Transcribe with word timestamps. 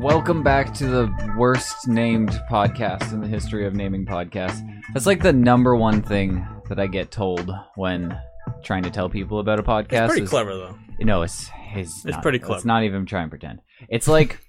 Welcome 0.00 0.42
back 0.42 0.72
to 0.74 0.86
the 0.86 1.34
worst 1.36 1.86
named 1.86 2.30
podcast 2.50 3.12
in 3.12 3.20
the 3.20 3.26
history 3.28 3.66
of 3.66 3.74
naming 3.74 4.06
podcasts. 4.06 4.60
That's 4.94 5.04
like 5.04 5.22
the 5.22 5.32
number 5.32 5.76
one 5.76 6.00
thing 6.02 6.46
that 6.70 6.80
I 6.80 6.86
get 6.86 7.10
told 7.10 7.50
when 7.76 8.18
trying 8.62 8.82
to 8.84 8.90
tell 8.90 9.10
people 9.10 9.40
about 9.40 9.58
a 9.58 9.62
podcast. 9.62 10.04
It's 10.04 10.08
pretty 10.12 10.22
is- 10.22 10.30
clever 10.30 10.54
though. 10.56 10.78
No, 11.00 11.22
it's 11.22 11.50
it's, 11.74 12.04
It's 12.06 12.14
not- 12.14 12.22
pretty 12.22 12.36
It's 12.38 12.46
clever. 12.46 12.66
not 12.66 12.84
even 12.84 13.04
try 13.04 13.20
and 13.22 13.30
pretend. 13.30 13.60
It's 13.90 14.08
like 14.08 14.40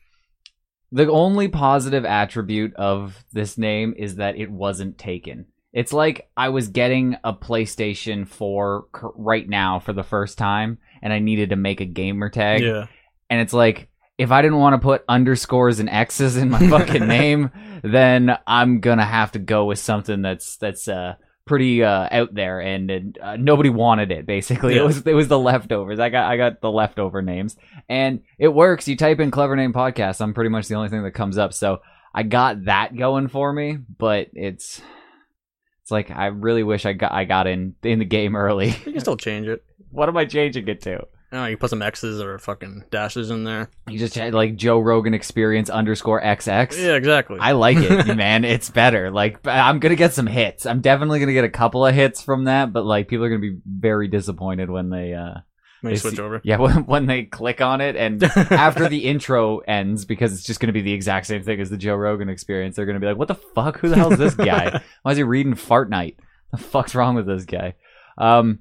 the 0.92 1.10
only 1.12 1.50
positive 1.50 2.06
attribute 2.06 2.74
of 2.76 3.24
this 3.34 3.58
name 3.58 3.94
is 3.98 4.16
that 4.16 4.38
it 4.38 4.50
wasn't 4.50 4.98
taken. 4.98 5.48
It's 5.74 5.92
like 5.94 6.30
I 6.38 6.50
was 6.50 6.70
getting 6.70 7.18
a 7.26 7.34
PlayStation 7.34 8.26
4 8.28 8.86
right 9.16 9.48
now 9.48 9.80
for 9.80 9.92
the 9.94 10.04
first 10.04 10.38
time, 10.38 10.78
and 11.02 11.12
I 11.12 11.20
needed 11.20 11.50
to 11.50 11.56
make 11.58 11.82
a 11.82 11.86
gamer 11.86 12.30
tag 12.30 12.62
Yeah. 12.62 12.88
and 13.30 13.42
it's 13.42 13.54
like 13.54 13.90
if 14.22 14.32
I 14.32 14.44
didn't 14.44 14.60
want 14.60 14.76
to 14.76 14.78
put 14.78 15.04
underscores 15.10 15.80
and 15.80 15.90
X's 15.90 16.38
in 16.38 16.52
my 16.52 16.70
fucking 16.70 17.08
name, 17.08 17.50
then 17.82 18.38
I'm 18.46 18.80
gonna 18.80 19.04
have 19.04 19.32
to 19.32 19.40
go 19.40 19.66
with 19.66 19.80
something 19.80 20.22
that's 20.22 20.58
that's 20.58 20.88
uh 20.88 21.16
pretty 21.46 21.84
uh 21.84 22.08
out 22.12 22.32
there 22.32 22.60
and 22.60 23.18
uh, 23.20 23.36
nobody 23.38 23.70
wanted 23.70 24.12
it 24.12 24.28
basically. 24.28 24.78
It 24.78 24.84
was 24.84 25.08
it 25.08 25.16
was 25.16 25.28
the 25.28 25.40
leftovers. 25.40 26.00
I 26.00 26.10
got 26.10 26.30
i 26.32 26.38
got 26.38 26.62
the 26.62 26.70
leftover 26.70 27.24
names. 27.24 27.58
And 27.90 28.22
it 28.38 28.50
works. 28.50 28.88
You 28.88 28.96
type 28.96 29.20
in 29.20 29.32
clever 29.32 29.56
name 29.56 29.74
podcast 29.74 30.22
i'm 30.22 30.36
pretty 30.36 30.52
much 30.52 30.68
the 30.68 30.76
only 30.76 30.90
thing 30.90 31.02
that 31.02 31.12
comes 31.12 31.40
up. 31.40 31.52
So 31.52 31.80
i 32.14 32.22
got 32.22 32.66
that 32.66 32.96
going 32.96 33.28
for 33.28 33.52
me 33.52 33.78
but 33.98 34.28
it's 34.34 34.82
it's 35.82 35.90
like 35.90 36.12
i 36.12 36.28
really 36.28 36.62
wish 36.62 36.86
i 36.86 36.94
got 36.94 37.12
i 37.12 37.24
got 37.24 37.48
in 37.48 37.74
in 37.82 37.98
the 37.98 38.06
game 38.06 38.36
early. 38.36 38.68
You 38.68 38.94
can 38.94 39.00
still 39.00 39.18
change 39.18 39.48
it. 39.48 39.64
what 39.90 40.10
am 40.10 40.18
i 40.18 40.26
changing 40.26 40.68
it 40.68 40.82
to 40.82 41.08
Oh, 41.34 41.46
you 41.46 41.56
put 41.56 41.70
some 41.70 41.82
X's 41.82 42.20
or 42.20 42.38
fucking 42.40 42.84
dashes 42.92 43.30
in 43.32 43.46
there. 43.46 43.70
You 43.88 43.98
just 43.98 44.16
had 44.16 44.34
like 44.34 44.58
Joe 44.58 44.80
Rogan 44.80 45.14
experience 45.14 45.70
underscore 45.70 46.22
XX. 46.22 46.78
Yeah, 46.78 46.96
exactly. 46.96 47.38
I 47.40 47.54
like 47.54 47.78
it, 47.78 48.16
man. 48.18 48.44
It's 48.44 48.70
better. 48.70 49.10
Like 49.12 49.40
I'm 49.48 49.80
gonna 49.80 49.96
get 49.96 50.14
some 50.14 50.28
hits. 50.28 50.66
I'm 50.66 50.82
definitely 50.82 51.20
gonna 51.22 51.32
get 51.34 51.46
a 51.46 51.50
couple 51.50 51.86
of 51.86 51.96
hits 51.96 52.22
from 52.22 52.46
that, 52.46 52.74
but 52.74 52.84
like 52.86 53.08
people 53.08 53.24
are 53.26 53.30
gonna 53.30 53.40
be 53.40 53.60
very 53.66 54.08
disappointed 54.10 54.70
when 54.70 54.90
they 54.90 55.14
uh 55.14 55.36
When 55.80 55.94
they 55.94 56.00
switch 56.00 56.16
see- 56.16 56.22
over. 56.22 56.42
Yeah, 56.44 56.58
when, 56.60 56.86
when 56.86 57.06
they 57.06 57.24
click 57.24 57.62
on 57.62 57.80
it 57.80 57.96
and 57.96 58.22
after 58.52 58.90
the 58.90 59.06
intro 59.06 59.60
ends 59.60 60.04
because 60.04 60.34
it's 60.34 60.44
just 60.44 60.60
gonna 60.60 60.74
be 60.74 60.82
the 60.82 60.94
exact 60.94 61.28
same 61.28 61.44
thing 61.44 61.62
as 61.62 61.70
the 61.70 61.78
Joe 61.78 61.96
Rogan 61.96 62.28
experience. 62.28 62.76
They're 62.76 62.86
gonna 62.86 63.00
be 63.00 63.08
like, 63.08 63.18
"What 63.18 63.30
the 63.30 63.36
fuck? 63.36 63.80
Who 63.80 63.88
the 63.88 63.96
hell 63.96 64.12
is 64.12 64.20
this 64.20 64.36
guy? 64.36 64.82
Why 65.04 65.12
is 65.12 65.18
he 65.18 65.24
reading 65.24 65.54
Fartnite? 65.54 66.18
The 66.52 66.58
fuck's 66.58 66.94
wrong 66.94 67.16
with 67.16 67.26
this 67.26 67.46
guy?" 67.46 67.76
Um, 68.18 68.60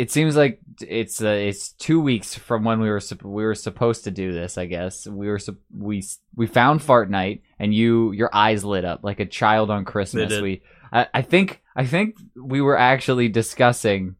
it 0.00 0.10
seems 0.10 0.34
like 0.36 0.60
it's 0.80 1.22
uh, 1.22 1.28
it's 1.28 1.72
two 1.72 2.00
weeks 2.00 2.34
from 2.34 2.64
when 2.64 2.80
we 2.80 2.88
were 2.88 3.02
we 3.22 3.44
were 3.44 3.54
supposed 3.54 4.04
to 4.04 4.10
do 4.10 4.32
this. 4.32 4.56
I 4.56 4.66
guess 4.66 5.06
we 5.06 5.28
were 5.28 5.38
sup- 5.38 5.66
we 5.88 6.02
we 6.34 6.46
found 6.46 6.80
Fartnite 6.80 7.42
and 7.58 7.74
you 7.74 8.12
your 8.12 8.30
eyes 8.34 8.64
lit 8.64 8.84
up 8.84 9.00
like 9.02 9.20
a 9.20 9.26
child 9.26 9.70
on 9.70 9.84
Christmas. 9.84 10.40
We 10.40 10.62
I, 10.92 11.06
I 11.12 11.22
think 11.22 11.60
I 11.76 11.84
think 11.86 12.16
we 12.34 12.60
were 12.60 12.78
actually 12.78 13.28
discussing 13.28 14.16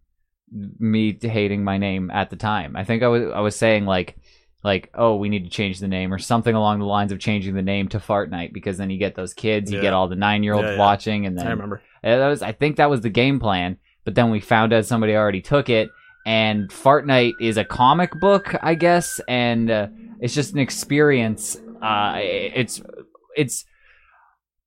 me 0.79 1.17
hating 1.21 1.63
my 1.65 1.79
name 1.79 2.11
at 2.11 2.31
the 2.31 2.37
time. 2.37 2.77
I 2.77 2.85
think 2.85 3.03
I 3.03 3.09
was 3.09 3.23
I 3.35 3.41
was 3.41 3.57
saying 3.57 3.87
like 3.87 4.17
like 4.63 4.91
oh 4.95 5.17
we 5.17 5.29
need 5.29 5.45
to 5.45 5.51
change 5.51 5.79
the 5.81 5.89
name 5.89 6.13
or 6.13 6.19
something 6.19 6.55
along 6.55 6.81
the 6.81 6.85
lines 6.97 7.13
of 7.13 7.19
changing 7.21 7.55
the 7.55 7.63
name 7.63 7.89
to 7.89 7.99
Fartnite 7.99 8.53
because 8.53 8.77
then 8.77 8.91
you 8.91 8.99
get 8.99 9.15
those 9.15 9.33
kids, 9.33 9.71
you 9.71 9.79
Yeah. 9.79 9.83
get 9.85 9.93
all 9.95 10.09
the 10.09 10.17
nine 10.17 10.43
year 10.43 10.55
olds 10.55 10.67
Yeah, 10.67 10.73
yeah. 10.73 10.79
watching, 10.79 11.27
and 11.27 11.39
then 11.39 11.47
I 11.47 11.51
remember. 11.51 11.81
that 12.03 12.29
was 12.29 12.43
I 12.43 12.53
think 12.53 12.77
that 12.77 12.91
was 12.91 13.01
the 13.01 13.09
game 13.11 13.41
plan. 13.41 13.79
But 14.05 14.15
then 14.15 14.31
we 14.31 14.41
found 14.41 14.73
out 14.73 14.87
somebody 14.87 15.15
already 15.15 15.43
took 15.43 15.69
it, 15.69 15.91
and 16.27 16.69
Fartnite 16.71 17.35
is 17.41 17.57
a 17.57 17.65
comic 17.65 18.13
book, 18.19 18.55
I 18.63 18.75
guess, 18.75 19.21
and 19.29 19.71
uh, 19.71 19.89
it's 20.21 20.35
just 20.35 20.53
an 20.53 20.59
experience. 20.59 21.57
Uh, 21.83 22.15
it's 22.19 22.83
it's 23.37 23.65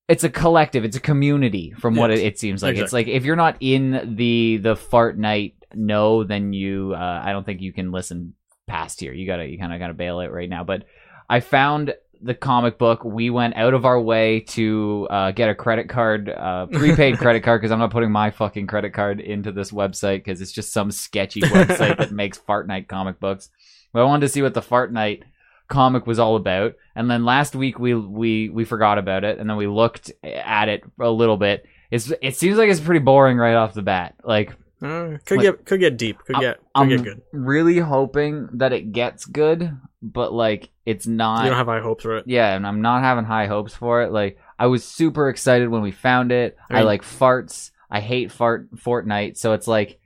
it's 0.08 0.24
a 0.24 0.30
collective, 0.30 0.84
it's 0.84 0.98
a 0.98 1.02
community, 1.02 1.74
from 1.80 1.96
what 1.96 2.10
Yes, 2.10 2.20
it, 2.20 2.26
it 2.26 2.40
seems 2.40 2.64
like. 2.64 2.78
It's 2.78 2.94
like 2.94 3.08
if 3.08 3.24
you're 3.26 3.36
not 3.36 3.58
in 3.60 4.16
the 4.16 4.58
the 4.58 4.76
Fartnite 4.76 5.54
know, 5.74 6.24
then 6.24 6.54
you 6.54 6.94
uh, 6.96 7.22
I 7.24 7.32
don't 7.32 7.46
think 7.46 7.62
you 7.62 7.74
can 7.74 7.92
listen 7.92 8.34
past 8.68 9.00
here. 9.00 9.14
You 9.14 9.26
gotta 9.26 9.46
you 9.46 9.58
kind 9.58 9.74
of 9.74 9.80
gotta 9.80 9.94
bail 9.94 10.20
it 10.20 10.32
right 10.32 10.50
now. 10.50 10.64
But 10.64 10.84
I 11.30 11.40
found 11.40 11.94
the 12.24 12.34
comic 12.34 12.78
book. 12.78 13.04
We 13.04 13.30
went 13.30 13.56
out 13.56 13.74
of 13.74 13.86
our 13.86 14.00
way 14.00 14.42
to 14.42 15.08
uh, 15.10 15.32
get 15.32 15.50
a 15.50 15.56
credit 15.56 15.90
card, 15.90 16.30
uh, 16.30 16.68
prepaid 16.68 17.18
credit 17.18 17.44
card, 17.44 17.62
because 17.62 17.72
I'm 17.72 17.80
not 17.80 17.92
putting 17.92 18.12
my 18.12 18.32
fucking 18.32 18.68
credit 18.68 18.94
card 18.94 19.20
into 19.20 19.52
this 19.52 19.72
website 19.72 20.24
because 20.24 20.42
it's 20.42 20.52
just 20.52 20.74
some 20.74 20.92
sketchy 20.92 21.42
website 21.42 21.98
that 21.98 22.12
makes 22.12 22.40
Fartnite 22.40 22.88
comic 22.88 23.20
books. 23.20 23.50
But 23.92 24.02
I 24.02 24.06
wanted 24.06 24.22
to 24.22 24.30
see 24.30 24.42
what 24.42 24.54
the 24.54 24.62
Fartnite 24.62 25.24
comic 25.68 26.08
was 26.08 26.20
all 26.20 26.36
about, 26.36 26.76
and 26.96 27.10
then 27.10 27.26
last 27.26 27.56
week 27.56 27.80
we 27.80 27.94
we 27.94 28.50
we 28.50 28.66
forgot 28.66 28.98
about 28.98 29.24
it, 29.24 29.40
and 29.40 29.50
then 29.50 29.58
we 29.58 29.68
looked 29.68 30.12
at 30.24 30.70
it 30.70 30.84
a 31.00 31.10
little 31.10 31.38
bit. 31.38 31.66
It's 31.92 32.12
it 32.22 32.36
seems 32.36 32.58
like 32.58 32.70
it's 32.70 32.80
pretty 32.80 33.00
boring 33.00 33.38
right 33.38 33.56
off 33.56 33.74
the 33.74 33.82
bat. 33.82 34.16
Like 34.24 34.54
Uh, 34.84 35.18
could 35.26 35.38
Like- 35.38 35.42
get 35.44 35.66
could 35.66 35.80
get 35.80 35.98
deep. 35.98 36.20
Could 36.26 36.36
I'm- 36.36 36.42
get 36.42 36.58
could 36.58 36.66
I'm 36.76 36.90
get 36.90 37.04
good. 37.04 37.22
really 37.32 37.80
hoping 37.80 38.50
that 38.54 38.74
it 38.74 38.92
gets 38.92 39.26
good, 39.26 39.78
but 40.02 40.34
like 40.34 40.70
it's 40.86 41.08
not. 41.08 41.44
You 41.44 41.50
don't 41.52 41.58
have 41.58 41.68
high 41.68 41.80
hopes 41.80 42.04
for 42.04 42.18
it. 42.18 42.26
yeah, 42.28 42.54
and 42.56 42.68
I'm 42.68 42.82
not 42.82 43.02
having 43.04 43.24
high 43.26 43.48
hopes 43.48 43.74
for 43.74 44.02
it. 44.04 44.12
Like 44.12 44.38
I 44.60 44.68
was 44.68 44.84
super 44.84 45.30
excited 45.30 45.70
when 45.70 45.82
we 45.82 45.92
found 45.92 46.32
it. 46.32 46.58
I, 46.70 46.80
I 46.80 46.82
like 46.84 47.02
farts. 47.04 47.72
I 47.90 48.00
hate 48.02 48.32
fart 48.32 48.72
Fortnite, 48.76 49.38
so 49.38 49.54
it's 49.54 49.68
like 49.68 50.00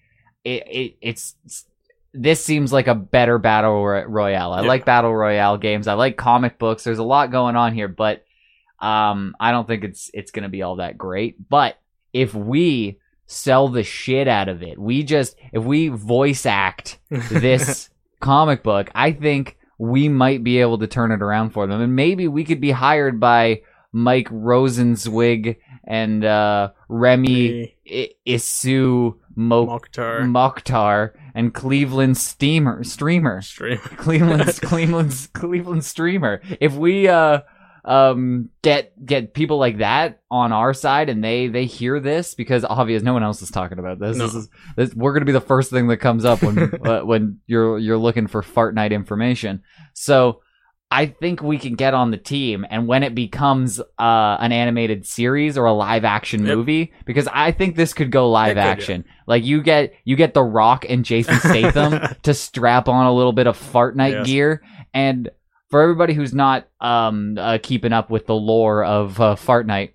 it, 0.44 0.64
it 0.68 0.98
it's 1.02 1.36
this 2.14 2.44
seems 2.44 2.72
like 2.74 2.88
a 2.88 2.96
better 2.96 3.38
battle 3.38 3.84
royale. 3.84 4.52
I 4.54 4.62
Yeah. 4.62 4.68
like 4.68 4.86
battle 4.86 5.16
royale 5.16 5.58
games. 5.58 5.88
I 5.88 5.94
like 5.94 6.18
comic 6.18 6.58
books. 6.60 6.84
There's 6.84 7.00
a 7.00 7.04
lot 7.04 7.32
going 7.32 7.56
on 7.56 7.74
here, 7.74 7.88
but 7.88 8.24
um 8.80 9.36
I 9.40 9.52
don't 9.52 9.68
think 9.68 9.84
it's 9.84 10.10
it's 10.14 10.32
going 10.32 10.44
to 10.44 10.50
be 10.50 10.62
all 10.62 10.76
that 10.78 10.98
great. 10.98 11.36
But 11.50 11.78
if 12.14 12.34
we 12.36 13.00
sell 13.28 13.68
the 13.68 13.84
shit 13.84 14.28
out 14.28 14.50
of 14.50 14.64
it, 14.64 14.80
we 14.80 15.04
just 15.04 15.36
if 15.54 15.64
we 15.64 15.90
voice 15.90 16.46
act 16.46 16.98
this 17.10 17.90
comic 18.20 18.64
book, 18.64 18.90
I 18.96 19.12
think 19.12 19.58
we 19.78 20.10
might 20.10 20.44
be 20.44 20.60
able 20.60 20.80
to 20.80 20.88
turn 20.88 21.12
it 21.12 21.22
around 21.22 21.52
for 21.52 21.68
them. 21.68 21.82
And 21.82 21.96
maybe 21.96 22.28
we 22.28 22.44
could 22.44 22.60
be 22.60 22.72
hired 22.72 23.20
by 23.20 23.62
Mike 23.92 24.28
Rosenzweig 24.30 25.58
and 25.84 26.26
uh, 26.26 26.72
Remy 26.90 27.76
I- 27.90 28.10
Isu 28.28 29.16
Mo- 29.36 29.68
Mokhtar 29.68 30.22
Mokhtar 30.22 31.12
and 31.36 31.54
Cleveland 31.54 32.18
Steamer 32.18 32.84
Streamer. 32.84 33.42
stream. 33.42 33.78
Cleveland's 33.78 34.60
Cleveland's 34.62 35.28
Cleveland 35.28 35.86
streamer. 35.86 36.42
If 36.60 36.74
we 36.74 37.08
uh 37.08 37.42
um 37.86 38.50
get 38.62 38.94
get 39.06 39.34
people 39.34 39.58
like 39.58 39.78
that 39.78 40.22
on 40.30 40.52
our 40.52 40.74
side 40.74 41.10
and 41.10 41.24
they 41.24 41.48
they 41.48 41.66
hear 41.66 42.00
this 42.00 42.34
because 42.36 42.66
obvious 42.66 43.04
no 43.04 43.14
one 43.14 43.24
else 43.24 43.42
is 43.42 43.50
talking 43.52 43.80
about 43.80 44.00
this. 44.00 44.18
No. 44.18 44.26
This 44.26 44.36
is 44.36 44.50
this, 44.76 44.94
we're 44.94 45.14
gonna 45.14 45.26
be 45.26 45.32
the 45.32 45.42
first 45.42 45.72
thing 45.72 45.88
that 45.88 45.98
comes 45.98 46.26
up 46.26 46.42
when 46.42 46.58
uh, 46.86 47.02
when 47.02 47.40
you're 47.48 47.78
you're 47.80 47.98
looking 47.98 48.28
for 48.28 48.42
Fartnite 48.42 48.92
information. 48.92 49.64
So 49.94 50.42
I 50.90 51.08
think 51.08 51.42
we 51.42 51.58
can 51.58 51.76
get 51.76 51.94
on 51.94 52.12
the 52.12 52.18
team, 52.18 52.66
and 52.70 52.88
when 52.88 53.04
it 53.04 53.14
becomes 53.14 53.78
uh, 53.80 54.38
an 54.40 54.54
animated 54.54 55.06
series 55.06 55.58
or 55.58 55.66
a 55.66 55.74
live 55.74 56.06
action 56.06 56.46
Yep. 56.46 56.56
movie, 56.58 56.94
because 57.06 57.28
I 57.30 57.52
think 57.52 57.76
this 57.76 57.94
could 57.94 58.10
go 58.10 58.30
live 58.32 58.52
could, 58.52 58.58
yeah. 58.62 58.68
action. 58.68 59.06
Like 59.28 59.44
you 59.44 59.62
get 59.62 59.94
you 60.06 60.16
get 60.16 60.34
The 60.34 60.44
Rock 60.44 60.86
and 60.88 61.04
Jason 61.04 61.40
Statham 61.40 62.16
to 62.24 62.34
strap 62.34 62.88
on 62.88 63.06
a 63.06 63.12
little 63.14 63.34
bit 63.34 63.48
of 63.48 63.58
Fartnite 63.58 64.12
Yes. 64.12 64.28
gear, 64.28 64.62
and 64.94 65.30
for 65.70 65.82
everybody 65.82 66.14
who's 66.14 66.34
not 66.34 66.68
um 66.80 67.38
uh, 67.38 67.58
keeping 67.62 67.94
up 67.94 68.10
with 68.10 68.26
the 68.26 68.36
lore 68.36 68.84
of 68.84 69.20
uh, 69.20 69.36
Fartnite, 69.36 69.94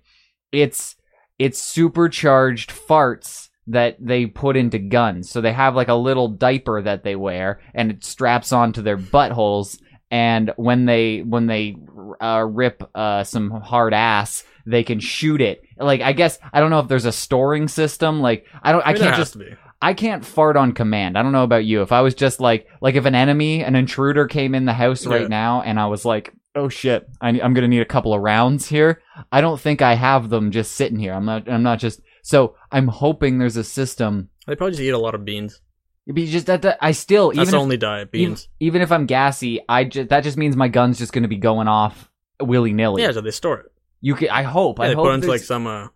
it's 0.51 0.95
it's 1.39 1.61
supercharged 1.61 2.69
farts 2.71 3.49
that 3.67 3.97
they 3.99 4.25
put 4.25 4.55
into 4.55 4.79
guns. 4.79 5.29
So 5.29 5.41
they 5.41 5.53
have 5.53 5.75
like 5.75 5.87
a 5.87 5.93
little 5.93 6.27
diaper 6.27 6.81
that 6.81 7.03
they 7.03 7.15
wear, 7.15 7.61
and 7.73 7.91
it 7.91 8.03
straps 8.03 8.51
onto 8.51 8.81
their 8.81 8.97
buttholes. 8.97 9.79
And 10.11 10.51
when 10.57 10.85
they 10.85 11.21
when 11.21 11.47
they 11.47 11.75
uh, 12.21 12.45
rip 12.47 12.83
uh, 12.93 13.23
some 13.23 13.49
hard 13.49 13.93
ass, 13.93 14.43
they 14.65 14.83
can 14.83 14.99
shoot 14.99 15.41
it. 15.41 15.63
Like 15.77 16.01
I 16.01 16.13
guess 16.13 16.37
I 16.51 16.59
don't 16.59 16.69
know 16.69 16.79
if 16.79 16.87
there's 16.87 17.05
a 17.05 17.11
storing 17.11 17.67
system. 17.67 18.21
Like 18.21 18.45
I 18.61 18.71
don't 18.71 18.85
I, 18.85 18.93
mean, 18.93 19.01
there 19.01 19.11
can't 19.11 19.19
just 19.19 19.39
be. 19.39 19.55
I 19.83 19.93
can't 19.93 20.25
fart 20.25 20.55
on 20.57 20.71
command. 20.71 21.17
I 21.17 21.23
don't 21.23 21.31
know 21.33 21.43
about 21.43 21.65
you. 21.65 21.81
If 21.81 21.91
I 21.91 22.01
was 22.01 22.15
just 22.15 22.39
like 22.39 22.67
like 22.81 22.95
if 22.95 23.05
an 23.05 23.15
enemy, 23.15 23.63
an 23.63 23.75
intruder 23.75 24.27
came 24.27 24.55
in 24.55 24.65
the 24.65 24.73
house 24.73 25.05
right 25.05 25.23
Yeah. 25.23 25.27
now 25.27 25.61
and 25.61 25.79
I 25.79 25.87
was 25.87 26.05
like, 26.05 26.33
"Oh 26.55 26.69
shit, 26.69 27.07
I, 27.21 27.29
I'm 27.29 27.53
going 27.53 27.63
to 27.63 27.67
need 27.67 27.81
a 27.81 27.85
couple 27.85 28.13
of 28.13 28.21
rounds 28.21 28.67
here." 28.69 29.01
I 29.31 29.41
don't 29.41 29.59
think 29.59 29.81
I 29.81 29.95
have 29.95 30.29
them 30.29 30.51
just 30.51 30.71
sitting 30.73 30.99
here. 30.99 31.13
I'm 31.13 31.25
not 31.25 31.49
I'm 31.49 31.63
not 31.63 31.79
just 31.79 32.01
So, 32.23 32.55
I'm 32.71 32.87
hoping 32.87 33.37
there's 33.37 33.57
a 33.57 33.63
system 33.63 34.29
They 34.47 34.55
probably 34.55 34.71
just 34.71 34.81
eat 34.81 34.89
a 34.91 34.97
lot 34.97 35.15
of 35.15 35.25
beans. 35.25 35.61
Be 36.13 36.27
just 36.27 36.47
that, 36.47 36.61
that 36.63 36.77
I 36.81 36.91
still 36.91 37.29
That's 37.29 37.47
even 37.49 37.55
if, 37.55 37.61
only 37.61 37.77
diet, 37.77 38.11
beans. 38.11 38.49
even 38.59 38.81
if 38.81 38.91
I'm 38.91 39.05
gassy, 39.05 39.59
I 39.69 39.83
just 39.85 40.09
that 40.09 40.23
just 40.23 40.37
means 40.37 40.55
my 40.55 40.67
gun's 40.67 40.97
just 40.97 41.13
going 41.13 41.23
to 41.23 41.29
be 41.29 41.37
going 41.37 41.67
off 41.67 42.09
willy 42.41 42.73
nilly. 42.73 43.01
Yeah, 43.03 43.11
so 43.11 43.21
they 43.21 43.31
store 43.31 43.59
it. 43.59 43.65
You 44.01 44.15
can. 44.15 44.29
I 44.29 44.43
hope. 44.43 44.79
Yeah, 44.79 44.85
I 44.85 44.87
they 44.89 44.95
hope 44.95 45.05
put 45.05 45.13
into 45.15 45.27
like 45.27 45.41
some 45.41 45.65
uh, 45.65 45.87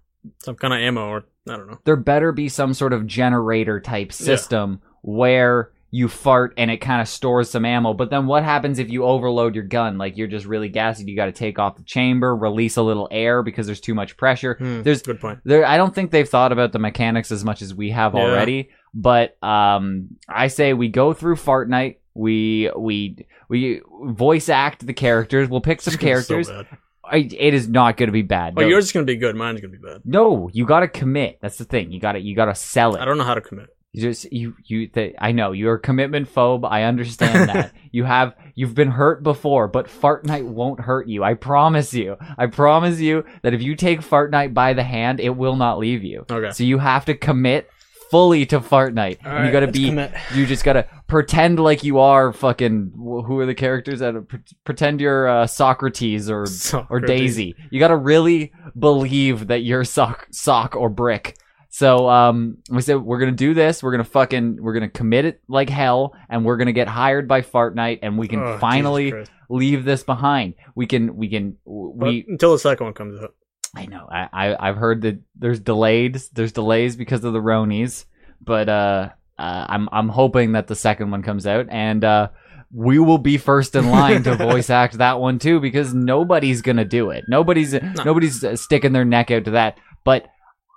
some 0.44 0.56
kind 0.56 0.74
of 0.74 0.80
ammo 0.80 1.08
or 1.10 1.26
I 1.50 1.58
don't 1.58 1.68
know. 1.68 1.80
there 1.86 1.96
better 1.96 2.32
be 2.32 2.50
some 2.50 2.74
sort 2.74 2.94
of 2.94 3.08
generator 3.08 3.80
type 3.80 4.12
system 4.14 4.82
where 5.02 5.72
you 5.90 6.10
fart 6.10 6.54
and 6.58 6.70
it 6.70 6.78
kind 6.78 7.02
of 7.02 7.08
stores 7.08 7.50
some 7.50 7.64
ammo. 7.64 7.94
But 7.94 8.10
then 8.10 8.28
what 8.28 8.44
happens 8.44 8.78
if 8.78 8.90
you 8.90 9.06
overload 9.06 9.56
your 9.56 9.64
gun? 9.64 9.98
Like 9.98 10.18
you're 10.18 10.28
just 10.28 10.46
really 10.46 10.68
gassy. 10.68 11.06
You 11.06 11.16
got 11.16 11.28
to 11.28 11.32
take 11.32 11.60
off 11.60 11.78
the 11.78 11.84
chamber, 11.84 12.36
release 12.36 12.76
a 12.76 12.82
little 12.82 13.08
air 13.10 13.42
because 13.42 13.66
there's 13.68 13.80
too 13.80 13.96
much 13.96 14.18
pressure. 14.18 14.56
Hmm, 14.60 14.82
There's 14.82 15.02
good 15.02 15.22
point. 15.22 15.40
there. 15.46 15.66
I 15.66 15.78
don't 15.78 15.96
think 15.96 16.12
they've 16.12 16.28
thought 16.28 16.52
about 16.52 16.74
the 16.74 16.80
mechanics 16.80 17.32
as 17.32 17.46
much 17.46 17.62
as 17.62 17.74
we 17.74 17.92
have 17.92 18.16
Yeah. 18.16 18.22
already. 18.22 18.70
But 18.94 19.42
um, 19.42 20.10
I 20.28 20.48
say 20.48 20.74
we 20.74 20.90
go 20.90 21.14
through 21.14 21.36
Fartnite. 21.36 21.98
We 22.14 22.70
we 22.76 23.26
we 23.48 23.82
voice 24.10 24.50
act 24.50 24.86
the 24.86 24.94
characters. 24.94 25.48
We'll 25.50 25.62
pick 25.62 25.80
some 25.82 25.94
so 25.94 26.00
characters. 26.00 26.50
bad. 26.50 26.68
I, 27.10 27.18
it 27.18 27.54
is 27.54 27.68
not 27.68 27.98
going 27.98 28.08
to 28.08 28.14
be 28.14 28.22
bad. 28.22 28.54
Oh, 28.58 28.62
No. 28.62 28.68
yours 28.68 28.86
is 28.86 28.92
gonna 28.92 29.06
be 29.06 29.16
good. 29.16 29.36
Mine's 29.36 29.62
gonna 29.62 29.72
be 29.72 29.78
bad. 29.80 30.02
no, 30.06 30.50
you 30.54 30.66
got 30.66 30.82
to 30.82 30.88
commit. 30.88 31.40
That's 31.42 31.58
the 31.58 31.66
thing. 31.66 31.92
You 31.92 32.00
got 32.00 32.14
to 32.14 32.20
you 32.20 32.36
got 32.36 32.46
to 32.46 32.56
sell 32.56 32.96
it. 32.96 33.02
I 33.02 33.06
don't 33.06 33.18
know 33.18 33.24
how 33.24 33.36
to 33.36 33.42
commit. 33.42 33.68
You 33.94 34.02
just 34.04 34.32
you 34.32 34.54
you 34.66 34.88
th- 34.88 35.16
I 35.18 35.32
know 35.32 35.54
you're 35.54 35.76
a 35.76 35.80
commitment 35.80 36.32
phobe. 36.32 36.68
I 36.70 36.84
understand 36.84 37.50
that. 37.50 37.72
you 37.92 38.04
have 38.04 38.36
you've 38.54 38.76
been 38.76 38.92
hurt 38.92 39.24
before, 39.24 39.68
but 39.68 39.88
Fartnite 39.88 40.46
won't 40.46 40.82
hurt 40.82 41.08
you. 41.08 41.24
I 41.24 41.34
promise 41.34 41.94
you. 41.94 42.18
I 42.38 42.46
promise 42.48 43.00
you 43.00 43.24
that 43.42 43.54
if 43.56 43.64
you 43.64 43.76
take 43.76 44.02
Fartnite 44.02 44.54
by 44.54 44.74
the 44.74 44.84
hand, 44.84 45.20
it 45.20 45.30
will 45.36 45.56
not 45.56 45.80
leave 45.80 46.04
you. 46.04 46.26
Okay. 46.30 46.52
So 46.52 46.64
you 46.64 46.78
have 46.78 47.06
to 47.06 47.16
commit 47.16 47.70
fully 48.10 48.46
to 48.48 48.60
Fartnite. 48.60 49.26
All 49.26 49.32
you 49.32 49.38
right, 49.38 49.52
got 49.52 49.60
to 49.62 49.68
be 49.72 49.92
you 50.34 50.46
just 50.46 50.64
got 50.64 50.74
to 50.74 50.88
pretend 51.08 51.60
like 51.60 51.84
you 51.84 52.00
are 52.00 52.34
fucking 52.34 52.92
who 52.96 53.40
are 53.40 53.46
the 53.46 53.56
characters 53.56 54.00
that 54.00 54.28
pre- 54.28 54.40
pretend 54.64 55.02
you're 55.02 55.28
uh, 55.28 55.48
Socrates 55.48 56.30
or 56.30 56.46
or 56.90 57.00
Daisy. 57.00 57.56
You 57.72 57.80
got 57.80 57.90
to 57.90 57.98
really 57.98 58.52
believe 58.78 59.48
that 59.48 59.64
you're 59.64 59.84
sock, 59.84 60.28
sock 60.32 60.76
or 60.76 60.90
brick. 60.90 61.38
So 61.70 62.10
um, 62.10 62.58
we 62.72 62.82
said 62.82 62.96
we're 63.04 63.20
gonna 63.20 63.34
do 63.34 63.54
this. 63.54 63.84
We're 63.84 63.92
gonna 63.92 64.04
fucking 64.06 64.58
we're 64.64 64.74
gonna 64.74 64.90
commit 64.90 65.26
it 65.26 65.42
like 65.48 65.70
hell, 65.70 66.16
and 66.30 66.44
we're 66.46 66.58
gonna 66.58 66.72
get 66.72 66.88
hired 66.88 67.28
by 67.28 67.42
Fartnite, 67.42 68.00
and 68.02 68.18
we 68.18 68.28
can 68.28 68.40
Oh, 68.42 68.58
finally 68.58 69.14
leave 69.50 69.84
this 69.86 70.02
behind. 70.04 70.56
We 70.76 70.88
can 70.88 71.16
we 71.18 71.28
can 71.28 71.58
we. 71.66 72.26
until 72.28 72.54
the 72.54 72.60
second 72.60 72.86
one 72.86 72.94
comes 72.94 73.22
out. 73.22 73.36
I 73.78 73.86
know. 73.86 74.08
I, 74.12 74.28
I 74.34 74.70
I've 74.70 74.78
heard 74.78 75.02
that 75.04 75.20
there's 75.36 75.60
delayed. 75.60 76.22
There's 76.34 76.52
delays 76.52 76.96
because 76.96 77.24
of 77.24 77.34
the 77.34 77.40
Ronies, 77.40 78.06
but 78.42 78.68
uh, 78.70 79.10
uh, 79.38 79.66
I'm 79.70 79.88
I'm 79.92 80.10
hoping 80.10 80.54
that 80.54 80.68
the 80.68 80.76
second 80.76 81.12
one 81.12 81.22
comes 81.22 81.46
out 81.46 81.68
and 81.70 82.04
uh, 82.04 82.30
we 82.74 83.00
will 83.00 83.18
be 83.18 83.38
first 83.38 83.76
in 83.76 83.90
line 83.90 84.24
to 84.24 84.36
voice 84.36 84.70
act 84.70 84.98
that 84.98 85.20
one 85.20 85.40
too 85.40 85.60
because 85.60 85.94
nobody's 85.94 86.62
gonna 86.62 86.86
do 86.86 87.12
it. 87.12 87.24
Nobody's 87.28 87.74
nobody's 88.04 88.44
uh, 88.44 88.56
sticking 88.56 88.94
their 88.94 89.06
neck 89.06 89.32
out 89.32 89.46
to 89.46 89.52
that. 89.52 89.78
But 90.04 90.28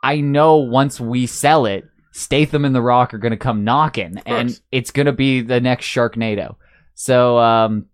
I 0.02 0.20
know 0.20 0.56
once 0.56 1.00
we 1.00 1.26
sell 1.26 1.66
it, 1.66 1.84
Statham 2.12 2.64
and 2.64 2.74
The 2.74 2.82
Rock 2.82 3.14
are 3.14 3.18
gonna 3.18 3.36
come 3.36 3.64
knocking, 3.64 4.18
and 4.26 4.58
it's 4.70 4.90
gonna 4.90 5.12
be 5.12 5.40
the 5.40 5.60
next 5.60 5.86
Sharknado. 5.86 6.56
So 6.94 7.38
um, 7.38 7.86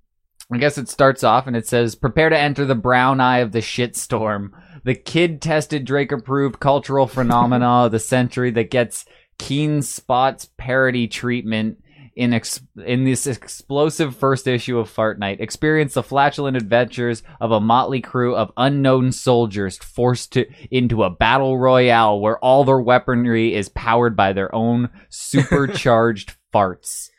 I 0.52 0.58
guess 0.58 0.78
it 0.78 0.88
starts 0.88 1.22
off 1.24 1.46
and 1.46 1.56
it 1.56 1.66
says, 1.66 1.94
"Prepare 1.94 2.30
to 2.30 2.38
enter 2.38 2.64
the 2.64 2.74
brown 2.74 3.20
eye 3.20 3.38
of 3.38 3.52
the 3.52 3.60
shitstorm." 3.60 4.50
The 4.86 4.94
kid 4.94 5.42
tested 5.42 5.84
Drake 5.84 6.12
approved 6.12 6.60
cultural 6.60 7.08
phenomena 7.08 7.86
of 7.86 7.90
the 7.90 7.98
century 7.98 8.52
that 8.52 8.70
gets 8.70 9.04
Keenspot's 9.36 10.48
parody 10.58 11.08
treatment 11.08 11.78
in 12.14 12.32
ex- 12.32 12.60
in 12.84 13.02
this 13.02 13.26
explosive 13.26 14.14
first 14.14 14.46
issue 14.46 14.78
of 14.78 14.88
Fartnite. 14.88 15.40
Experience 15.40 15.94
the 15.94 16.04
flatulent 16.04 16.56
adventures 16.56 17.24
of 17.40 17.50
a 17.50 17.58
motley 17.58 18.00
crew 18.00 18.36
of 18.36 18.52
unknown 18.56 19.10
soldiers 19.10 19.76
forced 19.76 20.34
to, 20.34 20.46
into 20.70 21.02
a 21.02 21.10
battle 21.10 21.58
royale 21.58 22.20
where 22.20 22.38
all 22.38 22.62
their 22.62 22.80
weaponry 22.80 23.56
is 23.56 23.68
powered 23.68 24.14
by 24.14 24.32
their 24.32 24.54
own 24.54 24.88
supercharged 25.08 26.36
farts. 26.54 27.10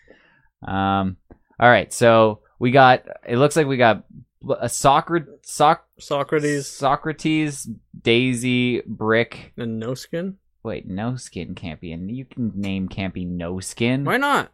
Um, 0.66 1.18
all 1.60 1.70
right, 1.70 1.92
so 1.92 2.40
we 2.60 2.72
got. 2.72 3.04
It 3.28 3.36
looks 3.36 3.58
like 3.58 3.68
we 3.68 3.76
got 3.76 4.06
a 4.52 4.70
Socrates, 4.70 5.30
Soc- 5.44 5.86
Socrates 6.00 6.68
Socrates, 6.68 7.70
Daisy, 8.02 8.82
Brick. 8.86 9.54
and 9.58 9.80
no 9.80 9.94
skin. 9.94 10.38
Wait, 10.64 10.88
no 10.88 11.16
skin 11.16 11.56
can't 11.56 11.80
be 11.80 11.92
in. 11.92 12.10
You 12.10 12.26
can 12.26 12.52
name 12.56 12.88
can't 12.90 13.14
be 13.14 13.26
no 13.26 13.60
skin. 13.60 14.04
Why 14.06 14.18
not? 14.18 14.52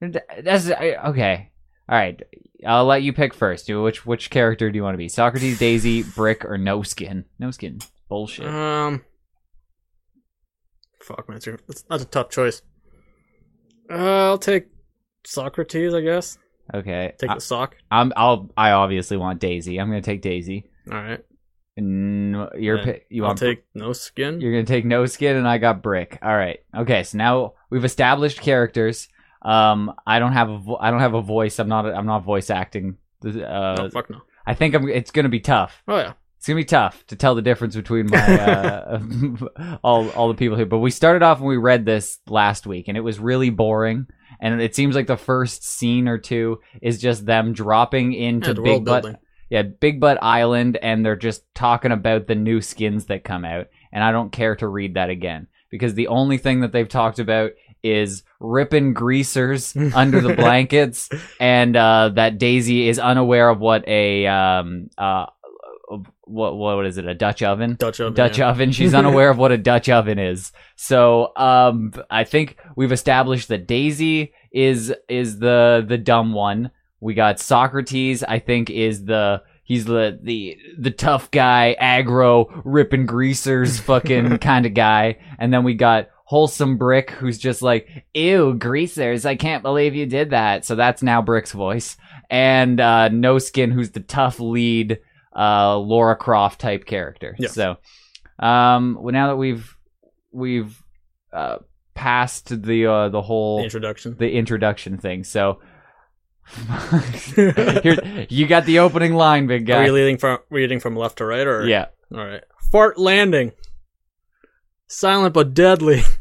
That's 0.00 0.70
I- 0.70 0.96
okay. 1.10 1.50
All 1.88 1.96
right, 1.98 2.20
I'll 2.66 2.86
let 2.86 3.02
you 3.02 3.12
pick 3.12 3.34
first. 3.34 3.68
Which 3.72 4.06
which 4.06 4.30
character 4.30 4.70
do 4.70 4.76
you 4.76 4.82
want 4.82 4.94
to 4.94 4.98
be? 4.98 5.08
Socrates, 5.08 5.58
Daisy, 5.58 6.02
Brick, 6.16 6.44
or 6.44 6.56
no 6.58 6.82
skin? 6.82 7.24
No 7.38 7.50
skin. 7.50 7.78
Bullshit. 8.08 8.46
Um. 8.46 9.04
Fuck, 11.00 11.28
man, 11.28 11.38
that's, 11.38 11.62
that's, 11.66 11.82
that's 11.82 12.02
a 12.02 12.06
tough 12.06 12.30
choice. 12.30 12.62
Uh, 13.90 14.30
I'll 14.30 14.38
take 14.38 14.68
Socrates, 15.24 15.92
I 15.92 16.00
guess. 16.00 16.38
Okay. 16.72 17.12
Take 17.18 17.30
I, 17.30 17.34
the 17.34 17.40
sock. 17.40 17.76
I'm. 17.90 18.12
I'll. 18.16 18.50
I 18.56 18.70
obviously 18.70 19.16
want 19.16 19.40
Daisy. 19.40 19.78
I'm 19.78 19.88
gonna 19.88 20.02
take 20.02 20.22
Daisy. 20.22 20.70
All 20.90 20.96
right. 20.96 21.24
And 21.76 22.48
you're 22.56 22.78
pi- 22.78 23.02
you 23.10 23.24
I'll 23.24 23.30
want 23.30 23.40
take 23.40 23.64
no 23.74 23.92
skin. 23.92 24.40
You're 24.40 24.52
gonna 24.52 24.64
take 24.64 24.84
no 24.84 25.06
skin, 25.06 25.36
and 25.36 25.46
I 25.46 25.58
got 25.58 25.82
brick. 25.82 26.18
All 26.22 26.34
right. 26.34 26.60
Okay. 26.76 27.02
So 27.02 27.18
now 27.18 27.54
we've 27.70 27.84
established 27.84 28.40
characters. 28.40 29.08
Um, 29.42 29.92
I 30.06 30.20
don't 30.20 30.32
have 30.32 30.48
a 30.48 30.58
vo- 30.58 30.78
I 30.80 30.90
don't 30.90 31.00
have 31.00 31.14
a 31.14 31.20
voice. 31.20 31.58
I'm 31.58 31.68
not. 31.68 31.86
I'm 31.86 32.06
not 32.06 32.24
voice 32.24 32.48
acting. 32.48 32.96
Uh, 33.24 33.30
no, 33.30 33.90
fuck 33.90 34.08
no. 34.08 34.22
I 34.46 34.54
think 34.54 34.74
I'm. 34.74 34.88
It's 34.88 35.10
gonna 35.10 35.28
be 35.28 35.40
tough. 35.40 35.82
Oh 35.88 35.96
yeah. 35.96 36.12
It's 36.44 36.48
gonna 36.48 36.60
be 36.60 36.64
tough 36.66 37.06
to 37.06 37.16
tell 37.16 37.34
the 37.34 37.40
difference 37.42 37.74
between 37.74 38.10
my 38.10 38.18
uh, 38.18 39.00
all 39.82 40.10
all 40.10 40.28
the 40.28 40.34
people 40.34 40.58
here. 40.58 40.66
But 40.66 40.80
we 40.80 40.90
started 40.90 41.22
off 41.22 41.40
when 41.40 41.48
we 41.48 41.56
read 41.56 41.86
this 41.86 42.18
last 42.28 42.66
week, 42.66 42.88
and 42.88 42.98
it 42.98 43.00
was 43.00 43.18
really 43.18 43.48
boring. 43.48 44.06
And 44.40 44.60
it 44.60 44.74
seems 44.74 44.94
like 44.94 45.06
the 45.06 45.16
first 45.16 45.64
scene 45.66 46.08
or 46.08 46.18
two 46.18 46.60
is 46.82 47.00
just 47.00 47.24
them 47.26 47.52
dropping 47.52 48.12
into 48.12 48.48
Yeah, 48.48 48.54
the 48.54 48.62
Big 48.62 48.84
Butt 48.84 49.02
building. 49.02 49.20
yeah, 49.50 49.62
Big 49.62 50.00
Butt 50.00 50.18
Island, 50.22 50.76
and 50.82 51.04
they're 51.04 51.16
just 51.16 51.42
talking 51.54 51.92
about 51.92 52.26
the 52.26 52.34
new 52.34 52.60
skins 52.60 53.06
that 53.06 53.24
come 53.24 53.44
out. 53.44 53.68
And 53.92 54.02
I 54.02 54.12
don't 54.12 54.32
care 54.32 54.56
to 54.56 54.66
read 54.68 54.94
that 54.94 55.10
again 55.10 55.46
because 55.70 55.94
the 55.94 56.08
only 56.08 56.38
thing 56.38 56.60
that 56.60 56.72
they've 56.72 56.88
talked 56.88 57.18
about 57.18 57.52
is 57.82 58.22
ripping 58.40 58.94
greasers 58.94 59.76
under 59.94 60.20
the 60.20 60.34
blankets, 60.34 61.08
and 61.38 61.76
uh, 61.76 62.10
that 62.14 62.38
Daisy 62.38 62.88
is 62.88 62.98
unaware 62.98 63.48
of 63.50 63.60
what 63.60 63.86
a 63.86 64.26
um 64.26 64.88
uh 64.98 65.26
what 66.26 66.56
what 66.56 66.86
is 66.86 66.98
it 66.98 67.06
a 67.06 67.14
Dutch 67.14 67.42
oven 67.42 67.74
Dutch 67.74 68.00
oven. 68.00 68.14
Dutch 68.14 68.38
yeah. 68.38 68.48
oven. 68.48 68.72
She's 68.72 68.94
unaware 68.94 69.30
of 69.30 69.38
what 69.38 69.52
a 69.52 69.58
Dutch 69.58 69.88
oven 69.88 70.18
is. 70.18 70.52
So 70.76 71.32
um, 71.36 71.92
I 72.10 72.24
think 72.24 72.56
we've 72.76 72.92
established 72.92 73.48
that 73.48 73.66
Daisy 73.66 74.32
is 74.52 74.94
is 75.08 75.38
the 75.38 75.84
the 75.86 75.98
dumb 75.98 76.32
one. 76.32 76.70
We 77.00 77.14
got 77.14 77.40
Socrates. 77.40 78.22
I 78.22 78.38
think 78.38 78.70
is 78.70 79.04
the 79.04 79.42
he's 79.64 79.84
the 79.84 80.18
the 80.22 80.56
the 80.78 80.90
tough 80.90 81.30
guy, 81.30 81.76
aggro, 81.80 82.62
ripping 82.64 83.06
greasers, 83.06 83.80
fucking 83.80 84.38
kind 84.38 84.66
of 84.66 84.74
guy. 84.74 85.18
And 85.38 85.52
then 85.52 85.64
we 85.64 85.74
got 85.74 86.08
wholesome 86.24 86.78
Brick, 86.78 87.10
who's 87.10 87.38
just 87.38 87.60
like, 87.62 88.06
ew, 88.14 88.54
greasers. 88.54 89.26
I 89.26 89.36
can't 89.36 89.62
believe 89.62 89.94
you 89.94 90.06
did 90.06 90.30
that. 90.30 90.64
So 90.64 90.74
that's 90.74 91.02
now 91.02 91.20
Brick's 91.20 91.52
voice. 91.52 91.96
And 92.30 92.80
uh, 92.80 93.08
No 93.08 93.38
Skin, 93.38 93.70
who's 93.70 93.90
the 93.90 94.00
tough 94.00 94.40
lead 94.40 94.98
uh, 95.36 95.76
Laura 95.78 96.16
Croft 96.16 96.60
type 96.60 96.84
character. 96.84 97.34
Yes. 97.38 97.54
So, 97.54 97.76
um, 98.38 98.98
well, 99.00 99.12
now 99.12 99.28
that 99.28 99.36
we've 99.36 99.76
we've 100.32 100.80
uh, 101.32 101.58
passed 101.94 102.62
the 102.62 102.86
uh, 102.86 103.08
the 103.08 103.22
whole 103.22 103.58
The 103.58 103.64
introduction. 103.64 104.16
the 104.18 104.30
introduction 104.32 104.98
thing, 104.98 105.24
so 105.24 105.60
here 107.34 108.26
you 108.28 108.46
got 108.46 108.66
the 108.66 108.78
opening 108.80 109.14
line, 109.14 109.46
big 109.46 109.66
guy. 109.66 109.78
Are 109.78 109.80
we 109.82 109.86
guy. 109.86 109.92
leading 109.92 110.18
from 110.18 110.38
reading 110.50 110.80
from 110.80 110.96
left 110.96 111.18
to 111.18 111.24
right, 111.26 111.46
or 111.46 111.66
Yeah. 111.66 111.86
All 112.12 112.24
right. 112.24 112.42
Fart 112.70 112.98
landing. 112.98 113.52
Silent 114.86 115.34
but 115.34 115.54
deadly. 115.54 116.02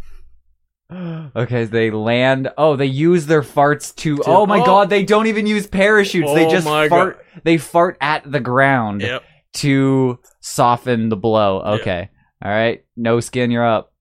Okay, 1.35 1.65
they 1.65 1.91
land. 1.91 2.51
Oh, 2.57 2.75
they 2.75 2.85
use 2.85 3.25
their 3.25 3.41
farts 3.41 3.95
to. 3.97 4.17
To- 4.17 4.23
oh 4.25 4.45
my 4.45 4.61
oh. 4.61 4.65
god, 4.65 4.89
they 4.89 5.03
don't 5.03 5.27
even 5.27 5.47
use 5.47 5.67
parachutes. 5.67 6.33
they 6.33 6.45
Oh 6.45 6.49
just 6.49 6.65
my 6.65 6.89
fart. 6.89 7.25
They 7.43 7.57
fart 7.57 7.97
at 8.01 8.29
the 8.29 8.39
ground 8.39 9.01
Yep. 9.01 9.23
to 9.55 10.19
soften 10.39 11.09
the 11.09 11.17
blow. 11.17 11.61
Okay, 11.79 12.09
all 12.43 12.51
right. 12.51 12.83
No 12.95 13.19
skin, 13.19 13.51
you're 13.51 13.65
up. 13.67 13.93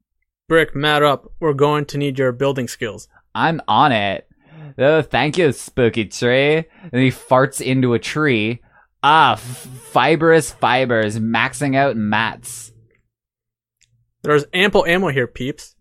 Brick, 0.49 0.77
mat 0.77 1.03
up. 1.03 1.33
We're 1.41 1.55
going 1.55 1.87
to 1.87 1.99
need 1.99 2.19
your 2.19 2.33
building 2.33 2.69
skills. 2.69 3.09
I'm 3.35 3.61
on 3.67 3.93
it. 3.93 4.29
Oh, 4.79 5.03
thank 5.03 5.39
you, 5.39 5.53
spooky 5.53 6.07
tree. 6.07 6.65
And 6.93 7.03
he 7.03 7.09
farts 7.11 7.61
into 7.61 7.95
a 7.95 7.99
tree. 7.99 8.61
Ah, 9.03 9.33
f- 9.33 9.41
fibrous 9.41 10.53
fibers, 10.53 11.19
maxing 11.19 11.77
out 11.77 11.97
mats. 11.97 12.73
There's 14.23 14.45
ample 14.55 14.87
ammo 14.87 15.09
here, 15.09 15.27
peeps. 15.27 15.75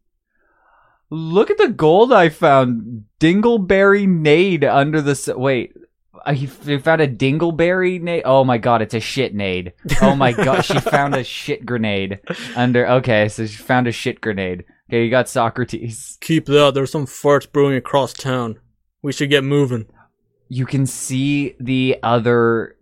Look 1.11 1.51
at 1.51 1.57
the 1.57 1.67
gold 1.67 2.11
I 2.13 2.29
found. 2.29 3.03
Dingleberry 3.19 4.07
nade 4.07 4.63
under 4.63 5.01
the. 5.01 5.11
S- 5.11 5.27
Wait. 5.27 5.73
Uh, 5.75 6.19
I 6.25 6.33
he 6.33 6.45
found 6.45 7.01
a 7.01 7.07
dingleberry 7.07 8.01
nade. 8.01 8.23
Oh 8.25 8.43
my 8.43 8.57
god, 8.57 8.81
it's 8.81 8.93
a 8.93 8.99
shit 8.99 9.33
nade. 9.35 9.73
Oh 10.01 10.15
my 10.15 10.31
god, 10.31 10.61
she 10.61 10.79
found 10.79 11.15
a 11.15 11.23
shit 11.23 11.65
grenade 11.65 12.19
under. 12.55 12.87
Okay, 12.87 13.27
so 13.27 13.45
she 13.45 13.57
found 13.61 13.87
a 13.87 13.91
shit 13.91 14.21
grenade. 14.21 14.63
Okay, 14.89 15.03
you 15.03 15.09
got 15.09 15.27
Socrates. 15.29 16.17
Keep 16.21 16.45
that. 16.45 16.73
There's 16.73 16.91
some 16.91 17.05
farts 17.05 17.51
brewing 17.51 17.75
across 17.75 18.13
town. 18.13 18.59
We 19.01 19.11
should 19.11 19.29
get 19.29 19.43
moving. 19.43 19.87
You 20.47 20.65
can 20.65 20.85
see 20.85 21.55
the 21.59 21.97
other 22.03 22.75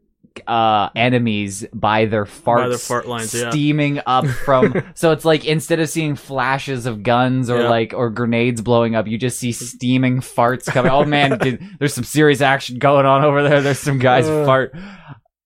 uh 0.48 0.90
enemies 0.96 1.66
by 1.74 2.06
their 2.06 2.26
farts 2.26 2.64
By 2.64 2.70
their 2.70 2.78
fart 2.78 3.08
lines, 3.08 3.34
yeah. 3.34 3.50
steaming 3.50 4.00
up 4.06 4.26
from 4.46 4.84
so 4.96 5.12
it's 5.12 5.26
like 5.26 5.46
instead 5.46 5.80
of 5.80 5.90
seeing 5.90 6.16
flashes 6.16 6.86
of 6.86 7.04
guns 7.04 7.50
or 7.50 7.62
Yeah. 7.62 7.70
like 7.70 7.94
or 7.96 8.10
grenades 8.10 8.62
blowing 8.62 8.96
up 8.96 9.08
you 9.08 9.18
just 9.18 9.40
see 9.40 9.52
steaming 9.52 10.20
farts 10.22 10.66
coming 10.66 10.92
oh 10.92 11.06
man 11.06 11.38
dude, 11.42 11.62
there's 11.80 11.94
some 11.94 12.04
serious 12.04 12.42
action 12.42 12.78
going 12.80 13.06
on 13.06 13.24
over 13.24 13.42
there 13.48 13.62
there's 13.62 13.80
some 13.80 14.00
guys 14.00 14.28
Uh. 14.28 14.46
fart 14.46 14.76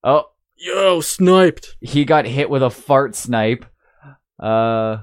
oh 0.03 0.25
Yo, 0.55 1.01
sniped. 1.01 1.75
he 1.81 2.05
got 2.05 2.25
hit 2.25 2.49
with 2.49 2.63
a 2.63 2.69
fart 2.69 3.15
snipe 3.15 3.65
uh 4.39 4.97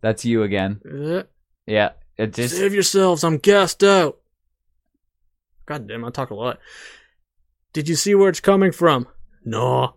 that's 0.00 0.24
you 0.24 0.42
again 0.42 0.80
Eh, 0.90 1.22
yeah 1.66 1.90
it 2.16 2.32
just 2.34 2.56
Save 2.56 2.74
yourselves. 2.74 3.22
I'm 3.22 3.38
gassed 3.38 3.84
out. 3.84 4.18
God 5.66 5.86
damn, 5.86 6.04
I 6.04 6.10
talk 6.10 6.30
a 6.30 6.34
lot. 6.34 6.58
Did 7.78 7.88
you 7.88 7.94
see 7.94 8.12
where 8.16 8.28
it's 8.28 8.40
coming 8.40 8.72
from? 8.72 9.06
No. 9.44 9.94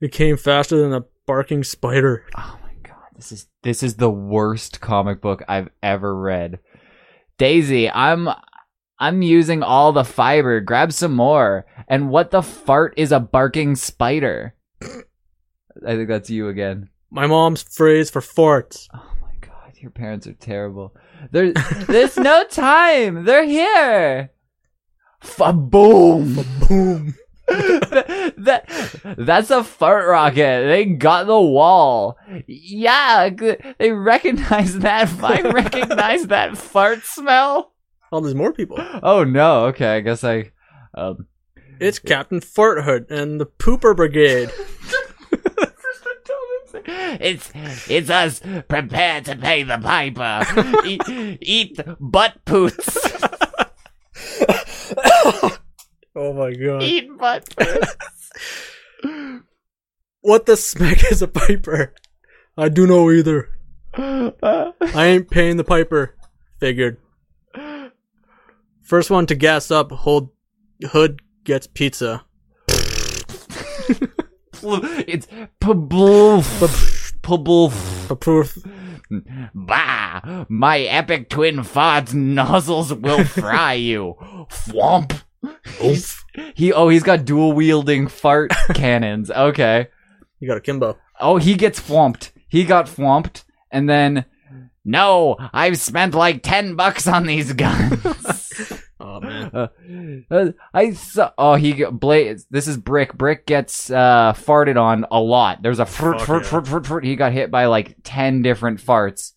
It 0.00 0.12
came 0.12 0.36
faster 0.36 0.80
than 0.80 0.92
a 0.92 1.06
barking 1.26 1.64
spider. 1.64 2.24
Oh 2.36 2.56
my 2.62 2.88
god, 2.88 3.02
this 3.16 3.32
is 3.32 3.48
this 3.64 3.82
is 3.82 3.96
the 3.96 4.08
worst 4.08 4.80
comic 4.80 5.20
book 5.20 5.42
I've 5.48 5.68
ever 5.82 6.16
read. 6.16 6.60
Daisy, 7.36 7.90
I'm 7.90 8.28
I'm 9.00 9.22
using 9.22 9.64
all 9.64 9.90
the 9.92 10.04
fiber. 10.04 10.60
Grab 10.60 10.92
some 10.92 11.16
more. 11.16 11.66
And 11.88 12.10
what 12.10 12.30
the 12.30 12.42
fart 12.42 12.94
is 12.96 13.10
a 13.10 13.18
barking 13.18 13.74
spider? 13.74 14.54
I 14.80 15.96
think 15.96 16.06
that's 16.06 16.30
you 16.30 16.48
again. 16.48 16.90
My 17.10 17.26
mom's 17.26 17.64
phrase 17.64 18.08
for 18.08 18.20
farts. 18.20 18.86
Oh 18.94 19.14
my 19.20 19.34
god, 19.40 19.72
your 19.78 19.90
parents 19.90 20.28
are 20.28 20.32
terrible. 20.34 20.94
There's 21.32 21.54
there's 21.88 22.16
no 22.16 22.44
time. 22.44 23.24
They're 23.24 23.44
here. 23.44 24.30
Fa 25.26 25.52
boom. 25.52 26.44
Boom. 26.68 27.14
that 27.48 28.64
that's 29.18 29.50
a 29.50 29.62
fart 29.62 30.08
rocket. 30.08 30.66
They 30.66 30.84
got 30.84 31.26
the 31.26 31.40
wall. 31.40 32.16
Yeah, 32.46 33.28
they 33.78 33.92
recognize 33.92 34.78
that. 34.80 35.10
I 35.22 35.42
recognize 35.42 36.26
that 36.28 36.56
fart 36.56 37.04
smell. 37.04 37.72
Oh, 38.12 38.20
there's 38.20 38.34
more 38.34 38.52
people. 38.52 38.78
Oh 39.02 39.24
no. 39.24 39.66
Okay, 39.66 39.96
I 39.96 40.00
guess 40.00 40.24
I. 40.24 40.50
Um, 40.94 41.26
It's 41.80 41.98
Captain 41.98 42.40
Farthood 42.40 43.10
and 43.10 43.40
the 43.40 43.46
Pooper 43.46 43.94
Brigade. 43.94 44.50
it's 47.20 47.50
it's 47.88 48.10
us. 48.10 48.40
Prepare 48.68 49.20
to 49.22 49.36
pay 49.36 49.62
the 49.62 49.78
piper. 49.78 50.44
eat, 50.86 51.38
eat 51.40 51.80
butt 52.00 52.44
poots. 52.44 52.96
oh 56.16 56.32
my 56.32 56.52
god. 56.52 56.82
eat 56.82 57.16
butt 57.18 57.54
poots. 57.56 57.96
What 60.20 60.46
the 60.46 60.56
smack 60.56 61.04
is 61.12 61.22
a 61.22 61.28
piper? 61.28 61.94
I 62.56 62.68
do 62.68 62.84
know 62.84 63.12
either. 63.12 63.48
I 63.96 64.72
ain't 64.96 65.30
paying 65.30 65.56
the 65.56 65.62
piper. 65.62 66.16
Figured. 66.58 66.96
First 68.82 69.08
one 69.08 69.26
to 69.26 69.36
gas 69.36 69.70
up, 69.70 69.92
hold 69.92 70.30
hood 70.90 71.20
gets 71.44 71.68
pizza. 71.68 72.24
it's 72.68 73.22
paboof. 75.60 77.12
Paboof. 77.20 78.10
Approve. 78.10 78.58
Bah! 79.54 80.46
My 80.48 80.80
epic 80.80 81.28
twin 81.28 81.58
farts 81.58 82.14
nozzles 82.14 82.92
will 82.92 83.24
fry 83.24 83.74
you. 83.74 84.14
Thwomp. 84.50 85.22
He's, 85.78 86.24
he 86.54 86.72
oh 86.72 86.88
he's 86.88 87.02
got 87.02 87.24
dual 87.24 87.52
wielding 87.52 88.08
fart 88.08 88.52
cannons. 88.74 89.30
Okay. 89.30 89.88
You 90.40 90.48
got 90.48 90.56
akimbo. 90.58 90.98
Oh 91.20 91.36
he 91.36 91.54
gets 91.54 91.80
thwomped. 91.80 92.32
He 92.48 92.64
got 92.64 92.86
thwomped, 92.86 93.44
and 93.70 93.88
then 93.88 94.24
no, 94.84 95.36
I've 95.52 95.78
spent 95.78 96.14
like 96.14 96.42
ten 96.42 96.74
bucks 96.74 97.06
on 97.06 97.26
these 97.26 97.52
guns. 97.52 98.82
Oh 98.98 99.20
man. 99.20 99.44
Uh, 99.44 99.45
uh, 99.45 99.45
I 100.74 100.92
saw. 100.92 101.32
Oh, 101.38 101.54
he 101.54 101.72
get 101.72 101.98
Blade. 101.98 102.40
This 102.50 102.68
is 102.68 102.76
Brick. 102.76 103.14
Brick 103.14 103.46
gets 103.46 103.90
uh, 103.90 104.32
farted 104.34 104.80
on 104.80 105.06
a 105.10 105.20
lot. 105.20 105.62
There's 105.62 105.78
a 105.78 105.84
frt, 105.84 106.18
yeah. 106.18 106.26
frt, 106.26 106.64
frt, 106.66 106.84
frt. 106.84 107.04
He 107.04 107.16
got 107.16 107.32
hit 107.32 107.50
by 107.50 107.66
like 107.66 107.96
ten 108.02 108.42
different 108.42 108.80
farts. 108.80 109.32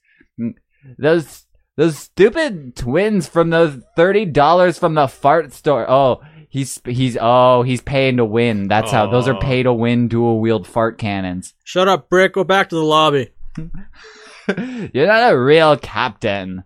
Those 0.97 1.45
those 1.77 1.97
stupid 1.97 2.75
twins 2.75 3.27
from 3.27 3.49
those 3.49 3.81
thirty 3.95 4.25
dollars 4.25 4.77
from 4.77 4.95
the 4.95 5.07
fart 5.07 5.53
store. 5.53 5.89
Oh, 5.89 6.21
he's 6.49 6.81
he's 6.85 7.17
oh 7.19 7.63
he's 7.63 7.81
paying 7.81 8.17
to 8.17 8.25
win. 8.25 8.67
That's 8.67 8.91
how 8.91 9.09
those 9.09 9.27
are 9.27 9.39
pay 9.39 9.63
to 9.63 9.73
win 9.73 10.07
dual 10.07 10.41
wield 10.41 10.67
fart 10.67 10.97
cannons. 10.97 11.53
Shut 11.63 11.87
up, 11.87 12.09
Brick. 12.09 12.33
Go 12.33 12.43
back 12.43 12.69
to 12.69 12.75
the 12.75 12.83
lobby. 12.83 13.31
You're 14.93 15.07
not 15.07 15.31
a 15.31 15.39
real 15.39 15.77
captain. 15.77 16.63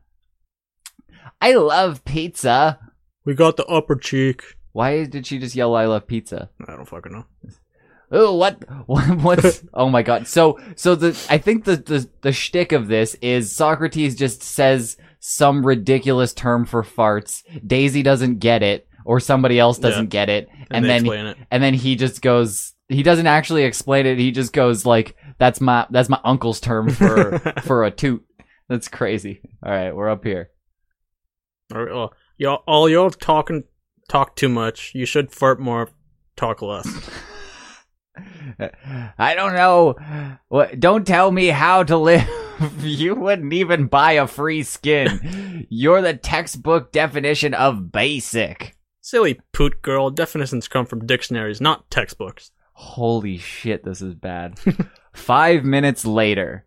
I 1.41 1.55
love 1.55 2.05
pizza. 2.05 2.79
We 3.25 3.34
got 3.34 3.58
the 3.58 3.65
upper 3.65 3.96
cheek. 3.96 4.44
Why 4.72 5.06
did 5.06 5.27
she 5.27 5.39
just 5.39 5.56
yell 5.56 5.75
"I 5.75 5.86
love 5.86 6.08
pizza"? 6.08 6.50
I 6.68 6.75
don't 6.75 6.86
fucking 6.88 7.12
know. 7.12 7.25
Oh, 8.15 8.36
what? 8.36 8.63
what 8.88 9.18
what's? 9.24 9.63
oh 9.74 9.89
my 9.89 10.03
god! 10.03 10.27
So, 10.27 10.60
so 10.75 10.94
the 10.94 11.20
I 11.32 11.39
think 11.39 11.63
the 11.63 11.77
the 11.77 12.08
the 12.22 12.32
shtick 12.32 12.72
of 12.72 12.88
this 12.88 13.15
is 13.24 13.56
Socrates 13.56 14.15
just 14.15 14.44
says 14.44 14.98
some 15.20 15.65
ridiculous 15.65 16.32
term 16.32 16.65
for 16.65 16.84
farts. 16.84 17.42
Daisy 17.65 18.03
doesn't 18.03 18.38
get 18.38 18.62
it, 18.62 18.88
or 19.03 19.20
somebody 19.20 19.58
else 19.58 19.80
doesn't 19.80 20.10
get 20.12 20.30
it, 20.30 20.48
And, 20.70 20.86
and, 20.86 21.08
then 21.08 21.27
it. 21.27 21.38
and 21.50 21.63
then 21.63 21.74
he 21.74 21.96
just 21.96 22.22
goes. 22.22 22.74
He 22.88 23.01
doesn't 23.01 23.25
actually 23.25 23.63
explain 23.63 24.06
it. 24.06 24.20
He 24.20 24.30
just 24.30 24.53
goes 24.53 24.86
like, 24.86 25.15
"That's 25.39 25.60
my 25.60 25.88
that's 25.89 26.10
my 26.10 26.20
uncle's 26.24 26.60
term 26.60 26.92
for 26.92 27.39
for 27.63 27.84
a 27.84 27.89
toot." 27.89 28.24
That's 28.70 28.89
crazy. 28.89 29.42
All 29.65 29.72
right, 29.72 29.96
we're 29.96 30.10
up 30.10 30.24
here. 30.24 30.51
Or, 31.74 31.89
oh, 31.89 32.10
y'all, 32.37 32.63
all 32.67 32.89
y'all 32.89 33.09
talking 33.09 33.63
talk 34.09 34.35
too 34.35 34.49
much. 34.49 34.91
You 34.93 35.05
should 35.05 35.31
fart 35.31 35.59
more, 35.59 35.89
talk 36.35 36.61
less. 36.61 36.87
I 39.17 39.33
don't 39.35 39.53
know. 39.55 39.95
What? 40.49 40.79
Don't 40.79 41.05
tell 41.07 41.31
me 41.31 41.47
how 41.47 41.83
to 41.83 41.97
live. 41.97 42.27
you 42.79 43.15
wouldn't 43.15 43.53
even 43.53 43.87
buy 43.87 44.13
a 44.13 44.27
free 44.27 44.63
skin. 44.63 45.65
You're 45.69 46.01
the 46.01 46.13
textbook 46.13 46.91
definition 46.91 47.53
of 47.53 47.91
basic. 47.91 48.75
Silly 49.01 49.39
poot 49.51 49.81
girl. 49.81 50.09
Definitions 50.11 50.67
come 50.67 50.85
from 50.85 51.05
dictionaries, 51.05 51.59
not 51.59 51.89
textbooks. 51.89 52.51
Holy 52.73 53.37
shit, 53.37 53.83
this 53.83 54.01
is 54.01 54.13
bad. 54.15 54.59
Five 55.13 55.63
minutes 55.63 56.05
later, 56.05 56.65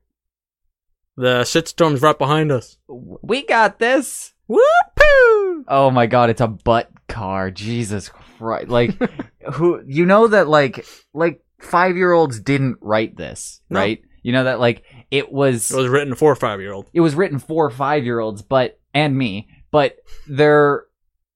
The 1.17 1.43
shitstorm's 1.43 2.03
right 2.03 2.19
behind 2.19 2.53
us. 2.53 2.79
we 2.89 3.45
got 3.45 3.79
this. 3.79 4.35
Whoop-hoo! 4.49 5.36
Oh 5.69 5.91
my 5.91 6.07
god, 6.07 6.31
it's 6.31 6.41
a 6.41 6.49
butt 6.49 6.91
car. 7.09 7.51
Jesus 7.51 8.09
Christ! 8.09 8.69
Like, 8.69 8.95
who? 9.55 9.83
You 9.87 10.07
know 10.07 10.29
that 10.29 10.49
like 10.49 10.87
like 11.15 11.41
five 11.61 11.97
year 11.97 12.13
olds 12.13 12.41
didn't 12.41 12.79
write 12.81 13.17
this, 13.17 13.61
No. 13.71 13.81
right? 13.81 14.01
You 14.23 14.33
know 14.33 14.45
that 14.45 14.61
like 14.61 14.83
it 15.11 15.31
was 15.31 15.71
It 15.71 15.77
was 15.77 15.89
written 15.89 16.15
for 16.15 16.33
a 16.33 16.37
five 16.37 16.61
year 16.61 16.73
old. 16.73 16.91
it 16.93 17.01
was 17.01 17.15
written 17.15 17.39
for 17.39 17.71
five 17.71 18.05
year 18.05 18.19
olds, 18.19 18.43
but 18.43 18.79
and 18.95 19.17
me, 19.17 19.49
but 19.71 19.97
they're 20.27 20.85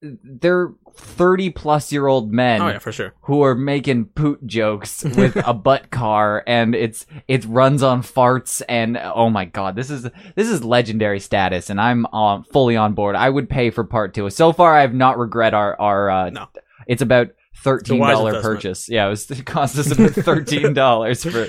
they're 0.02 0.72
thirty 0.94 1.50
plus 1.50 1.92
year 1.92 2.06
old 2.06 2.32
men 2.32 2.62
Oh 2.62 2.68
yeah, 2.68 2.78
for 2.78 2.90
sure. 2.92 3.14
who 3.22 3.42
are 3.42 3.54
making 3.54 4.06
poot 4.06 4.46
jokes 4.46 5.04
with 5.04 5.36
a 5.36 5.52
butt 5.66 5.90
car, 5.90 6.42
and 6.46 6.74
it's 6.74 7.06
it 7.28 7.44
runs 7.44 7.82
on 7.82 8.02
farts, 8.02 8.62
and 8.68 8.96
oh 8.96 9.28
my 9.30 9.44
god, 9.44 9.76
this 9.76 9.90
is 9.90 10.02
this 10.34 10.48
is 10.48 10.64
legendary 10.64 11.20
status, 11.20 11.68
and 11.70 11.80
I'm 11.80 12.06
uh, 12.12 12.42
fully 12.52 12.76
on 12.76 12.94
board. 12.94 13.14
I 13.16 13.28
would 13.28 13.48
pay 13.50 13.70
for 13.70 13.84
part 13.84 14.14
two. 14.14 14.28
So 14.30 14.52
far, 14.52 14.74
I've 14.76 14.94
not 14.94 15.18
regret 15.18 15.54
our 15.54 15.78
our. 15.80 16.10
Uh, 16.10 16.30
No. 16.30 16.48
It's 16.86 17.02
about 17.02 17.28
thirteen 17.56 17.98
wise 17.98 18.16
dollar 18.16 18.40
purchase. 18.42 18.88
Yeah, 18.88 19.06
it, 19.06 19.10
was, 19.10 19.30
it 19.30 19.44
cost 19.44 19.78
us 19.78 19.90
about 19.92 20.12
thirteen 20.12 20.72
dollars 20.72 21.22
for 21.30 21.46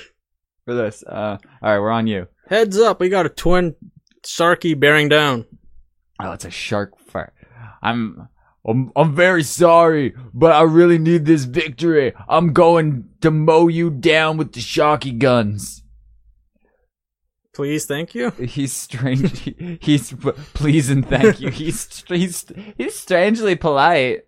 for 0.65 0.74
this. 0.75 1.03
Uh, 1.03 1.38
all 1.63 1.70
right, 1.72 1.79
we're 1.79 1.89
on 1.89 2.05
you. 2.08 2.27
Heads 2.48 2.77
up, 2.77 3.00
we 3.00 3.08
got 3.10 3.25
a 3.25 3.29
twin 3.29 3.75
Sharky 4.24 4.77
bearing 4.77 5.08
down. 5.10 5.46
Oh, 6.20 6.31
it's 6.34 6.46
a 6.46 6.51
shark 6.51 7.00
fart. 7.00 7.34
I'm, 7.81 8.27
I'm, 8.68 8.91
I'm 8.96 9.15
very 9.15 9.44
sorry, 9.44 10.13
but 10.34 10.51
I 10.51 10.62
really 10.62 11.00
need 11.00 11.25
this 11.25 11.46
victory. 11.46 12.13
I'm 12.30 12.53
going 12.53 13.10
to 13.22 13.32
mow 13.32 13.68
you 13.68 13.89
down 13.89 14.38
with 14.38 14.53
the 14.53 14.60
shocky 14.62 15.12
guns. 15.12 15.84
Please, 17.53 17.86
thank 17.86 18.15
you. 18.15 18.30
He's 18.39 18.72
strange. 18.74 19.39
he- 19.39 19.77
he's 19.82 20.13
please 20.53 20.89
and 20.89 21.06
thank 21.08 21.41
you. 21.41 21.50
He's 21.50 22.03
he's 22.08 22.46
he's 22.77 22.96
strangely 22.96 23.56
polite. 23.56 24.22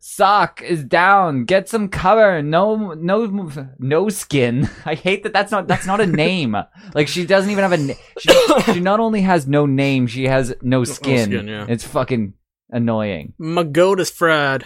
Sock 0.00 0.62
is 0.62 0.84
down. 0.84 1.44
Get 1.44 1.68
some 1.68 1.88
cover. 1.88 2.40
No, 2.40 2.92
no, 2.94 3.50
no 3.80 4.08
skin. 4.10 4.70
I 4.86 4.94
hate 4.94 5.24
that. 5.24 5.32
That's 5.32 5.50
not. 5.50 5.66
That's 5.66 5.86
not 5.86 6.00
a 6.00 6.06
name. 6.06 6.56
Like 6.94 7.08
she 7.08 7.26
doesn't 7.26 7.50
even 7.50 7.62
have 7.62 7.72
a. 7.72 7.78
na- 7.78 7.94
She, 8.20 8.72
she 8.74 8.80
not 8.80 9.00
only 9.00 9.22
has 9.22 9.48
no 9.48 9.66
name, 9.66 10.06
she 10.06 10.26
has 10.26 10.54
no 10.62 10.84
skin. 10.84 11.24
skin, 11.30 11.48
yeah. 11.48 11.66
It's 11.68 11.82
fucking 11.82 12.34
annoying. 12.70 13.34
My 13.38 13.62
goat 13.64 14.00
is 14.00 14.10
fried. 14.10 14.64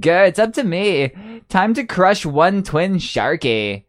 Go, 0.00 0.22
it's 0.24 0.38
up 0.38 0.54
to 0.54 0.64
me. 0.64 1.12
Time 1.48 1.74
to 1.74 1.84
crush 1.84 2.24
one 2.26 2.62
twin 2.62 2.94
sharky. 2.96 3.84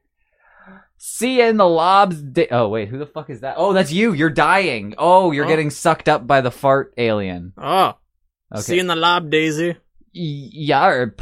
See 0.97 1.39
in 1.41 1.57
the 1.57 1.67
lobs. 1.67 2.21
Di- 2.21 2.49
oh 2.51 2.67
wait, 2.69 2.89
who 2.89 2.97
the 2.97 3.05
fuck 3.05 3.29
is 3.29 3.41
that? 3.41 3.55
Oh, 3.57 3.71
that's 3.73 3.91
you. 3.91 4.13
You're 4.13 4.29
dying. 4.29 4.95
Oh, 4.97 5.31
you're 5.31 5.45
Oh. 5.45 5.47
getting 5.47 5.69
sucked 5.69 6.09
up 6.09 6.27
by 6.27 6.41
the 6.41 6.51
fart 6.51 6.93
alien. 6.97 7.53
Oh, 7.57 7.95
Okay. 8.53 8.61
see 8.61 8.79
in 8.79 8.87
the 8.87 8.95
lab, 8.95 9.29
Daisy. 9.29 9.77
Yarp. 10.15 11.19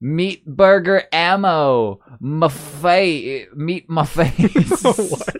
Meat 0.00 0.44
burger 0.46 1.04
ammo. 1.12 2.00
My 2.20 2.48
face. 2.48 3.46
Meet 3.54 3.88
my 3.88 4.04
face. 4.04 4.82
what? 4.82 5.36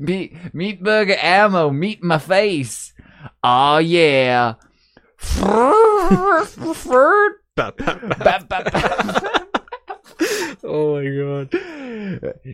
meat 0.00 0.36
meat 0.54 0.82
burger 0.82 1.16
ammo. 1.20 1.70
Meet 1.70 2.02
my 2.02 2.18
face. 2.18 2.92
Oh 3.42 3.78
yeah. 3.78 4.54
Oh 10.68 10.96
my 10.96 11.04
god. 11.04 11.48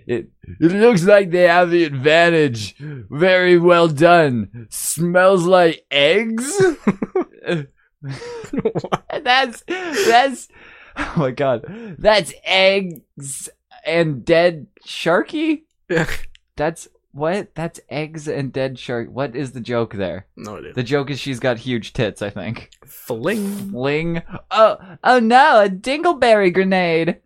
It, 0.07 0.29
it 0.61 0.73
looks 0.73 1.05
like 1.05 1.31
they 1.31 1.45
have 1.45 1.71
the 1.71 1.85
advantage. 1.85 2.76
Very 2.79 3.59
well 3.59 3.88
done. 3.88 4.67
Smells 4.71 5.45
like 5.45 5.85
eggs. 5.91 6.61
that's 9.23 9.62
that's 9.67 10.49
oh 10.97 11.12
my 11.17 11.31
god. 11.31 11.97
That's 11.99 12.35
eggs 12.45 13.49
and 13.87 14.25
dead 14.25 14.67
sharky. 14.87 15.62
Yeah. 15.88 16.09
That's 16.57 16.88
what? 17.12 17.54
That's 17.54 17.81
eggs 17.88 18.26
and 18.28 18.52
dead 18.52 18.78
shark. 18.78 19.09
What 19.11 19.37
is 19.37 19.52
the 19.52 19.61
joke 19.61 19.95
there? 19.95 20.26
No 20.37 20.59
idea. 20.59 20.73
The 20.73 20.83
joke 20.83 21.11
is 21.11 21.21
she's 21.21 21.40
got 21.40 21.59
huge 21.59 21.92
tits. 21.92 22.23
I 22.23 22.31
think. 22.31 22.71
Fling. 22.87 23.71
Fling. 23.71 24.23
Oh 24.50 24.78
oh 25.04 25.19
no! 25.21 25.62
A 25.62 25.69
dingleberry 25.69 26.52
grenade. 26.52 27.21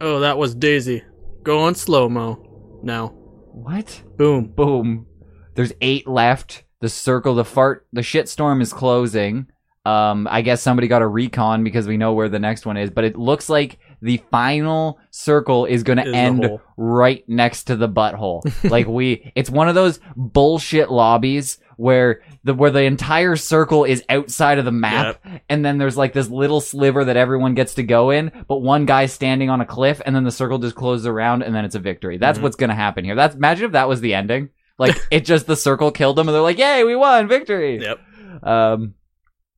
Oh, 0.00 0.20
that 0.20 0.38
was 0.38 0.54
Daisy. 0.54 1.02
Go 1.42 1.60
on 1.60 1.74
slow 1.74 2.08
mo. 2.08 2.80
Now. 2.82 3.08
What? 3.08 4.02
Boom. 4.16 4.46
boom. 4.46 5.06
There's 5.54 5.72
eight 5.80 6.06
left. 6.06 6.62
The 6.80 6.88
circle, 6.88 7.34
the 7.34 7.44
fart, 7.44 7.88
the 7.92 8.02
shitstorm 8.02 8.62
is 8.62 8.72
closing. 8.72 9.48
Um, 9.84 10.28
I 10.30 10.42
guess 10.42 10.62
somebody 10.62 10.86
got 10.86 11.02
a 11.02 11.08
recon 11.08 11.64
because 11.64 11.88
we 11.88 11.96
know 11.96 12.12
where 12.12 12.28
the 12.28 12.38
next 12.38 12.66
one 12.66 12.76
is, 12.76 12.90
but 12.90 13.04
it 13.04 13.16
looks 13.16 13.48
like 13.48 13.80
the 14.00 14.18
final 14.30 14.98
circle 15.10 15.64
is 15.64 15.82
going 15.82 15.98
to 15.98 16.12
end 16.14 16.48
right 16.76 17.24
next 17.28 17.64
to 17.64 17.76
the 17.76 17.88
butthole. 17.88 18.42
like 18.70 18.86
we, 18.86 19.32
it's 19.34 19.50
one 19.50 19.68
of 19.68 19.74
those 19.74 19.98
bullshit 20.16 20.90
lobbies 20.90 21.58
where 21.76 22.22
the 22.42 22.54
where 22.54 22.70
the 22.72 22.82
entire 22.82 23.36
circle 23.36 23.84
is 23.84 24.02
outside 24.08 24.58
of 24.58 24.64
the 24.64 24.72
map, 24.72 25.24
and 25.48 25.64
then 25.64 25.78
there's 25.78 25.96
like 25.96 26.12
this 26.12 26.28
little 26.28 26.60
sliver 26.60 27.04
that 27.04 27.16
everyone 27.16 27.54
gets 27.54 27.74
to 27.74 27.82
go 27.84 28.10
in, 28.10 28.32
but 28.48 28.58
one 28.58 28.84
guy's 28.84 29.12
standing 29.12 29.48
on 29.48 29.60
a 29.60 29.66
cliff, 29.66 30.00
and 30.04 30.14
then 30.14 30.24
the 30.24 30.32
circle 30.32 30.58
just 30.58 30.74
closes 30.74 31.06
around, 31.06 31.42
and 31.42 31.54
then 31.54 31.64
it's 31.64 31.76
a 31.76 31.78
victory. 31.80 32.18
That's 32.18 32.38
Mhm. 32.38 32.42
what's 32.42 32.56
gonna 32.56 32.74
happen 32.74 33.04
here. 33.04 33.14
That's 33.14 33.36
imagine 33.36 33.66
if 33.66 33.72
that 33.72 33.88
was 33.88 34.00
the 34.00 34.14
ending. 34.14 34.48
Like 34.76 34.96
it 35.12 35.24
just 35.24 35.46
the 35.46 35.54
circle 35.56 35.92
killed 35.92 36.16
them, 36.16 36.28
and 36.28 36.34
they're 36.34 36.42
like, 36.42 36.58
"Yay, 36.58 36.82
we 36.82 36.96
won, 36.96 37.28
victory!" 37.28 37.78
Yep. 37.80 38.00
Um, 38.42 38.94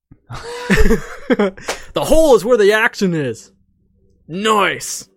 the 0.28 2.04
hole 2.04 2.34
is 2.36 2.44
where 2.44 2.56
the 2.56 2.72
action 2.72 3.14
is. 3.14 3.52
Nice. 4.32 5.08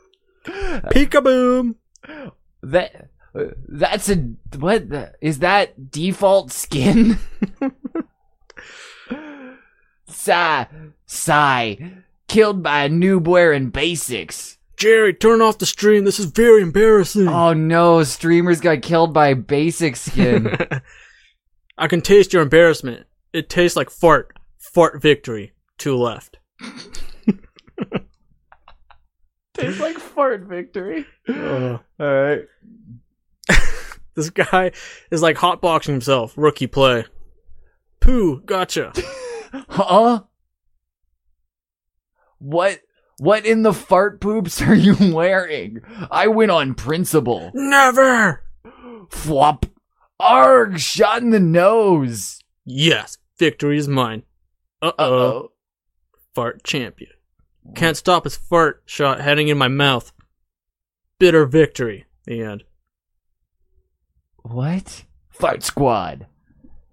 Peekaboom. 0.44 1.76
that 2.62 3.08
that's 3.66 4.10
a 4.10 4.16
what 4.58 4.90
the- 4.90 5.12
is 5.22 5.38
that 5.38 5.90
default 5.90 6.52
skin? 6.52 7.18
Sigh, 10.06 10.66
sigh, 11.06 11.92
killed 12.28 12.62
by 12.62 12.84
a 12.84 12.88
noob 12.90 13.26
wearing 13.26 13.70
basics. 13.70 14.58
Jerry, 14.76 15.14
turn 15.14 15.40
off 15.40 15.58
the 15.58 15.66
stream. 15.66 16.04
This 16.04 16.18
is 16.18 16.26
very 16.26 16.60
embarrassing. 16.62 17.28
Oh 17.28 17.52
no, 17.54 18.02
streamers 18.04 18.60
got 18.60 18.82
killed 18.82 19.14
by 19.14 19.34
basic 19.34 19.96
skin. 19.96 20.56
I 21.78 21.86
can 21.88 22.00
taste 22.02 22.32
your 22.32 22.42
embarrassment. 22.42 23.06
It 23.32 23.48
tastes 23.48 23.76
like 23.76 23.90
fart. 23.90 24.36
Fart 24.58 25.00
victory. 25.00 25.52
Two 25.78 25.96
left. 25.96 26.38
Tastes 29.58 29.80
like 29.80 29.98
fart 29.98 30.42
victory. 30.42 31.06
Uh, 31.28 31.78
All 31.98 32.12
right. 32.12 32.42
this 34.14 34.30
guy 34.30 34.72
is 35.10 35.22
like 35.22 35.36
hotboxing 35.36 35.88
himself. 35.88 36.34
Rookie 36.36 36.66
play. 36.66 37.04
Pooh, 38.00 38.40
gotcha. 38.42 38.92
Huh? 39.70 40.24
What? 42.38 42.80
What 43.18 43.46
in 43.46 43.62
the 43.62 43.72
fart 43.72 44.20
poops 44.20 44.60
are 44.62 44.74
you 44.74 45.14
wearing? 45.14 45.80
I 46.10 46.28
went 46.28 46.50
on 46.50 46.74
principle. 46.74 47.50
Never. 47.54 48.44
Flop. 49.10 49.64
Arg! 50.20 50.78
Shot 50.78 51.22
in 51.22 51.30
the 51.30 51.40
nose. 51.40 52.40
Yes, 52.64 53.16
victory 53.38 53.78
is 53.78 53.88
mine. 53.88 54.24
Uh 54.82 54.92
oh. 54.98 55.52
Fart 56.34 56.62
champion. 56.62 57.12
Can't 57.74 57.96
stop 57.96 58.24
his 58.24 58.36
fart 58.36 58.82
shot 58.86 59.20
heading 59.20 59.48
in 59.48 59.58
my 59.58 59.68
mouth. 59.68 60.12
Bitter 61.18 61.46
victory. 61.46 62.06
The 62.24 62.42
end. 62.42 62.64
What? 64.42 65.04
Fart 65.30 65.62
squad. 65.62 66.26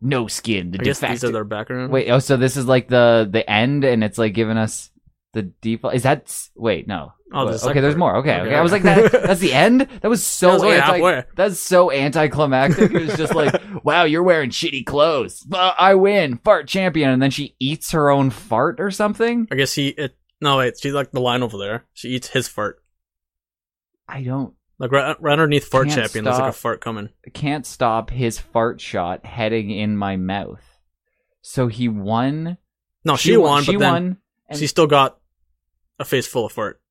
No 0.02 0.28
skin. 0.28 0.72
The 0.72 0.80
I 0.80 0.84
guess 0.84 1.00
these 1.00 1.24
are 1.24 1.32
their 1.32 1.44
background. 1.44 1.92
Wait. 1.92 2.10
Oh, 2.10 2.20
so 2.20 2.38
this 2.38 2.58
is 2.58 2.66
like 2.68 2.88
the 2.88 3.28
the 3.30 3.50
end, 3.50 3.84
and 3.84 4.04
it's 4.04 4.18
like 4.18 4.34
giving 4.34 4.58
us 4.58 4.92
the 5.34 5.44
default. 5.44 5.96
Is 5.96 6.04
that? 6.04 6.34
Wait, 6.56 6.88
no. 6.88 7.14
Oh, 7.34 7.52
the 7.52 7.70
okay, 7.70 7.82
there's 7.82 7.96
more. 7.96 8.18
Okay, 8.18 8.36
Okay, 8.36 8.48
okay. 8.48 8.56
I 8.56 8.62
was 8.62 8.72
like, 8.72 8.84
that. 8.84 9.12
That's 9.12 9.40
the 9.40 9.52
end. 9.52 9.82
That 10.02 10.08
was 10.10 10.26
so 10.26 10.52
That 10.60 11.00
was 11.00 11.14
anti. 11.14 11.28
That's 11.36 11.60
so 11.60 11.92
anticlimactic. 11.92 12.92
It 12.92 13.02
was 13.02 13.18
just 13.18 13.34
like, 13.34 13.60
wow, 13.84 14.04
you're 14.04 14.24
wearing 14.24 14.52
shitty 14.52 14.86
clothes. 14.86 15.42
But 15.42 15.76
I 15.78 15.96
win, 15.96 16.38
fart 16.38 16.68
champion, 16.68 17.10
and 17.10 17.22
then 17.22 17.32
she 17.32 17.56
eats 17.60 17.92
her 17.92 18.10
own 18.10 18.30
fart 18.30 18.80
or 18.80 18.92
something. 18.92 19.48
I 19.52 19.56
guess 19.56 19.74
he. 19.74 19.90
It, 19.90 20.16
no, 20.42 20.58
wait. 20.58 20.76
She's 20.80 20.94
like 20.94 21.12
the 21.12 21.22
line 21.22 21.44
over 21.44 21.58
there. 21.58 21.86
She 21.94 22.10
eats 22.10 22.30
his 22.30 22.48
fart. 22.48 22.82
I 24.08 24.24
don't. 24.24 24.54
Like 24.78 24.92
right, 24.92 25.16
right 25.22 25.32
underneath 25.34 25.66
fart 25.68 25.88
Can't 25.88 26.02
champion, 26.02 26.26
there's 26.26 26.38
like 26.38 26.50
a 26.50 26.52
stop. 26.52 26.62
fart 26.62 26.82
coming. 26.82 27.10
Can't 27.34 27.66
stop 27.66 28.10
his 28.10 28.40
fart 28.40 28.82
shot 28.82 29.26
heading 29.26 29.72
in 29.72 29.96
my 29.96 30.18
mouth. 30.18 30.62
So 31.42 31.68
he 31.68 31.88
won. 31.88 32.58
No, 33.06 33.16
she, 33.16 33.38
won, 33.38 33.64
She 33.64 33.74
but 33.74 33.80
then 33.80 34.18
won. 34.50 34.58
she 34.58 34.68
still 34.68 34.88
got 34.88 35.18
a 36.00 36.04
face 36.04 36.28
full 36.28 36.46
of 36.48 36.52
fart 36.52 36.82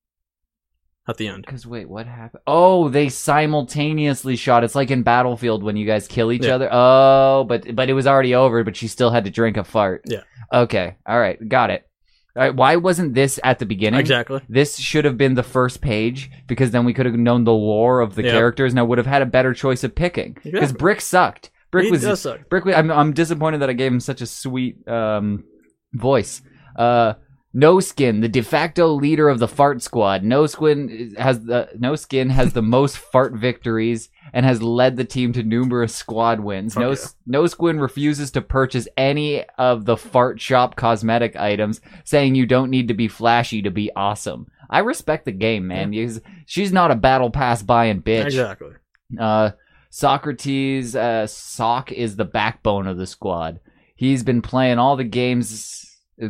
at 1.06 1.18
the 1.18 1.28
end. 1.28 1.44
Because 1.44 1.66
wait, 1.66 1.86
what 1.88 2.06
happened? 2.06 2.42
Oh, 2.46 2.88
they 2.88 3.10
simultaneously 3.10 4.36
shot. 4.36 4.64
It's 4.64 4.74
like 4.74 4.90
in 4.90 5.02
Battlefield 5.02 5.62
when 5.62 5.76
you 5.76 5.84
guys 5.86 6.08
kill 6.08 6.32
each 6.32 6.44
Yeah. 6.46 6.54
other. 6.54 6.68
Oh, 6.72 7.44
but 7.46 7.74
but 7.76 7.90
it 7.90 7.94
was 7.94 8.06
already 8.06 8.34
over. 8.34 8.64
But 8.64 8.76
she 8.76 8.88
still 8.88 9.10
had 9.10 9.24
to 9.24 9.30
drink 9.30 9.56
a 9.58 9.64
fart. 9.64 10.04
Yeah. 10.06 10.22
Okay. 10.52 10.96
All 11.06 11.18
right. 11.20 11.38
Got 11.48 11.70
it. 11.70 11.86
Right. 12.36 12.54
Why 12.54 12.76
wasn't 12.76 13.14
this 13.14 13.38
at 13.44 13.58
the 13.60 13.66
beginning? 13.66 14.00
Exactly. 14.00 14.40
This 14.48 14.76
should 14.76 15.04
have 15.04 15.16
been 15.16 15.34
the 15.34 15.42
first 15.44 15.80
page 15.80 16.30
because 16.48 16.72
then 16.72 16.84
we 16.84 16.92
could 16.92 17.06
have 17.06 17.14
known 17.14 17.44
the 17.44 17.52
lore 17.52 18.00
of 18.00 18.16
the 18.16 18.24
Yeah. 18.24 18.32
characters 18.32 18.72
and 18.72 18.80
I 18.80 18.82
would 18.82 18.98
have 18.98 19.06
had 19.06 19.22
a 19.22 19.26
better 19.26 19.54
choice 19.54 19.84
of 19.84 19.94
picking. 19.94 20.32
Because 20.42 20.54
Exactly. 20.70 20.78
Brick 20.78 21.00
sucked. 21.00 21.50
Brick 21.70 21.84
He 21.86 21.90
was 21.92 22.20
suck. 22.20 22.48
Brick. 22.48 22.64
was- 22.64 22.74
I'm 22.74 22.90
I'm 22.90 23.12
disappointed 23.12 23.58
that 23.58 23.70
I 23.70 23.72
gave 23.72 23.92
him 23.92 24.00
such 24.00 24.20
a 24.20 24.26
sweet 24.26 24.86
um 24.88 25.44
voice. 25.92 26.42
Uh, 26.76 27.14
No 27.52 27.78
Skin, 27.78 28.20
the 28.20 28.28
de 28.28 28.42
facto 28.42 28.88
leader 28.88 29.28
of 29.28 29.38
the 29.38 29.46
Fart 29.46 29.80
Squad. 29.80 30.24
No 30.24 30.46
Skin 30.46 31.14
has 31.16 31.44
the 31.44 31.68
No 31.78 31.94
Skin 31.94 32.30
has 32.30 32.52
the 32.52 32.62
most 32.76 32.96
fart 32.98 33.34
victories 33.34 34.08
and 34.32 34.46
has 34.46 34.62
led 34.62 34.96
the 34.96 35.04
team 35.04 35.32
to 35.32 35.42
numerous 35.42 35.94
squad 35.94 36.40
wins. 36.40 36.74
Fuck 36.74 36.80
No 36.80 36.90
yeah. 36.90 37.06
No 37.26 37.46
Skin 37.46 37.78
refuses 37.78 38.30
to 38.32 38.40
purchase 38.40 38.88
any 38.96 39.44
of 39.58 39.84
the 39.84 39.96
Fart 39.96 40.40
Shop 40.40 40.76
cosmetic 40.76 41.36
items, 41.36 41.80
saying 42.04 42.34
you 42.34 42.46
don't 42.46 42.70
need 42.70 42.88
to 42.88 42.94
be 42.94 43.08
flashy 43.08 43.62
to 43.62 43.70
be 43.70 43.90
awesome. 43.94 44.46
I 44.70 44.80
respect 44.80 45.24
the 45.24 45.32
game, 45.32 45.66
man. 45.66 45.90
Because 45.90 46.20
She's 46.46 46.72
not 46.72 46.90
a 46.90 46.96
battle 46.96 47.30
pass 47.30 47.62
buying 47.62 48.02
bitch. 48.02 48.26
Exactly. 48.26 48.72
Uh, 49.18 49.50
Socrates, 49.90 50.96
uh, 50.96 51.26
Sock 51.26 51.92
is 51.92 52.16
the 52.16 52.24
backbone 52.24 52.86
of 52.86 52.96
the 52.96 53.06
squad. 53.06 53.60
He's 53.94 54.24
been 54.24 54.42
playing 54.42 54.78
all 54.78 54.96
the 54.96 55.04
games 55.04 55.84
uh, 56.22 56.28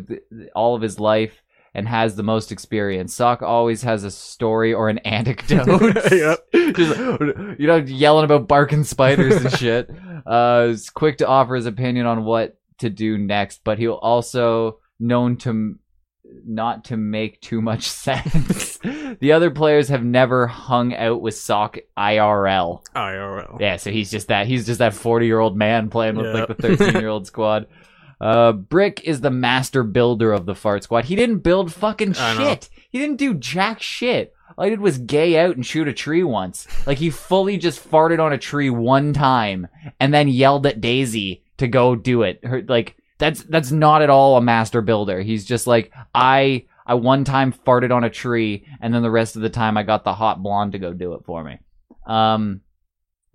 all 0.55 0.75
of 0.75 0.83
his 0.83 1.01
life 1.01 1.43
and 1.75 1.89
has 1.89 2.15
the 2.15 2.23
most 2.23 2.53
experience. 2.53 3.13
Sock 3.15 3.43
always 3.43 3.83
has 3.83 4.05
a 4.05 4.11
story 4.11 4.73
or 4.73 4.89
an 4.89 4.99
anecdote. 4.99 5.97
Yep. 6.13 6.75
Just, 6.77 6.99
you 7.59 7.67
know, 7.67 7.77
yelling 7.77 8.25
about 8.25 8.47
barking 8.49 8.85
spiders 8.85 9.45
and 9.45 9.53
shit. 9.57 9.91
Uh, 10.27 10.69
is 10.71 10.89
quick 10.89 11.19
to 11.19 11.27
offer 11.27 11.55
his 11.55 11.67
opinion 11.67 12.07
on 12.07 12.25
what 12.25 12.57
to 12.79 12.89
do 12.89 13.19
next, 13.19 13.61
but 13.63 13.79
he'll 13.79 13.93
also 13.93 14.79
known 14.99 15.37
to 15.37 15.51
m- 15.51 15.79
not 16.47 16.87
to 16.87 16.97
make 16.97 17.43
too 17.43 17.61
much 17.61 17.83
sense. 17.83 18.79
the 18.79 19.33
other 19.33 19.51
players 19.51 19.89
have 19.89 20.03
never 20.03 20.47
hung 20.47 20.95
out 20.95 21.21
with 21.21 21.35
Sock 21.35 21.77
IRL. 21.99 22.81
IRL. 22.97 23.61
Yeah, 23.61 23.77
so 23.77 23.91
he's 23.91 24.11
just 24.11 24.29
that 24.29 24.47
he's 24.47 24.65
just 24.65 24.79
that 24.79 24.95
40 24.95 25.27
year 25.27 25.41
old 25.41 25.59
man 25.59 25.91
playing 25.91 26.17
with 26.17 26.35
like 26.35 26.49
the 26.49 26.55
13 26.55 26.95
year 27.03 27.09
old 27.09 27.27
squad. 27.27 27.67
Uh, 28.25 28.53
Brick 28.53 29.03
is 29.05 29.21
the 29.21 29.31
master 29.31 29.83
builder 29.83 30.33
of 30.33 30.47
the 30.47 30.55
fart 30.55 30.83
squad. 30.83 31.05
He 31.05 31.15
didn't 31.15 31.41
build 31.41 31.71
fucking 31.71 32.15
shit. 32.15 32.71
He 32.89 32.99
didn't 32.99 33.19
do 33.19 33.35
jack 33.35 33.83
shit. 33.83 34.33
All 34.57 34.65
he 34.65 34.71
did 34.71 34.81
was 34.81 34.97
gay 34.97 35.39
out 35.39 35.57
and 35.57 35.67
shoot 35.67 35.89
a 35.89 35.93
tree 35.93 36.25
once. 36.25 36.67
Like 36.87 36.97
he 36.97 37.11
fully 37.11 37.59
just 37.59 37.87
farted 37.87 38.21
on 38.21 38.33
a 38.33 38.39
tree 38.39 38.71
one 38.71 39.13
time 39.13 39.69
and 40.01 40.15
then 40.15 40.29
yelled 40.29 40.65
at 40.65 40.81
Daisy 40.81 41.43
to 41.59 41.69
go 41.69 41.95
do 41.95 42.23
it. 42.23 42.43
Her, 42.43 42.63
like 42.63 42.97
that's 43.19 43.43
that's 43.43 43.71
not 43.71 44.01
at 44.01 44.09
all 44.09 44.39
a 44.39 44.41
master 44.41 44.81
builder. 44.81 45.21
He's 45.21 45.45
just 45.45 45.67
like 45.67 45.93
I 46.15 46.65
I 46.87 46.95
one 46.95 47.25
time 47.25 47.53
farted 47.53 47.95
on 47.95 48.05
a 48.05 48.11
tree 48.11 48.67
and 48.81 48.95
then 48.95 49.03
the 49.03 49.11
rest 49.11 49.37
of 49.37 49.43
the 49.43 49.51
time 49.51 49.77
I 49.77 49.83
got 49.83 50.03
the 50.03 50.15
hot 50.15 50.43
blonde 50.43 50.73
to 50.73 50.79
go 50.79 50.95
do 50.95 51.13
it 51.13 51.27
for 51.27 51.45
me. 51.45 51.59
Um 52.07 52.63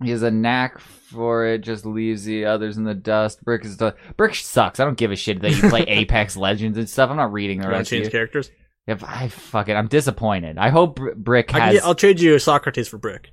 he 0.02 0.10
has 0.10 0.22
a 0.22 0.30
knack 0.30 0.78
for 0.78 1.46
it, 1.46 1.58
just 1.60 1.84
leaves 1.84 2.24
the 2.24 2.44
others 2.46 2.76
in 2.76 2.84
the 2.84 2.94
dust. 2.94 3.44
Brick 3.44 3.64
is 3.64 3.76
the 3.76 3.94
Brick 4.16 4.34
sucks. 4.34 4.80
I 4.80 4.84
don't 4.84 4.96
give 4.98 5.10
a 5.12 5.16
shit 5.16 5.40
that 5.42 5.50
you 5.50 5.68
play 5.68 5.82
Apex 5.88 6.36
Legends 6.36 6.78
and 6.78 6.88
stuff. 6.88 7.10
I'm 7.10 7.16
not 7.16 7.32
reading 7.32 7.60
the 7.60 7.66
You 7.66 7.70
rest 7.72 7.90
to 7.90 7.96
of 7.96 7.98
change 8.02 8.06
you. 8.06 8.10
characters? 8.18 8.50
If 8.86 9.04
I 9.04 9.28
fuck 9.28 9.68
it, 9.68 9.74
I'm 9.74 9.88
disappointed. 9.88 10.58
I 10.58 10.70
hope 10.70 10.96
Br- 10.96 11.10
Brick 11.14 11.54
I 11.54 11.58
can 11.58 11.74
has. 11.74 11.84
I'll 11.84 11.94
trade 11.94 12.20
you 12.20 12.38
Socrates 12.38 12.88
for 12.88 12.98
Brick. 12.98 13.30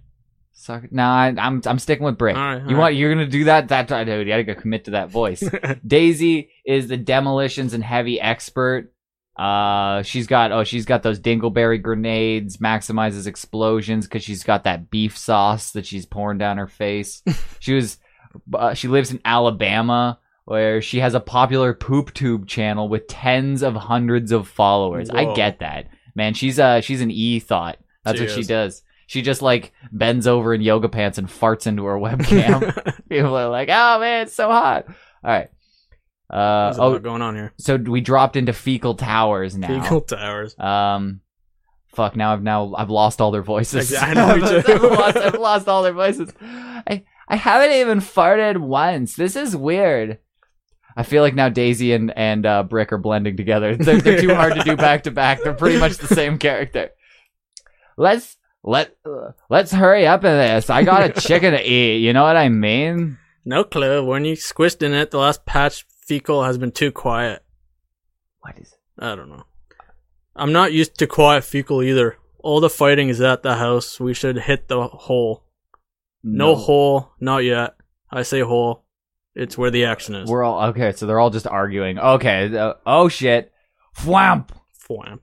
Suck- 0.52 0.92
No, 0.92 1.04
I, 1.04 1.34
I'm 1.38 1.62
I'm 1.66 1.80
sticking 1.80 2.04
with 2.06 2.18
Brick. 2.18 2.36
Right, 2.36 2.62
you 2.68 2.76
all 2.76 2.82
want 2.82 2.96
you're 2.96 3.14
gonna 3.14 3.28
do 3.28 3.46
that? 3.46 3.70
That 3.70 3.92
I 3.92 4.04
dude, 4.04 4.28
you 4.28 4.44
gotta 4.44 4.60
commit 4.60 4.86
to 4.86 4.92
that 4.92 5.10
voice. 5.10 5.42
Daisy 5.88 6.50
is 6.66 6.88
the 6.88 6.98
demolitions 6.98 7.74
and 7.74 7.84
heavy 7.84 8.20
expert. 8.20 8.92
Uh, 9.38 10.02
she's 10.02 10.26
got 10.26 10.52
oh 10.52 10.64
she's 10.64 10.86
got 10.86 11.04
those 11.04 11.20
dingleberry 11.20 11.82
grenades, 11.82 12.58
maximizes 12.58 13.28
explosions 13.28 14.08
because 14.08 14.24
she's 14.24 14.44
got 14.44 14.64
that 14.64 14.90
beef 14.90 15.16
sauce 15.18 15.72
that 15.72 15.86
she's 15.86 16.06
pouring 16.06 16.40
down 16.40 16.58
her 16.58 16.68
face. 16.68 17.22
she 17.60 17.74
was 17.74 17.98
uh, 18.54 18.74
she 18.74 18.88
lives 18.88 19.12
in 19.12 19.22
Alabama 19.24 20.20
where 20.46 20.82
she 20.82 21.00
has 21.00 21.14
a 21.14 21.20
popular 21.20 21.74
poop 21.74 22.14
tube 22.14 22.48
channel 22.48 22.88
with 22.90 23.08
tens 23.08 23.62
of 23.62 23.76
hundreds 23.76 24.32
of 24.32 24.48
followers. 24.48 25.10
I 25.10 25.34
get 25.34 25.60
that 25.60 25.88
man. 26.16 26.34
She's 26.34 26.58
uh 26.60 26.82
she's 26.82 27.02
an 27.02 27.12
e 27.12 27.40
thought. 27.40 27.78
That's 28.04 28.18
She 28.18 28.26
what 28.26 28.34
she 28.34 28.44
does. 28.44 28.82
She 29.06 29.22
just 29.22 29.42
like 29.42 29.72
bends 29.92 30.26
over 30.28 30.54
in 30.54 30.62
yoga 30.62 30.90
pants 30.90 31.18
and 31.18 31.28
farts 31.28 31.68
into 31.68 31.86
her 31.86 31.96
webcam. 32.00 33.08
People 33.08 33.38
are 33.38 33.50
like, 33.50 33.70
"Oh 33.72 34.00
man, 34.00 34.24
it's 34.24 34.34
so 34.34 34.50
hot." 34.50 34.86
All 34.88 35.32
right. 35.32 35.50
Uh, 36.30 36.74
oh, 36.78 37.00
going 37.00 37.22
on 37.22 37.36
here. 37.36 37.54
so 37.58 37.78
we 37.78 38.02
dropped 38.02 38.36
into 38.36 38.52
fecal 38.52 38.96
towers 38.96 39.58
now. 39.58 39.68
Fecal 39.68 40.02
Towers. 40.02 40.60
Um, 40.60 41.22
fuck. 41.88 42.16
Now 42.18 42.34
I've 42.34 42.44
now 42.44 42.74
I've 42.76 42.90
lost 42.90 43.22
all 43.22 43.32
their 43.32 43.44
voices. 43.44 43.96
I 43.96 44.14
know, 44.14 44.38
too. 44.62 44.64
I've, 44.74 44.82
lost, 44.82 45.18
I've 45.18 45.40
lost 45.40 45.68
all 45.70 45.84
their 45.84 45.94
voices. 45.94 46.34
I 46.42 47.06
I 47.30 47.36
haven't 47.36 47.72
even 47.78 48.00
farted 48.00 48.58
once. 48.58 49.16
This 49.16 49.36
is 49.36 49.56
weird. 49.56 50.20
I 50.98 51.04
feel 51.04 51.22
like 51.22 51.36
now 51.36 51.48
Daisy 51.48 51.94
and 51.94 52.12
and 52.18 52.46
uh, 52.46 52.64
Brick 52.64 52.92
are 52.92 52.98
blending 52.98 53.38
together. 53.38 53.76
They're, 53.76 54.02
they're 54.02 54.20
too 54.20 54.34
hard 54.34 54.56
to 54.56 54.64
do 54.64 54.76
back 54.76 55.04
to 55.04 55.12
back. 55.12 55.44
They're 55.44 55.54
pretty 55.54 55.80
much 55.80 55.98
the 55.98 56.08
same 56.08 56.38
character. 56.40 56.90
Let's 57.98 58.36
let 58.64 58.98
uh, 59.06 59.32
let's 59.50 59.72
hurry 59.72 60.08
up 60.08 60.26
in 60.26 60.32
this. 60.32 60.70
I 60.70 60.84
got 60.84 61.04
a 61.04 61.22
chicken 61.22 61.54
to 61.54 61.62
eat. 61.64 62.00
You 62.00 62.14
know 62.14 62.24
what 62.24 62.36
I 62.36 62.50
mean? 62.50 63.18
No 63.46 63.64
clue. 63.64 64.04
When 64.04 64.26
you 64.26 64.34
squished 64.34 64.82
in 64.82 64.94
it, 64.94 65.12
the 65.12 65.20
last 65.20 65.46
patch 65.46 65.86
fecal 66.08 66.44
has 66.44 66.58
been 66.58 66.72
too 66.72 66.92
quiet. 66.92 67.44
What 68.40 68.58
is? 68.58 68.74
I 68.98 69.16
don't 69.16 69.30
know. 69.30 69.44
I'm 70.36 70.54
not 70.54 70.72
used 70.74 70.98
to 71.00 71.08
quiet 71.08 71.44
fecal 71.44 71.84
either. 71.84 72.18
All 72.40 72.60
the 72.62 72.70
fighting 72.70 73.10
is 73.10 73.20
at 73.22 73.44
the 73.44 73.56
house. 73.56 74.00
We 74.00 74.14
should 74.14 74.38
hit 74.38 74.68
the 74.68 74.88
hole. 74.88 75.44
No, 76.24 76.56
hole, 76.56 77.12
not 77.20 77.40
yet. 77.40 77.76
I 78.12 78.24
say 78.24 78.40
hole. 78.42 78.86
It's 79.36 79.58
where 79.58 79.70
the 79.72 79.86
action 79.86 80.16
is. 80.16 80.30
We're 80.30 80.44
all 80.44 80.70
okay. 80.70 80.92
So 80.94 81.06
they're 81.06 81.20
all 81.20 81.30
just 81.30 81.46
arguing. 81.46 82.00
Okay. 82.00 82.56
uh, 82.58 82.74
oh 82.86 83.08
shit. 83.08 83.52
Fwamp. 83.96 84.50
Fwam. 84.90 85.20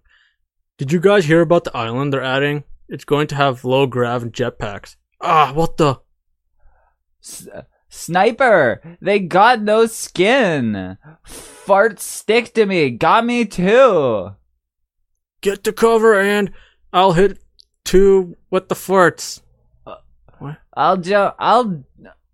Did 0.78 0.92
you 0.92 1.00
guys 1.00 1.24
hear 1.24 1.40
about 1.40 1.64
the 1.64 1.76
island 1.76 2.12
they're 2.12 2.22
adding? 2.22 2.64
It's 2.88 3.04
going 3.04 3.26
to 3.28 3.34
have 3.34 3.64
low 3.64 3.86
grav 3.86 4.22
and 4.22 4.32
jetpacks. 4.32 4.96
Ah, 5.20 5.52
what 5.54 5.78
the? 5.78 6.00
S- 7.24 7.48
sniper. 7.94 8.80
They 9.00 9.20
got 9.20 9.62
no 9.62 9.86
skin. 9.86 10.98
Fart 11.24 12.00
stick 12.00 12.52
to 12.54 12.66
me. 12.66 12.90
Got 12.90 13.24
me 13.24 13.44
too. 13.44 14.32
Get 15.40 15.64
to 15.64 15.72
cover 15.72 16.18
and 16.20 16.52
I'll 16.92 17.12
hit 17.12 17.38
two 17.84 18.36
with 18.50 18.68
the 18.68 18.74
farts. 18.74 19.40
Uh, 19.86 19.96
I'll 20.74 20.96
jump. 20.96 21.34
I'll. 21.38 21.84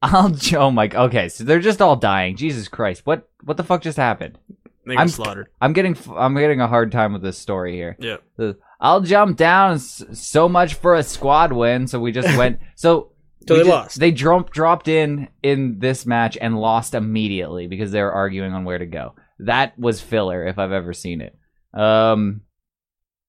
I'll. 0.03 0.31
j- 0.31 0.57
Oh 0.57 0.71
my. 0.71 0.89
Okay. 0.93 1.29
So 1.29 1.45
they're 1.45 1.61
just 1.61 1.83
all 1.83 1.97
dying. 1.97 2.37
Jesus 2.37 2.69
Christ. 2.69 3.03
What? 3.05 3.29
What 3.45 3.57
the 3.57 3.65
fuck 3.65 3.83
just 3.83 3.97
happened? 3.99 4.39
They 4.87 4.95
got 4.95 5.01
I'm- 5.01 5.09
slaughtered. 5.09 5.49
I'm 5.61 5.73
getting. 5.73 5.97
I'm 6.17 6.35
getting 6.35 6.61
a 6.61 6.69
hard 6.69 6.91
time 6.93 7.13
with 7.13 7.23
this 7.23 7.39
story 7.39 7.75
here. 7.75 7.97
Yeah. 7.99 8.17
Uh, 8.39 8.55
I'll 8.81 9.01
jump 9.03 9.37
down. 9.37 9.79
So 9.79 10.49
much 10.49 10.75
for 10.75 10.95
a 10.95 11.03
squad 11.03 11.53
win. 11.53 11.87
So 11.87 12.01
we 12.01 12.13
just 12.13 12.37
went. 12.39 12.61
So. 12.77 13.13
So 13.49 13.55
we 13.55 13.61
they 13.61 13.65
ju- 13.65 13.71
lost. 13.71 13.99
They 14.01 14.11
dropped 14.11 14.53
dropped 14.53 14.89
in 14.89 15.29
in 15.43 15.79
this 15.79 16.05
match 16.07 16.37
and 16.41 16.59
lost 16.61 16.95
immediately 16.95 17.67
because 17.67 17.91
they 17.91 18.03
were 18.03 18.13
arguing 18.13 18.53
on 18.53 18.65
where 18.65 18.79
to 18.79 18.87
go. 18.87 19.15
That 19.41 19.79
was 19.79 20.01
filler 20.01 20.47
if 20.47 20.59
I've 20.59 20.73
ever 20.73 20.93
seen 20.93 21.21
it. 21.21 21.37
Um. 21.75 22.43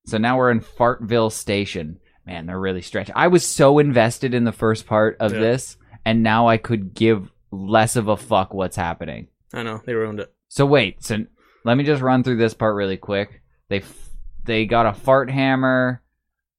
So 0.08 0.18
now 0.18 0.38
we're 0.38 0.52
in 0.52 0.62
Fartville 0.62 1.32
Station. 1.32 2.00
Man, 2.26 2.46
they're 2.46 2.60
really 2.60 2.82
stretched. 2.82 3.12
I 3.16 3.28
was 3.28 3.48
so 3.48 3.80
invested 3.80 4.34
in 4.34 4.44
the 4.44 4.52
first 4.52 4.86
part 4.86 5.18
of 5.20 5.34
Yeah. 5.34 5.40
this, 5.40 5.78
and 6.06 6.24
now 6.24 6.48
I 6.48 6.58
could 6.58 6.94
give 6.94 7.32
less 7.52 7.96
of 7.96 8.08
a 8.08 8.18
fuck 8.18 8.54
what's 8.54 8.76
happening. 8.76 9.28
I 9.54 9.64
know 9.64 9.82
they 9.86 9.94
ruined 9.94 10.20
it. 10.20 10.34
So 10.48 10.66
wait, 10.66 11.04
so 11.04 11.18
let 11.66 11.78
me 11.78 11.84
just 11.84 12.02
run 12.02 12.24
through 12.24 12.38
this 12.38 12.54
part 12.54 12.76
really 12.76 12.98
quick. 12.98 13.42
They 13.70 13.78
f- 13.80 14.10
they 14.44 14.66
got 14.66 14.86
a 14.88 14.94
fart 14.94 15.30
hammer. 15.30 16.02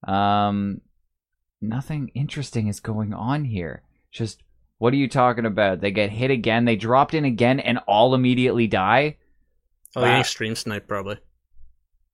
Um, 0.06 0.80
nothing 1.62 2.10
interesting 2.14 2.66
is 2.68 2.80
going 2.80 3.12
on 3.14 3.44
here. 3.44 3.82
Just 4.10 4.42
what 4.78 4.92
are 4.92 4.96
you 4.96 5.08
talking 5.08 5.46
about? 5.46 5.80
They 5.80 5.90
get 5.92 6.10
hit 6.10 6.30
again. 6.30 6.64
They 6.64 6.76
dropped 6.76 7.14
in 7.14 7.24
again, 7.24 7.60
and 7.60 7.78
all 7.86 8.14
immediately 8.14 8.66
die. 8.66 9.16
Oh, 9.94 10.02
Wow. 10.02 10.22
stream 10.22 10.54
snipe 10.54 10.88
probably. 10.88 11.18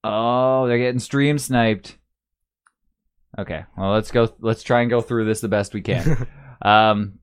Oh, 0.03 0.67
they're 0.67 0.77
getting 0.77 0.99
stream 0.99 1.37
sniped. 1.39 1.97
Okay, 3.37 3.63
well 3.77 3.91
let's 3.91 4.11
go. 4.11 4.33
Let's 4.39 4.63
try 4.63 4.81
and 4.81 4.89
go 4.89 5.01
through 5.01 5.25
this 5.25 5.41
the 5.41 5.47
best 5.49 5.73
we 5.73 5.81
can. 5.81 6.27
Um, 6.61 7.19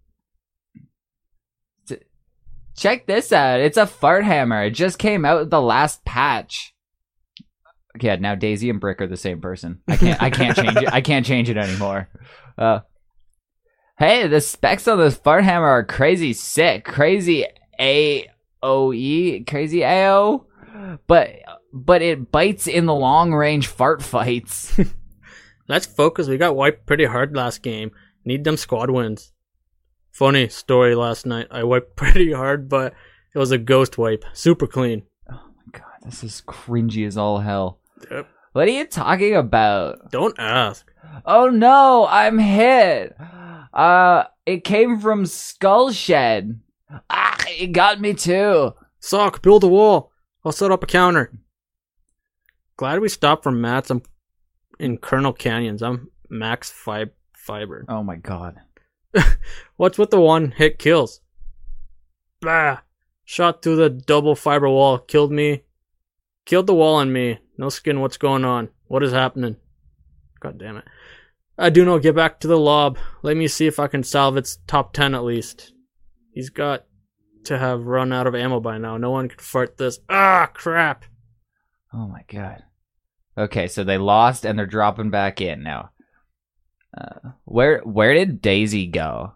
check 2.76 3.06
this 3.06 3.32
out. 3.32 3.60
It's 3.60 3.76
a 3.76 3.86
fart 3.86 4.24
hammer. 4.24 4.64
It 4.64 4.70
just 4.70 4.98
came 4.98 5.24
out 5.26 5.40
with 5.40 5.50
the 5.50 5.60
last 5.60 6.04
patch. 6.04 6.74
Yeah, 8.02 8.16
now 8.16 8.34
Daisy 8.34 8.70
and 8.70 8.80
Brick 8.80 9.00
are 9.00 9.06
the 9.06 9.16
same 9.16 9.40
person. 9.40 9.80
I 9.88 9.96
can't. 9.96 10.22
I 10.22 10.30
can't 10.30 10.56
change 10.56 10.76
it. 10.76 10.92
I 10.92 11.00
can't 11.00 11.26
change 11.26 11.48
it 11.50 11.56
anymore. 11.56 12.08
Uh, 12.56 12.80
hey, 13.98 14.26
the 14.26 14.40
specs 14.40 14.88
on 14.88 14.98
this 14.98 15.16
fart 15.16 15.44
hammer 15.44 15.66
are 15.66 15.84
crazy 15.84 16.32
sick. 16.32 16.84
Crazy 16.84 17.46
A 17.80 18.26
O 18.62 18.92
E. 18.92 19.44
Crazy 19.44 19.82
A 19.82 20.10
O. 20.10 20.46
But 21.06 21.30
but 21.72 22.02
it 22.02 22.30
bites 22.30 22.66
in 22.66 22.86
the 22.86 22.94
long 22.94 23.32
range 23.32 23.66
fart 23.66 24.02
fights. 24.02 24.78
Let's 25.68 25.86
focus. 25.86 26.28
We 26.28 26.38
got 26.38 26.56
wiped 26.56 26.86
pretty 26.86 27.04
hard 27.04 27.34
last 27.34 27.62
game. 27.62 27.90
Need 28.24 28.44
them 28.44 28.56
squad 28.56 28.90
wins. 28.90 29.32
Funny 30.12 30.48
story 30.48 30.94
last 30.94 31.26
night. 31.26 31.48
I 31.50 31.64
wiped 31.64 31.96
pretty 31.96 32.32
hard, 32.32 32.68
but 32.68 32.94
it 33.34 33.38
was 33.38 33.50
a 33.50 33.58
ghost 33.58 33.98
wipe. 33.98 34.24
Super 34.32 34.66
clean. 34.66 35.02
Oh 35.30 35.42
my 35.56 35.78
god, 35.78 35.98
this 36.04 36.24
is 36.24 36.42
cringy 36.46 37.06
as 37.06 37.16
all 37.16 37.38
hell. 37.38 37.80
Yep. 38.10 38.28
What 38.52 38.68
are 38.68 38.72
you 38.72 38.86
talking 38.86 39.34
about? 39.34 40.10
Don't 40.10 40.38
ask. 40.38 40.90
Oh 41.24 41.48
no, 41.48 42.06
I'm 42.08 42.38
hit. 42.38 43.16
Uh, 43.72 44.24
it 44.46 44.64
came 44.64 44.98
from 44.98 45.26
Skull 45.26 45.92
Shed. 45.92 46.60
Ah, 47.10 47.36
it 47.48 47.72
got 47.72 48.00
me 48.00 48.14
too. 48.14 48.72
Sock, 49.00 49.42
build 49.42 49.64
a 49.64 49.68
wall. 49.68 50.12
I'll 50.44 50.52
set 50.52 50.70
up 50.70 50.82
a 50.82 50.86
counter. 50.86 51.32
Glad 52.76 53.00
we 53.00 53.08
stopped 53.08 53.42
from 53.42 53.60
mats. 53.60 53.90
I'm 53.90 54.02
in 54.78 54.98
Colonel 54.98 55.32
Canyons. 55.32 55.82
I'm 55.82 56.10
max 56.28 56.70
fi- 56.70 57.10
fiber. 57.32 57.84
Oh 57.88 58.02
my 58.02 58.16
god. 58.16 58.56
What's 59.76 59.98
with 59.98 60.10
the 60.10 60.20
one 60.20 60.52
hit 60.52 60.78
kills? 60.78 61.20
Bah! 62.40 62.78
Shot 63.24 63.62
through 63.62 63.76
the 63.76 63.90
double 63.90 64.36
fiber 64.36 64.68
wall, 64.68 64.98
killed 64.98 65.32
me. 65.32 65.62
Killed 66.44 66.66
the 66.66 66.74
wall 66.74 66.96
on 66.96 67.12
me. 67.12 67.38
No 67.58 67.68
skin, 67.68 68.00
what's 68.00 68.16
going 68.16 68.44
on? 68.44 68.68
What 68.86 69.02
is 69.02 69.12
happening? 69.12 69.56
God 70.40 70.58
damn 70.58 70.76
it. 70.76 70.84
I 71.58 71.70
do 71.70 71.84
know, 71.84 71.98
get 71.98 72.14
back 72.14 72.40
to 72.40 72.48
the 72.48 72.58
lob. 72.58 72.98
Let 73.22 73.36
me 73.36 73.48
see 73.48 73.66
if 73.66 73.80
I 73.80 73.86
can 73.86 74.02
salve 74.02 74.36
its 74.36 74.58
top 74.66 74.92
10 74.92 75.14
at 75.14 75.24
least. 75.24 75.72
He's 76.32 76.50
got 76.50 76.84
to 77.44 77.58
have 77.58 77.86
run 77.86 78.12
out 78.12 78.26
of 78.26 78.34
ammo 78.34 78.60
by 78.60 78.76
now. 78.76 78.98
No 78.98 79.10
one 79.10 79.28
can 79.28 79.38
fart 79.38 79.78
this. 79.78 80.00
Ah, 80.08 80.50
crap. 80.52 81.04
Oh 81.94 82.06
my 82.06 82.24
god. 82.28 82.62
Okay, 83.38 83.68
so 83.68 83.84
they 83.84 83.98
lost 83.98 84.44
and 84.44 84.58
they're 84.58 84.66
dropping 84.66 85.10
back 85.10 85.40
in 85.40 85.62
now. 85.62 85.90
Uh, 86.96 87.30
where 87.44 87.80
where 87.80 88.14
did 88.14 88.40
Daisy 88.40 88.86
go? 88.86 89.34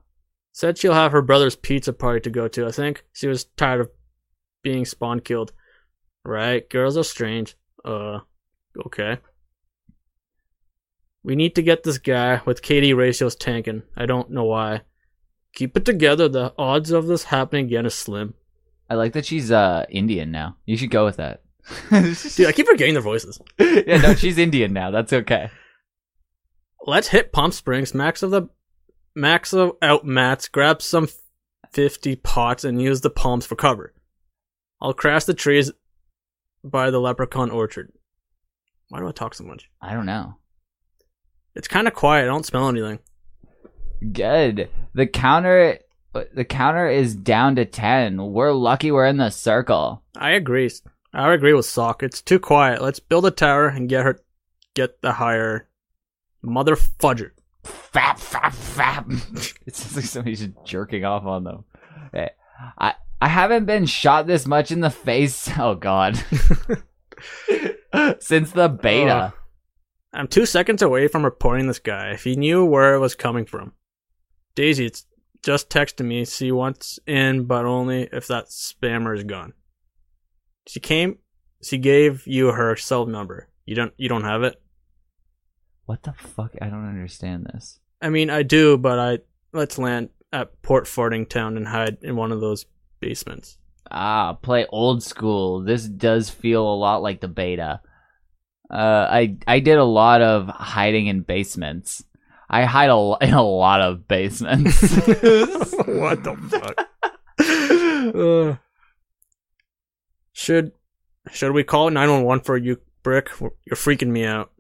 Said 0.53 0.79
she'll 0.79 0.95
have 0.95 1.13
her 1.13 1.23
brother's 1.23 1.57
pizza 1.57 1.93
party 1.93 2.21
to 2.21 2.31
go 2.31 2.49
to, 2.49 2.67
I 2.67 2.71
think. 2.71 3.05
She 3.13 3.29
was 3.29 3.45
tired 3.45 3.81
of 3.81 3.91
being 4.63 4.85
spawn 4.85 5.21
killed. 5.21 5.53
Right, 6.25 6.69
girls 6.69 6.97
are 6.97 7.05
strange. 7.05 7.57
Uh, 7.85 8.21
okay. 8.87 9.19
We 11.23 11.37
need 11.37 11.55
to 11.57 11.63
get 11.63 11.83
this 11.83 11.99
guy 11.99 12.41
with 12.45 12.63
KD 12.63 12.97
ratios 12.97 13.37
tanking. 13.37 13.83
I 13.97 14.07
don't 14.07 14.31
know 14.31 14.45
why. 14.45 14.83
Keep 15.55 15.77
it 15.77 15.85
together. 15.85 16.29
The 16.29 16.55
odds 16.57 16.91
of 16.91 17.07
this 17.07 17.25
happening 17.25 17.67
again 17.67 17.87
is 17.87 17.95
slim. 17.95 18.35
I 18.89 18.95
like 18.95 19.13
that 19.13 19.27
she's 19.27 19.53
uh 19.53 19.85
Indian 19.89 20.31
now. 20.31 20.57
You 20.65 20.77
should 20.77 20.91
go 20.91 21.05
with 21.05 21.17
that. 21.17 21.43
Dude, 21.91 22.47
I 22.47 22.53
keep 22.53 22.67
forgetting 22.67 22.95
their 22.95 23.03
voices. 23.03 23.41
yeah, 23.59 23.99
no, 23.99 24.15
she's 24.15 24.39
Indian 24.39 24.73
now. 24.73 24.91
That's 24.91 25.13
okay. 25.13 25.51
Let's 26.87 27.09
hit 27.09 27.33
Pump 27.33 27.53
Springs. 27.55 27.95
Max 27.95 28.23
of 28.23 28.31
the 28.31 28.49
max 29.15 29.53
of 29.53 29.73
out 29.83 30.05
mats. 30.05 30.49
Grab 30.49 30.81
some 30.83 31.09
fifty 31.71 32.17
pots 32.17 32.65
and 32.65 32.81
use 32.81 33.03
the 33.03 33.11
palms 33.11 33.47
for 33.47 33.57
cover. 33.57 33.95
I'll 34.81 34.95
crash 34.95 35.25
the 35.25 35.35
trees 35.35 35.71
by 36.63 36.91
the 36.91 37.01
leprechaun 37.01 37.51
orchard. 37.51 37.93
Why 38.89 38.99
do 39.01 39.09
I 39.09 39.13
talk 39.13 39.35
so 39.35 39.45
much? 39.45 39.71
I 39.81 39.95
don't 39.95 40.07
know. 40.07 40.37
It's 41.55 41.69
kind 41.69 41.87
of 41.89 41.95
quiet. 41.95 42.25
I 42.25 42.27
don't 42.27 42.47
smell 42.47 42.69
anything. 42.69 42.99
Good. 44.13 44.69
The 44.95 45.07
counter 45.07 45.79
the 46.13 46.45
counter 46.45 46.89
is 46.89 47.15
down 47.15 47.57
to 47.57 47.65
10. 47.65 48.33
We're 48.33 48.53
lucky 48.53 48.91
we're 48.91 49.07
in 49.07 49.19
the 49.19 49.31
circle. 49.31 50.03
I 50.17 50.33
agree. 50.33 50.71
I 51.13 51.33
agree 51.33 51.53
with 51.53 51.67
Sock. 51.67 52.03
It's 52.03 52.23
too 52.23 52.39
quiet. 52.39 52.83
Let's 52.83 53.01
build 53.01 53.27
a 53.27 53.31
tower 53.31 53.69
and 53.69 53.89
get 53.89 54.05
her 54.05 54.21
get 54.75 55.03
the 55.03 55.13
higher 55.13 55.69
mother 56.43 56.77
fudger. 56.77 57.31
Fap 57.65 58.19
fap 58.19 58.55
fap. 58.55 59.57
it 59.67 59.77
sounds 59.77 59.97
like 59.97 60.05
somebody's 60.05 60.41
just 60.41 60.65
jerking 60.65 61.05
off 61.05 61.25
on 61.25 61.45
them. 61.45 61.65
Hey, 62.13 62.31
I 62.79 62.95
I 63.21 63.29
haven't 63.29 63.67
been 63.67 63.87
shot 63.87 64.27
this 64.27 64.47
much 64.47 64.71
in 64.71 64.81
the 64.81 64.91
face. 64.91 65.51
Oh 65.59 65.75
god. 65.75 66.17
Since 68.21 68.53
the 68.53 68.69
beta. 68.69 69.15
Uh, 69.15 69.31
I'm 70.13 70.27
two 70.27 70.47
seconds 70.47 70.81
away 70.83 71.07
from 71.07 71.25
reporting 71.25 71.67
this 71.67 71.79
guy. 71.79 72.11
If 72.11 72.25
he 72.25 72.35
knew 72.35 72.65
where 72.65 72.95
it 72.95 72.99
was 72.99 73.15
coming 73.15 73.45
from. 73.45 73.73
Daisy, 74.55 74.87
it's 74.87 75.07
just 75.43 75.69
texted 75.69 76.07
me. 76.07 76.25
See 76.25 76.51
what's 76.51 76.99
in, 77.07 77.45
but 77.45 77.65
only 77.65 78.09
if 78.13 78.27
that 78.29 78.47
spammer 78.47 79.17
is 79.17 79.25
gone. 79.25 79.53
She 80.67 80.81
came. 80.81 81.19
She 81.63 81.79
gave 81.79 82.27
you 82.27 82.53
her 82.53 82.75
cell 82.77 83.07
number. 83.07 83.49
You 83.67 83.75
don't. 83.75 83.93
You 83.97 84.09
don't 84.09 84.25
have 84.25 84.43
it. 84.43 84.61
What 85.85 86.03
the 86.03 86.13
fuck? 86.13 86.53
I 86.61 86.67
don't 86.67 86.89
understand 86.89 87.47
this. 87.53 87.81
I 88.01 88.09
mean, 88.09 88.31
I 88.31 88.43
do, 88.43 88.79
but 88.79 88.99
I 88.99 89.19
let's 89.53 89.79
land 89.79 90.09
at 90.33 90.63
Port 90.63 90.85
Farting 90.85 91.29
Town 91.29 91.57
and 91.57 91.69
hide 91.69 91.99
in 92.03 92.17
one 92.17 92.33
of 92.33 92.41
those 92.41 92.65
basements. 93.01 93.59
Ah, 93.91 94.35
play 94.35 94.67
old 94.69 95.03
school. 95.03 95.63
This 95.63 95.85
does 95.85 96.31
feel 96.31 96.63
a 96.63 96.77
lot 96.77 97.03
like 97.03 97.21
the 97.21 97.29
beta. 97.29 97.81
Uh, 98.71 99.07
I 99.11 99.37
I 99.47 99.59
did 99.61 99.79
a 99.79 99.85
lot 99.85 100.23
of 100.23 100.47
hiding 100.49 101.09
in 101.09 101.23
basements. 101.23 102.05
I 102.49 102.65
hide 102.65 102.91
a, 102.91 103.17
in 103.21 103.35
a 103.35 103.43
lot 103.43 103.81
of 103.81 104.07
basements. 104.07 104.81
what 104.97 106.23
the 106.25 106.37
fuck? 106.51 106.87
Uh, 108.01 108.57
should 110.33 110.73
should 111.31 111.53
we 111.53 111.63
call 111.63 111.91
nine 111.91 112.11
one 112.11 112.25
one 112.25 112.41
for 112.41 112.57
you, 112.57 112.81
Brick? 113.03 113.29
You're 113.41 113.77
freaking 113.77 114.09
me 114.09 114.25
out. 114.25 114.51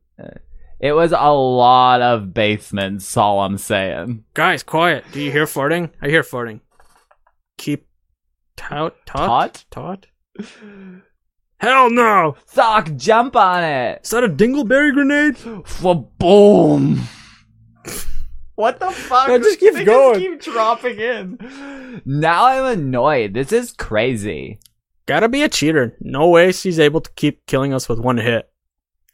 It 0.78 0.92
was 0.92 1.12
a 1.12 1.30
lot 1.30 2.00
of 2.00 2.32
basements. 2.32 3.16
All 3.16 3.40
I'm 3.40 3.58
saying. 3.58 4.24
Guys, 4.34 4.62
quiet. 4.62 5.04
Do 5.12 5.20
you 5.20 5.30
hear 5.30 5.46
farting? 5.46 5.90
I 6.00 6.08
hear 6.08 6.22
farting. 6.22 6.60
Keep 7.58 7.86
tout 8.60 8.94
tot 9.06 9.64
tot. 9.70 10.06
Hell 11.58 11.90
no! 11.90 12.36
Sock, 12.46 12.94
jump 12.96 13.36
on 13.36 13.64
it. 13.64 14.00
Is 14.04 14.10
that 14.10 14.24
a 14.24 14.28
dingleberry 14.28 14.92
grenade? 14.92 15.36
For 15.66 15.94
boom. 16.18 17.00
What 18.54 18.78
the 18.78 18.90
fuck? 18.90 19.28
No, 19.28 19.38
just 19.38 19.58
keep 19.60 19.74
They 19.74 19.84
going. 19.84 20.20
keep 20.20 20.40
dropping 20.42 20.98
in. 21.00 22.02
Now 22.04 22.44
I'm 22.46 22.78
annoyed. 22.78 23.34
This 23.34 23.52
is 23.52 23.72
crazy. 23.72 24.58
Gotta 25.06 25.28
be 25.28 25.42
a 25.42 25.48
cheater. 25.48 25.96
No 26.00 26.28
way 26.28 26.52
she's 26.52 26.78
able 26.78 27.00
to 27.00 27.10
keep 27.16 27.46
killing 27.46 27.72
us 27.72 27.88
with 27.88 27.98
one 27.98 28.18
hit. 28.18 28.50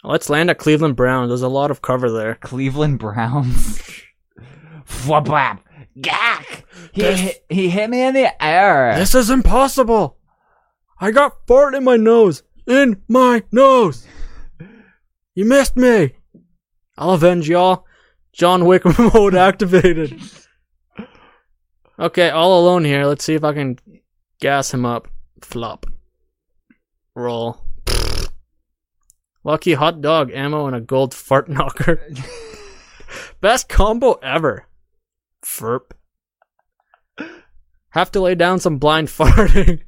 Let's 0.04 0.28
land 0.28 0.50
at 0.50 0.58
Cleveland 0.58 0.96
Browns. 0.96 1.30
There's 1.30 1.42
a 1.42 1.48
lot 1.48 1.70
of 1.70 1.82
cover 1.82 2.10
there. 2.10 2.34
Cleveland 2.36 2.98
Browns. 2.98 3.80
Fwabwap. 4.86 5.60
Gak. 6.00 6.64
He, 6.92 7.02
This- 7.02 7.20
hit, 7.20 7.44
he 7.48 7.70
hit 7.70 7.88
me 7.90 8.02
in 8.02 8.14
the 8.14 8.44
air. 8.44 8.94
This 8.96 9.14
is 9.14 9.30
impossible. 9.30 10.16
I 11.00 11.10
got 11.10 11.46
fart 11.46 11.74
in 11.74 11.84
my 11.84 11.96
nose. 11.96 12.42
In 12.66 13.02
my 13.08 13.42
nose. 13.52 14.06
You 15.34 15.44
missed 15.44 15.76
me. 15.76 16.14
I'll 16.98 17.10
avenge 17.12 17.48
y'all. 17.48 17.84
John 18.32 18.64
Wick 18.64 18.82
mode 18.98 19.34
activated. 19.34 20.20
Okay, 21.98 22.28
all 22.30 22.60
alone 22.60 22.84
here. 22.84 23.06
Let's 23.06 23.24
see 23.24 23.34
if 23.34 23.44
I 23.44 23.52
can 23.54 23.78
gas 24.40 24.72
him 24.74 24.84
up. 24.84 25.08
Flop. 25.40 25.86
Roll. 27.14 27.58
Lucky 29.44 29.74
hot 29.74 30.00
dog 30.00 30.30
ammo 30.32 30.66
and 30.66 30.76
a 30.76 30.80
gold 30.80 31.14
fart 31.14 31.48
knocker. 31.48 32.00
Best 33.40 33.68
combo 33.68 34.14
ever. 34.22 34.65
Ferp. 35.46 35.92
Have 37.90 38.10
to 38.12 38.20
lay 38.20 38.34
down 38.34 38.58
some 38.58 38.78
blind 38.78 39.08
farting. 39.08 39.80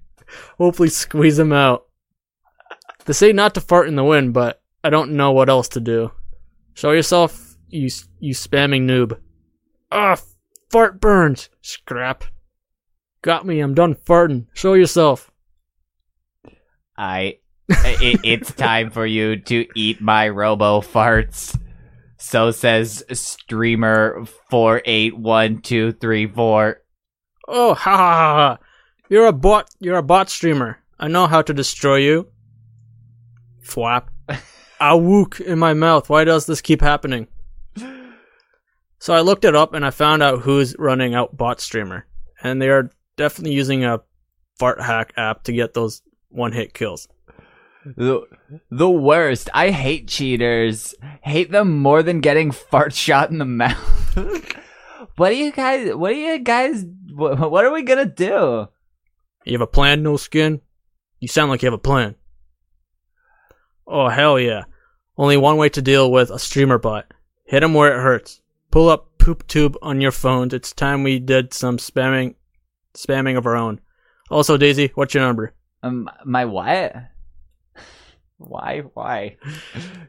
Hopefully 0.57 0.89
squeeze 0.89 1.39
him 1.39 1.53
out. 1.53 1.87
They 3.05 3.13
say 3.13 3.33
not 3.33 3.55
to 3.55 3.61
fart 3.61 3.89
in 3.89 3.97
the 3.97 4.05
wind, 4.05 4.33
but 4.33 4.63
I 4.85 4.91
don't 4.91 5.13
know 5.13 5.33
what 5.33 5.49
else 5.49 5.69
to 5.71 5.81
do. 5.81 6.13
Show 6.75 6.93
yourself, 6.93 7.57
you 7.69 7.89
you 8.21 8.35
spamming 8.35 8.83
noob. 8.83 9.19
Ah, 9.91 10.19
fart 10.71 11.01
burns. 11.01 11.51
Scrap. 11.61 12.25
Got 13.23 13.47
me. 13.47 13.61
I'm 13.61 13.75
done 13.75 13.95
farting. 13.95 14.47
Show 14.55 14.75
yourself. 14.75 15.31
I. 16.97 17.39
it, 17.69 18.21
it's 18.25 18.53
time 18.53 18.91
for 18.91 19.05
you 19.05 19.37
to 19.37 19.67
eat 19.75 20.01
my 20.01 20.29
robo 20.29 20.81
farts. 20.81 21.59
So 22.19 22.51
says 22.51 23.05
streamer 23.13 24.25
four 24.51 24.83
eight 24.85 25.17
one 25.17 25.63
two 25.63 25.93
three 25.93 26.27
four. 26.27 26.83
Oh, 27.47 27.75
ha 27.75 27.97
ha 27.97 27.97
ha 27.97 28.35
ha. 28.35 28.59
You're 29.09 29.27
a 29.27 29.33
bot. 29.33 29.71
You're 29.79 29.99
a 29.99 30.03
bot 30.03 30.29
streamer. 30.29 30.79
I 30.99 31.09
know 31.09 31.27
how 31.27 31.43
to 31.43 31.55
destroy 31.55 31.97
you. 31.97 32.29
Fwap. 33.65 34.09
A 34.81 34.97
wook 34.97 35.41
in 35.41 35.59
my 35.59 35.75
mouth. 35.75 36.09
Why 36.09 36.25
does 36.25 36.47
this 36.47 36.61
keep 36.61 36.81
happening? 36.81 37.27
So 39.01 39.15
I 39.15 39.21
looked 39.21 39.45
it 39.45 39.57
up 39.57 39.75
and 39.75 39.85
I 39.85 39.91
found 39.91 40.23
out 40.23 40.41
who's 40.41 40.77
running 40.79 41.15
out 41.15 41.37
bot 41.37 41.61
streamer, 41.61 42.07
and 42.43 42.61
they 42.61 42.69
are 42.69 42.91
definitely 43.17 43.55
using 43.55 43.85
a 43.85 44.01
fart 44.59 44.81
hack 44.81 45.13
app 45.17 45.45
to 45.45 45.53
get 45.53 45.75
those 45.75 46.03
one 46.29 46.53
hit 46.53 46.75
kills. 46.75 47.09
The, 47.97 48.23
the 48.71 48.91
worst. 48.91 49.49
I 49.55 49.71
hate 49.71 50.09
cheaters. 50.09 50.95
Hate 51.23 51.51
them 51.51 51.79
more 51.79 52.03
than 52.03 52.21
getting 52.21 52.51
fart 52.51 52.93
shot 52.95 53.31
in 53.31 53.39
the 53.39 53.45
mouth. 53.45 54.17
what 55.17 55.31
do 55.31 55.37
you 55.37 55.53
guys? 55.53 55.95
What 55.95 56.11
do 56.11 56.17
you 56.17 56.39
guys? 56.39 56.85
What, 57.15 57.51
what 57.51 57.65
are 57.65 57.73
we 57.73 57.83
gonna 57.83 58.07
do? 58.07 58.69
You 59.45 59.53
have 59.53 59.61
a 59.61 59.67
plan, 59.67 60.03
no 60.03 60.17
skin? 60.17 60.61
You 61.21 61.29
sound 61.29 61.51
like 61.51 61.63
you 61.63 61.67
have 61.67 61.75
a 61.75 61.79
plan. 61.79 62.15
Oh, 63.87 64.09
hell 64.09 64.39
yeah. 64.39 64.65
Only 65.17 65.37
one 65.37 65.57
way 65.57 65.69
to 65.71 65.83
deal 65.83 66.13
with 66.13 66.31
a 66.31 66.39
streamer 66.39 66.79
bot. 66.79 67.13
Hit 67.45 67.63
him 67.63 67.75
where 67.75 67.99
it 67.99 68.03
hurts. 68.03 68.41
Pull 68.71 68.89
up 68.89 69.19
poop 69.19 69.47
tube 69.47 69.77
on 69.83 70.01
your 70.01 70.13
phones. 70.13 70.53
It's 70.53 70.73
time 70.73 71.03
we 71.03 71.19
did 71.19 71.55
some 71.55 71.79
spamming, 71.79 72.35
spamming 72.95 73.39
of 73.39 73.47
our 73.47 73.57
own. 73.57 73.81
Also, 74.31 74.57
Daisy, 74.59 74.93
what's 74.95 75.15
your 75.15 75.25
number? 75.25 75.55
Um, 75.83 76.11
my 76.25 76.45
what? 76.45 76.95
Why? 78.39 78.81
Why? 78.95 79.37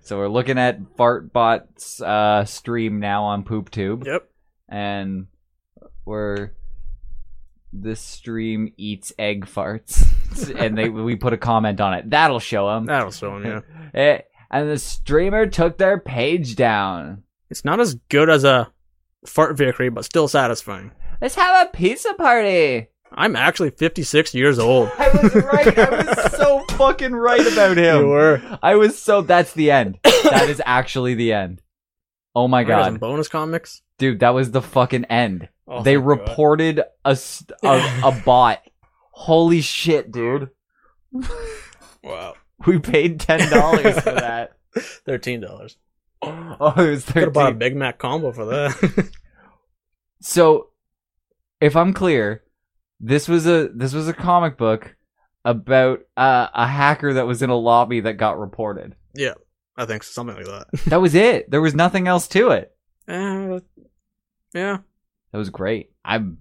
so 0.01 0.17
we're 0.17 0.27
looking 0.29 0.57
at 0.57 0.79
Fartbot's 0.95 2.01
uh, 2.01 2.45
stream 2.45 2.99
now 2.99 3.23
on 3.25 3.43
PoopTube, 3.43 4.05
Yep. 4.05 4.29
and 4.69 5.27
where 6.03 6.53
this 7.73 8.01
stream 8.01 8.73
eats 8.77 9.13
egg 9.19 9.45
farts, 9.45 10.05
and 10.59 10.77
they 10.77 10.89
we 10.89 11.15
put 11.15 11.33
a 11.33 11.37
comment 11.37 11.81
on 11.81 11.93
it. 11.95 12.09
That'll 12.09 12.39
show 12.39 12.67
them. 12.73 12.85
That'll 12.85 13.11
show 13.11 13.37
him. 13.37 13.45
Yeah, 13.45 13.61
Eh, 13.99 14.19
and 14.51 14.69
the 14.69 14.77
streamer 14.79 15.45
took 15.47 15.77
their 15.77 15.99
page 15.99 16.55
down. 16.55 17.23
it's 17.49 17.65
not 17.65 17.79
as 17.79 17.95
good 18.09 18.29
as 18.29 18.43
a 18.43 18.71
fart 19.25 19.57
victory, 19.57 19.89
but 19.89 20.05
still 20.05 20.27
satisfying. 20.27 20.91
Let's 21.21 21.35
have 21.35 21.67
a 21.67 21.71
pizza 21.71 22.13
party. 22.13 22.87
I'm 23.11 23.35
actually 23.35 23.71
56 23.71 24.33
years 24.35 24.59
old. 24.59 24.89
I 24.97 25.09
was 25.09 25.35
right. 25.35 25.77
I 25.77 26.03
was 26.03 26.31
so 26.37 26.63
fucking 26.77 27.13
right 27.13 27.45
about 27.51 27.77
him. 27.77 28.01
You 28.01 28.07
were. 28.07 28.59
I 28.61 28.75
was 28.75 29.01
so. 29.01 29.21
That's 29.21 29.53
the 29.53 29.71
end. 29.71 29.99
That 30.03 30.47
is 30.49 30.61
actually 30.65 31.15
the 31.15 31.33
end. 31.33 31.61
Oh 32.35 32.47
my 32.47 32.59
I 32.59 32.63
some 32.63 32.93
god, 32.93 32.99
bonus 32.99 33.27
comics. 33.27 33.81
dude, 33.97 34.19
that 34.19 34.29
was 34.33 34.51
the 34.51 34.61
fucking 34.61 35.05
end. 35.05 35.49
Oh, 35.67 35.83
they 35.83 35.97
reported 35.97 36.79
a, 37.03 37.17
a 37.63 38.01
a 38.03 38.21
bot. 38.25 38.59
Holy 39.11 39.61
shit, 39.61 40.11
dude. 40.11 40.49
Wow, 42.03 42.35
We 42.65 42.79
paid 42.79 43.19
ten 43.19 43.49
dollars 43.49 43.95
for 43.99 44.11
that. 44.11 44.53
thirteen 45.05 45.41
dollars. 45.41 45.77
Oh, 46.21 46.73
it 46.77 46.89
was 46.89 47.05
Could 47.05 47.23
have 47.23 47.33
bought 47.33 47.51
a. 47.53 47.55
Big 47.55 47.75
Mac 47.75 47.97
combo 47.97 48.31
for 48.31 48.45
that. 48.45 49.09
So, 50.21 50.67
if 51.61 51.75
I'm 51.75 51.93
clear, 51.93 52.43
this 52.99 53.27
was 53.27 53.47
a 53.47 53.69
this 53.73 53.93
was 53.93 54.07
a 54.07 54.13
comic 54.13 54.57
book 54.57 54.95
about 55.45 55.99
uh, 56.17 56.47
a 56.53 56.67
hacker 56.67 57.13
that 57.13 57.25
was 57.27 57.41
in 57.41 57.49
a 57.49 57.55
lobby 57.55 58.01
that 58.01 58.13
got 58.13 58.39
reported. 58.39 58.95
yeah, 59.15 59.33
I 59.77 59.85
think 59.85 60.03
so, 60.03 60.11
something 60.11 60.35
like 60.35 60.45
that. 60.45 60.67
That 60.87 61.01
was 61.01 61.15
it. 61.15 61.49
There 61.49 61.61
was 61.61 61.73
nothing 61.75 62.07
else 62.07 62.27
to 62.29 62.49
it. 62.51 62.75
Uh, 63.07 63.59
yeah, 64.53 64.77
That 65.31 65.37
was 65.37 65.49
great. 65.49 65.91
I'm 66.03 66.37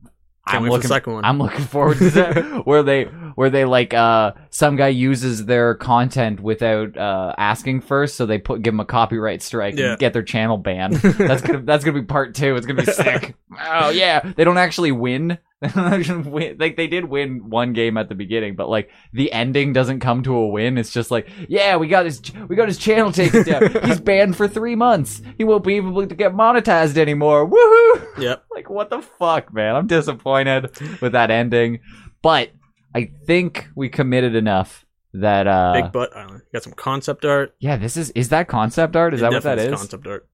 can't 0.49 0.59
I'm 0.59 0.62
wait 0.62 0.68
for 0.68 0.71
the 0.71 0.77
looking 0.79 0.88
second 0.88 1.12
one. 1.12 1.25
I'm 1.27 1.38
looking 1.38 1.64
forward 1.64 1.99
to 1.99 2.11
that 2.11 2.62
where 2.66 2.83
they 2.83 3.05
where 3.05 3.51
they 3.51 3.66
like 3.66 3.92
uh 3.92 4.33
some 4.49 4.77
guy 4.77 4.88
uses 4.88 5.44
their 5.44 5.75
content 5.75 6.40
without 6.40 6.97
uh 6.97 7.35
asking 7.37 7.83
first 7.83 8.16
so 8.16 8.25
they 8.25 8.38
put 8.38 8.62
give 8.62 8.73
them 8.73 8.81
a 8.81 8.87
copyright 8.87 9.42
strike 9.42 9.77
Yeah. 9.77 9.90
and 9.90 9.99
get 9.99 10.14
their 10.14 10.23
channel 10.23 10.57
banned. 10.57 10.94
That's 10.97 11.42
gonna 11.42 11.61
that's 11.62 11.85
gonna 11.85 12.01
be 12.01 12.07
part 12.07 12.35
two. 12.35 12.57
It's 12.57 12.64
gonna 12.66 12.83
be 12.83 12.90
sick. 12.90 13.35
oh 13.62 13.90
yeah, 13.90 14.21
they 14.37 14.44
don't 14.44 14.57
actually 14.59 14.90
win. 14.92 15.37
They 15.61 15.66
don't 15.68 15.92
actually 15.92 16.31
win. 16.31 16.57
Like 16.61 16.77
they 16.77 16.87
did 16.87 17.07
win 17.07 17.51
one 17.51 17.73
game 17.73 17.97
at 17.97 18.09
the 18.09 18.14
beginning, 18.14 18.55
but 18.55 18.68
like 18.68 18.90
the 19.12 19.33
ending 19.33 19.73
doesn't 19.73 19.99
come 19.99 20.23
to 20.23 20.35
a 20.37 20.47
win. 20.47 20.79
It's 20.79 20.92
just 20.92 21.11
like, 21.11 21.29
yeah, 21.49 21.77
we 21.77 21.88
got 21.88 22.05
his 22.05 22.23
we 22.49 22.55
got 22.55 22.68
his 22.68 22.79
channel 22.79 23.11
taken 23.11 23.42
down. 23.42 23.68
He's 23.85 24.01
banned 24.01 24.37
for 24.37 24.47
three 24.47 24.77
months. 24.77 25.21
He 25.37 25.42
won't 25.42 25.64
be 25.64 25.75
able 25.75 26.07
to 26.07 26.14
get 26.14 26.33
monetized 26.33 26.97
anymore. 26.97 27.49
Woohoo! 27.51 28.07
Yep. 28.23 28.44
Like 28.55 28.71
what 28.71 28.90
the 28.90 29.01
fuck, 29.03 29.53
man? 29.53 29.75
I'm 29.75 29.87
disappointed 29.88 30.71
with 31.01 31.12
that 31.12 31.31
ending, 31.33 31.81
but 32.23 32.51
I 32.94 33.11
think 33.27 33.68
we 33.75 33.88
committed 33.88 34.35
enough 34.37 34.85
that 35.14 35.47
uh 35.49 35.73
Big 35.75 35.90
Butt 35.92 36.16
Island. 36.16 36.42
You 36.47 36.53
got 36.53 36.62
some 36.62 36.73
concept 36.75 37.25
art. 37.25 37.55
yeah, 37.59 37.77
this 37.77 37.97
is 37.97 38.11
is 38.11 38.29
that 38.29 38.47
concept 38.47 38.94
art? 38.94 39.12
Is 39.14 39.21
It 39.21 39.23
that 39.23 39.33
what 39.33 39.42
that 39.44 39.59
is? 39.59 39.77
Concept 39.77 40.07
art. 40.07 40.29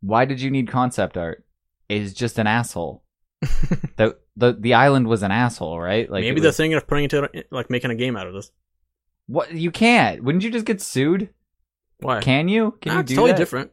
Why 0.00 0.24
did 0.24 0.40
you 0.40 0.50
need 0.50 0.66
concept 0.68 1.16
art? 1.16 1.44
Is 1.88 2.12
just 2.14 2.38
an 2.38 2.46
asshole. 2.46 3.01
the 3.96 4.16
the 4.36 4.56
the 4.58 4.74
island 4.74 5.06
was 5.08 5.22
an 5.22 5.30
asshole, 5.32 5.78
right? 5.80 6.08
Like 6.10 6.22
Maybe 6.22 6.40
it 6.40 6.42
they're 6.42 6.52
thinking 6.52 6.76
of 6.76 6.86
putting 6.86 7.04
it 7.04 7.08
to 7.10 7.28
like 7.50 7.70
making 7.70 7.90
a 7.90 7.94
game 7.94 8.16
out 8.16 8.26
of 8.26 8.34
this. 8.34 8.50
what 9.26 9.52
you 9.52 9.70
can't. 9.70 10.22
Wouldn't 10.22 10.44
you 10.44 10.50
just 10.50 10.64
get 10.66 10.80
sued? 10.80 11.30
Why? 11.98 12.20
Can 12.20 12.48
you? 12.48 12.78
Can 12.80 12.90
Nah, 12.90 12.94
you 12.98 13.00
it's 13.02 13.10
totally 13.12 13.32
that? 13.32 13.38
different. 13.38 13.70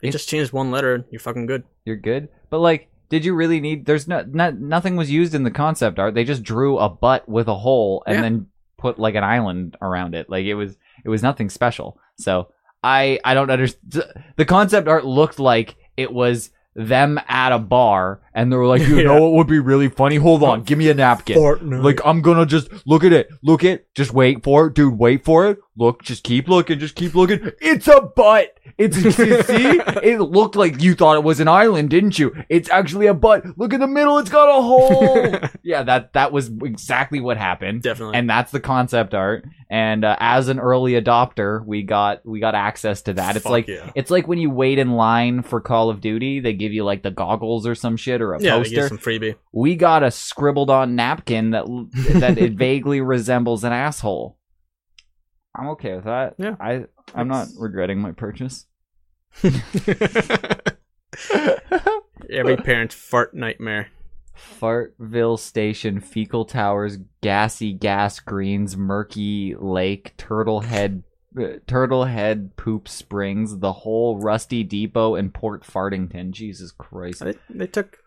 They 0.00 0.08
It- 0.08 0.12
just 0.12 0.28
changed 0.28 0.52
one 0.52 0.70
letter. 0.70 0.94
and 0.94 1.04
You're 1.10 1.20
fucking 1.20 1.46
good. 1.46 1.64
You're 1.84 1.96
good. 1.96 2.28
But 2.50 2.58
like, 2.58 2.88
did 3.08 3.24
you 3.24 3.34
really 3.34 3.60
need? 3.60 3.86
There's 3.86 4.06
no, 4.08 4.24
not 4.28 4.58
nothing 4.58 4.96
was 4.96 5.10
used 5.10 5.34
in 5.34 5.42
the 5.44 5.50
concept 5.50 5.98
art. 5.98 6.14
They 6.14 6.24
just 6.24 6.42
drew 6.42 6.78
a 6.78 6.88
butt 6.88 7.28
with 7.28 7.48
a 7.48 7.54
hole 7.54 8.02
and 8.06 8.16
Yeah. 8.16 8.22
then 8.22 8.46
put 8.78 8.98
like 8.98 9.14
an 9.14 9.24
island 9.24 9.76
around 9.80 10.14
it. 10.14 10.28
Like 10.28 10.44
it 10.44 10.54
was 10.54 10.76
it 11.04 11.08
was 11.08 11.22
nothing 11.22 11.48
special. 11.50 11.98
So 12.18 12.48
I 12.82 13.18
I 13.24 13.34
don't 13.34 13.50
understand. 13.50 14.04
The 14.36 14.44
concept 14.44 14.86
art 14.88 15.04
looked 15.04 15.38
like 15.38 15.76
it 15.96 16.12
was 16.12 16.50
them 16.74 17.18
at 17.26 17.52
a 17.52 17.58
bar 17.58 18.20
and 18.36 18.52
they 18.52 18.56
were 18.56 18.66
like, 18.66 18.82
you 18.86 18.98
Yeah. 18.98 19.04
know 19.04 19.20
what 19.22 19.32
would 19.32 19.46
be 19.48 19.58
really 19.58 19.88
funny? 19.88 20.16
Hold 20.16 20.44
on, 20.44 20.62
give 20.62 20.78
me 20.78 20.88
a 20.90 20.94
napkin. 20.94 21.36
Fortnite. 21.36 21.82
Like 21.82 22.00
I'm 22.04 22.22
gonna 22.22 22.46
just 22.46 22.68
look 22.86 23.02
at 23.02 23.12
it, 23.12 23.28
look 23.42 23.64
it, 23.64 23.88
just 23.96 24.12
wait 24.12 24.44
for 24.44 24.68
it, 24.68 24.74
dude. 24.74 24.96
Wait 24.96 25.24
for 25.24 25.48
it. 25.48 25.58
Look, 25.78 26.02
just 26.02 26.22
keep 26.24 26.48
looking, 26.48 26.78
just 26.78 26.94
keep 26.94 27.14
looking. 27.14 27.50
It's 27.60 27.86
a 27.88 28.00
butt. 28.00 28.58
It's 28.78 28.96
see, 29.16 29.80
it 30.02 30.20
looked 30.20 30.56
like 30.56 30.80
you 30.82 30.94
thought 30.94 31.16
it 31.16 31.22
was 31.24 31.38
an 31.40 31.48
island, 31.48 31.90
didn't 31.90 32.18
you? 32.18 32.34
It's 32.48 32.70
actually 32.70 33.06
a 33.08 33.14
butt. 33.14 33.44
Look 33.58 33.72
in 33.74 33.80
the 33.80 33.86
middle, 33.86 34.16
it's 34.18 34.30
got 34.30 34.48
a 34.58 34.62
hole. 34.62 35.34
yeah, 35.62 35.82
that 35.82 36.12
that 36.14 36.32
was 36.32 36.48
exactly 36.62 37.20
what 37.20 37.36
happened, 37.36 37.82
definitely. 37.82 38.16
and 38.16 38.28
that's 38.30 38.52
the 38.52 38.60
concept 38.60 39.12
art. 39.14 39.44
And 39.68 40.04
uh, 40.04 40.16
as 40.20 40.48
an 40.48 40.58
early 40.60 40.92
adopter, 40.92 41.64
we 41.64 41.82
got 41.82 42.24
we 42.24 42.40
got 42.40 42.54
access 42.54 43.02
to 43.02 43.14
that. 43.14 43.36
It's 43.36 43.42
Fuck 43.42 43.50
like 43.52 43.68
yeah. 43.68 43.90
it's 43.94 44.10
like 44.10 44.26
when 44.28 44.38
you 44.38 44.48
wait 44.50 44.78
in 44.78 44.92
line 44.92 45.42
for 45.42 45.60
Call 45.60 45.90
of 45.90 46.00
Duty, 46.00 46.40
they 46.40 46.52
give 46.54 46.72
you 46.72 46.84
like 46.84 47.02
the 47.02 47.10
goggles 47.10 47.66
or 47.66 47.74
some 47.74 47.96
shit 47.96 48.20
or 48.26 48.34
a 48.34 48.42
yeah, 48.42 48.56
poster 48.56 48.74
get 48.74 48.88
some 48.88 48.98
freebie. 48.98 49.36
we 49.52 49.76
got 49.76 50.02
a 50.02 50.10
scribbled 50.10 50.70
on 50.70 50.96
napkin 50.96 51.50
that 51.50 51.64
that 52.14 52.38
it 52.38 52.52
vaguely 52.58 53.00
resembles 53.00 53.64
an 53.64 53.72
asshole. 53.72 54.36
I'm 55.54 55.68
okay 55.68 55.94
with 55.94 56.04
that. 56.04 56.34
Yeah. 56.38 56.56
I 56.60 56.84
I'm 57.14 57.28
not 57.28 57.48
regretting 57.58 58.00
my 58.00 58.12
purchase. 58.12 58.66
Every 62.30 62.56
parent's 62.56 62.94
fart 62.94 63.34
nightmare. 63.34 63.88
Fartville 64.36 65.38
Station, 65.38 66.00
fecal 66.00 66.44
towers, 66.44 66.98
gassy 67.22 67.72
gas 67.72 68.20
greens, 68.20 68.76
murky 68.76 69.54
lake, 69.58 70.14
turtle 70.16 70.60
head, 70.60 71.02
uh, 71.40 71.58
turtle 71.66 72.04
head 72.04 72.56
poop 72.56 72.86
springs, 72.88 73.58
the 73.58 73.72
whole 73.72 74.18
rusty 74.18 74.62
depot, 74.62 75.14
and 75.14 75.32
Port 75.32 75.62
Fartington. 75.62 76.32
Jesus 76.32 76.70
Christ! 76.70 77.24
They, 77.24 77.34
they 77.48 77.66
took 77.66 77.98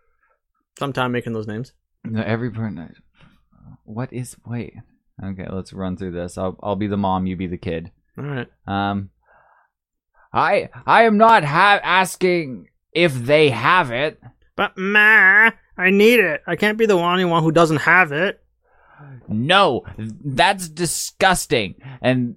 some 0.79 0.93
time 0.93 1.11
making 1.11 1.33
those 1.33 1.47
names. 1.47 1.73
No, 2.03 2.21
every 2.21 2.49
part. 2.51 2.73
What 3.83 4.13
is? 4.13 4.35
Wait. 4.45 4.73
Okay, 5.23 5.45
let's 5.51 5.73
run 5.73 5.97
through 5.97 6.11
this. 6.11 6.37
I'll 6.37 6.57
I'll 6.63 6.75
be 6.75 6.87
the 6.87 6.97
mom. 6.97 7.27
You 7.27 7.35
be 7.35 7.47
the 7.47 7.57
kid. 7.57 7.91
All 8.17 8.23
right. 8.23 8.47
Um, 8.65 9.09
I 10.33 10.69
I 10.85 11.03
am 11.03 11.17
not 11.17 11.43
ha- 11.43 11.81
asking 11.83 12.69
if 12.93 13.13
they 13.13 13.49
have 13.49 13.91
it. 13.91 14.19
But 14.55 14.77
ma, 14.77 15.51
I 15.77 15.89
need 15.89 16.19
it. 16.19 16.41
I 16.47 16.55
can't 16.55 16.77
be 16.77 16.85
the 16.85 16.95
only 16.95 17.25
one 17.25 17.43
who 17.43 17.51
doesn't 17.51 17.77
have 17.77 18.11
it. 18.11 18.41
No, 19.27 19.85
that's 19.97 20.67
disgusting. 20.67 21.75
And 22.01 22.35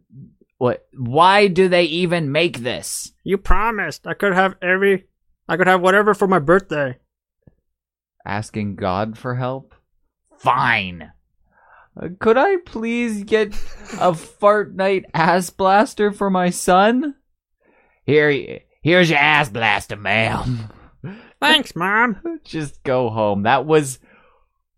what? 0.59 0.87
Why 0.96 1.48
do 1.48 1.68
they 1.68 1.85
even 1.85 2.31
make 2.31 2.59
this? 2.59 3.12
You 3.24 3.38
promised 3.38 4.07
I 4.07 4.14
could 4.14 4.35
have 4.35 4.55
every, 4.62 5.07
I 5.48 5.57
could 5.57 5.66
have 5.66 5.81
whatever 5.81 6.14
for 6.14 6.28
my 6.28 6.38
birthday. 6.38 6.98
Asking 8.25 8.77
God 8.77 9.19
for 9.19 9.35
help? 9.35 9.75
Fine. 10.39 11.13
Uh, 12.01 12.09
could 12.19 12.39
I 12.39 12.57
please 12.65 13.25
get 13.25 13.49
a 13.95 14.13
Fartnite 14.13 15.05
ass 15.13 15.51
blaster 15.51 16.13
for 16.13 16.31
my 16.31 16.51
son? 16.51 17.17
Here, 18.05 18.61
here's 18.83 19.11
your 19.11 19.19
ass 19.19 19.49
blaster, 19.49 19.97
ma'am. 19.97 20.71
Thanks, 21.41 21.75
mom. 21.77 22.21
just 22.45 22.83
go 22.83 23.11
home. 23.11 23.43
That 23.43 23.67
was 23.67 23.99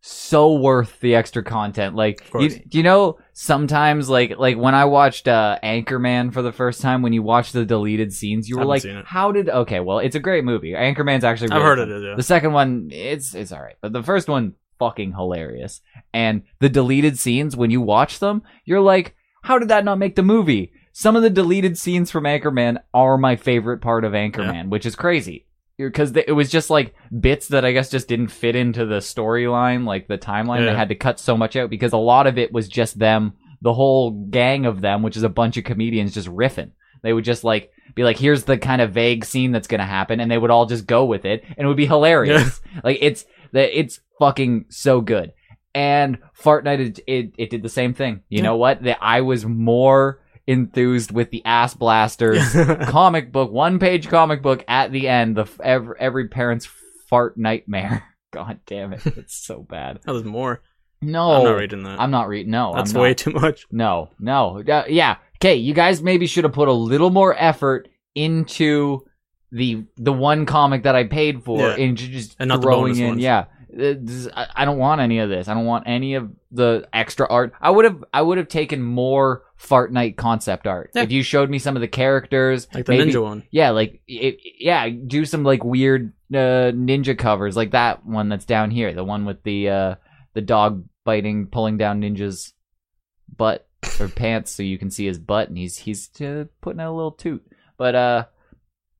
so 0.00 0.54
worth 0.54 1.00
the 1.00 1.14
extra 1.14 1.42
content. 1.42 1.94
Like, 1.94 2.26
you, 2.38 2.48
do 2.48 2.78
you 2.78 2.84
know 2.84 3.18
sometimes 3.34 4.08
like 4.08 4.38
like 4.38 4.56
when 4.56 4.74
I 4.74 4.86
watched 4.86 5.28
uh, 5.28 5.58
Anchorman 5.62 6.32
for 6.32 6.40
the 6.40 6.52
first 6.52 6.80
time, 6.80 7.02
when 7.02 7.12
you 7.12 7.22
watch 7.22 7.52
the 7.52 7.66
deleted 7.66 8.14
scenes, 8.14 8.48
you 8.48 8.56
were 8.56 8.64
like, 8.64 8.84
"How 9.04 9.32
did?" 9.32 9.50
Okay, 9.50 9.80
well, 9.80 9.98
it's 9.98 10.16
a 10.16 10.20
great 10.20 10.44
movie. 10.44 10.72
Anchorman's 10.72 11.24
actually. 11.24 11.50
I've 11.50 11.62
heard 11.62 11.78
fun. 11.78 11.90
it. 11.90 12.02
Yeah. 12.02 12.14
The 12.16 12.22
second 12.22 12.52
one, 12.54 12.88
it's 12.90 13.34
it's 13.34 13.52
all 13.52 13.60
right, 13.60 13.76
but 13.82 13.92
the 13.92 14.02
first 14.02 14.28
one, 14.28 14.54
fucking 14.78 15.12
hilarious. 15.12 15.82
And 16.14 16.42
the 16.60 16.70
deleted 16.70 17.18
scenes, 17.18 17.56
when 17.56 17.70
you 17.70 17.82
watch 17.82 18.20
them, 18.20 18.42
you're 18.64 18.80
like, 18.80 19.14
"How 19.42 19.58
did 19.58 19.68
that 19.68 19.84
not 19.84 19.98
make 19.98 20.16
the 20.16 20.22
movie?" 20.22 20.72
Some 20.96 21.16
of 21.16 21.22
the 21.22 21.30
deleted 21.30 21.76
scenes 21.76 22.12
from 22.12 22.22
Anchorman 22.22 22.78
are 22.94 23.18
my 23.18 23.34
favorite 23.34 23.80
part 23.80 24.04
of 24.04 24.12
Anchorman, 24.12 24.68
which 24.68 24.86
is 24.86 24.94
crazy 24.94 25.46
because 25.78 26.14
it 26.16 26.34
was 26.34 26.50
just 26.50 26.70
like 26.70 26.94
bits 27.20 27.48
that 27.48 27.64
I 27.64 27.72
guess 27.72 27.90
just 27.90 28.08
didn't 28.08 28.28
fit 28.28 28.56
into 28.56 28.86
the 28.86 28.98
storyline, 28.98 29.84
like 29.86 30.06
the 30.08 30.18
timeline. 30.18 30.64
They 30.66 30.74
had 30.74 30.88
to 30.90 30.94
cut 30.94 31.18
so 31.20 31.36
much 31.36 31.56
out 31.56 31.70
because 31.70 31.92
a 31.92 31.96
lot 31.98 32.26
of 32.26 32.38
it 32.38 32.52
was 32.52 32.68
just 32.68 32.98
them, 32.98 33.34
the 33.60 33.72
whole 33.74 34.10
gang 34.10 34.66
of 34.66 34.80
them, 34.80 35.02
which 35.02 35.16
is 35.16 35.22
a 35.22 35.28
bunch 35.28 35.56
of 35.56 35.64
comedians 35.64 36.14
just 36.14 36.28
riffing. 36.28 36.70
They 37.02 37.12
would 37.12 37.24
just 37.24 37.44
like 37.44 37.70
be 37.94 38.02
like, 38.04 38.18
"Here's 38.18 38.44
the 38.44 38.56
kind 38.58 38.80
of 38.80 38.92
vague 38.92 39.24
scene 39.24 39.52
that's 39.52 39.68
gonna 39.68 39.84
happen," 39.86 40.20
and 40.20 40.30
they 40.30 40.38
would 40.38 40.50
all 40.50 40.66
just 40.66 40.86
go 40.86 41.04
with 41.04 41.24
it, 41.24 41.44
and 41.56 41.64
it 41.64 41.68
would 41.68 41.76
be 41.76 41.86
hilarious. 41.86 42.60
like 42.84 42.98
it's 43.00 43.24
the 43.52 43.78
it's 43.78 44.00
fucking 44.18 44.66
so 44.70 45.00
good. 45.00 45.32
And 45.74 46.18
Fartnite, 46.40 46.78
it, 46.80 47.00
it, 47.06 47.32
it 47.36 47.50
did 47.50 47.62
the 47.64 47.68
same 47.68 47.94
thing. 47.94 48.20
You 48.28 48.38
Yeah. 48.38 48.44
know 48.44 48.56
what? 48.56 48.84
That 48.84 48.98
I 49.00 49.22
was 49.22 49.44
more 49.44 50.20
enthused 50.46 51.10
with 51.10 51.30
the 51.30 51.44
ass 51.44 51.74
blasters 51.74 52.42
comic 52.88 53.32
book, 53.32 53.50
one 53.50 53.78
page 53.78 54.08
comic 54.08 54.42
book 54.42 54.64
at 54.68 54.92
the 54.92 55.08
end, 55.08 55.36
the 55.36 55.46
every, 55.62 55.96
every 55.98 56.28
parent's 56.28 56.68
fart 57.08 57.36
nightmare. 57.36 58.04
God 58.32 58.60
damn 58.66 58.92
it. 58.92 59.06
It's 59.06 59.34
so 59.36 59.60
bad. 59.62 60.00
That 60.04 60.12
was 60.12 60.24
more. 60.24 60.62
No. 61.00 61.30
I'm 61.32 61.44
not 61.44 61.56
reading 61.56 61.82
that. 61.84 62.00
I'm 62.00 62.10
not 62.10 62.28
reading. 62.28 62.50
No. 62.50 62.72
That's 62.74 62.92
way 62.94 63.14
too 63.14 63.30
much. 63.30 63.66
No, 63.70 64.10
no. 64.18 64.62
Uh, 64.66 64.84
yeah. 64.88 65.16
Okay, 65.36 65.56
you 65.56 65.72
guys 65.74 66.02
maybe 66.02 66.26
should 66.26 66.44
have 66.44 66.52
put 66.52 66.68
a 66.68 66.72
little 66.72 67.10
more 67.10 67.34
effort 67.38 67.88
into 68.14 69.04
the 69.52 69.84
the 69.96 70.12
one 70.12 70.46
comic 70.46 70.82
that 70.84 70.96
I 70.96 71.04
paid 71.04 71.44
for 71.44 71.60
Yeah. 71.60 71.76
into 71.76 72.08
just 72.08 72.36
And 72.40 72.50
throwing 72.50 72.84
bonus 72.94 72.98
in. 72.98 73.06
ones. 73.08 73.20
Yeah. 73.20 73.44
Uh, 73.74 73.94
this- 74.00 74.28
I 74.34 74.46
I 74.54 74.64
don't 74.64 74.78
want 74.78 75.00
any 75.00 75.18
of 75.18 75.28
this. 75.28 75.48
I 75.48 75.54
don't 75.54 75.64
want 75.66 75.84
any 75.86 76.14
of 76.14 76.30
the 76.52 76.88
extra 76.92 77.26
art. 77.28 77.52
I 77.60 77.70
would 77.70 77.84
have 77.84 78.04
I 78.12 78.22
would 78.22 78.38
have 78.38 78.48
taken 78.48 78.82
more 78.82 79.42
Fartnite 79.60 80.16
concept 80.16 80.66
art. 80.66 80.90
Yeah. 80.94 81.02
If 81.02 81.12
you 81.12 81.22
showed 81.22 81.50
me 81.50 81.58
some 81.58 81.76
of 81.76 81.80
the 81.80 81.88
characters, 81.88 82.68
Like 82.72 82.86
the 82.86 82.92
maybe- 82.92 83.10
ninja 83.12 83.22
one. 83.22 83.42
yeah, 83.50 83.70
like 83.70 84.00
it, 84.06 84.38
yeah, 84.58 84.88
do 84.88 85.24
some 85.24 85.42
like 85.44 85.64
weird 85.64 86.12
uh, 86.32 86.72
ninja 86.72 87.16
covers, 87.18 87.56
like 87.56 87.72
that 87.72 88.04
one 88.06 88.28
that's 88.28 88.44
down 88.44 88.70
here, 88.70 88.92
the 88.92 89.04
one 89.04 89.24
with 89.24 89.42
the 89.42 89.68
uh, 89.68 89.94
the 90.34 90.40
dog 90.42 90.84
biting, 91.04 91.46
pulling 91.46 91.76
down 91.78 92.00
ninja's 92.02 92.52
butt 93.36 93.66
or 94.00 94.08
pants, 94.14 94.50
so 94.52 94.62
you 94.62 94.78
can 94.78 94.90
see 94.90 95.06
his 95.06 95.18
butt, 95.18 95.48
and 95.48 95.58
he's 95.58 95.78
he's 95.78 96.10
uh, 96.20 96.44
putting 96.60 96.80
out 96.80 96.92
a 96.92 96.96
little 96.96 97.12
toot. 97.12 97.44
But 97.76 97.94
uh, 97.94 98.24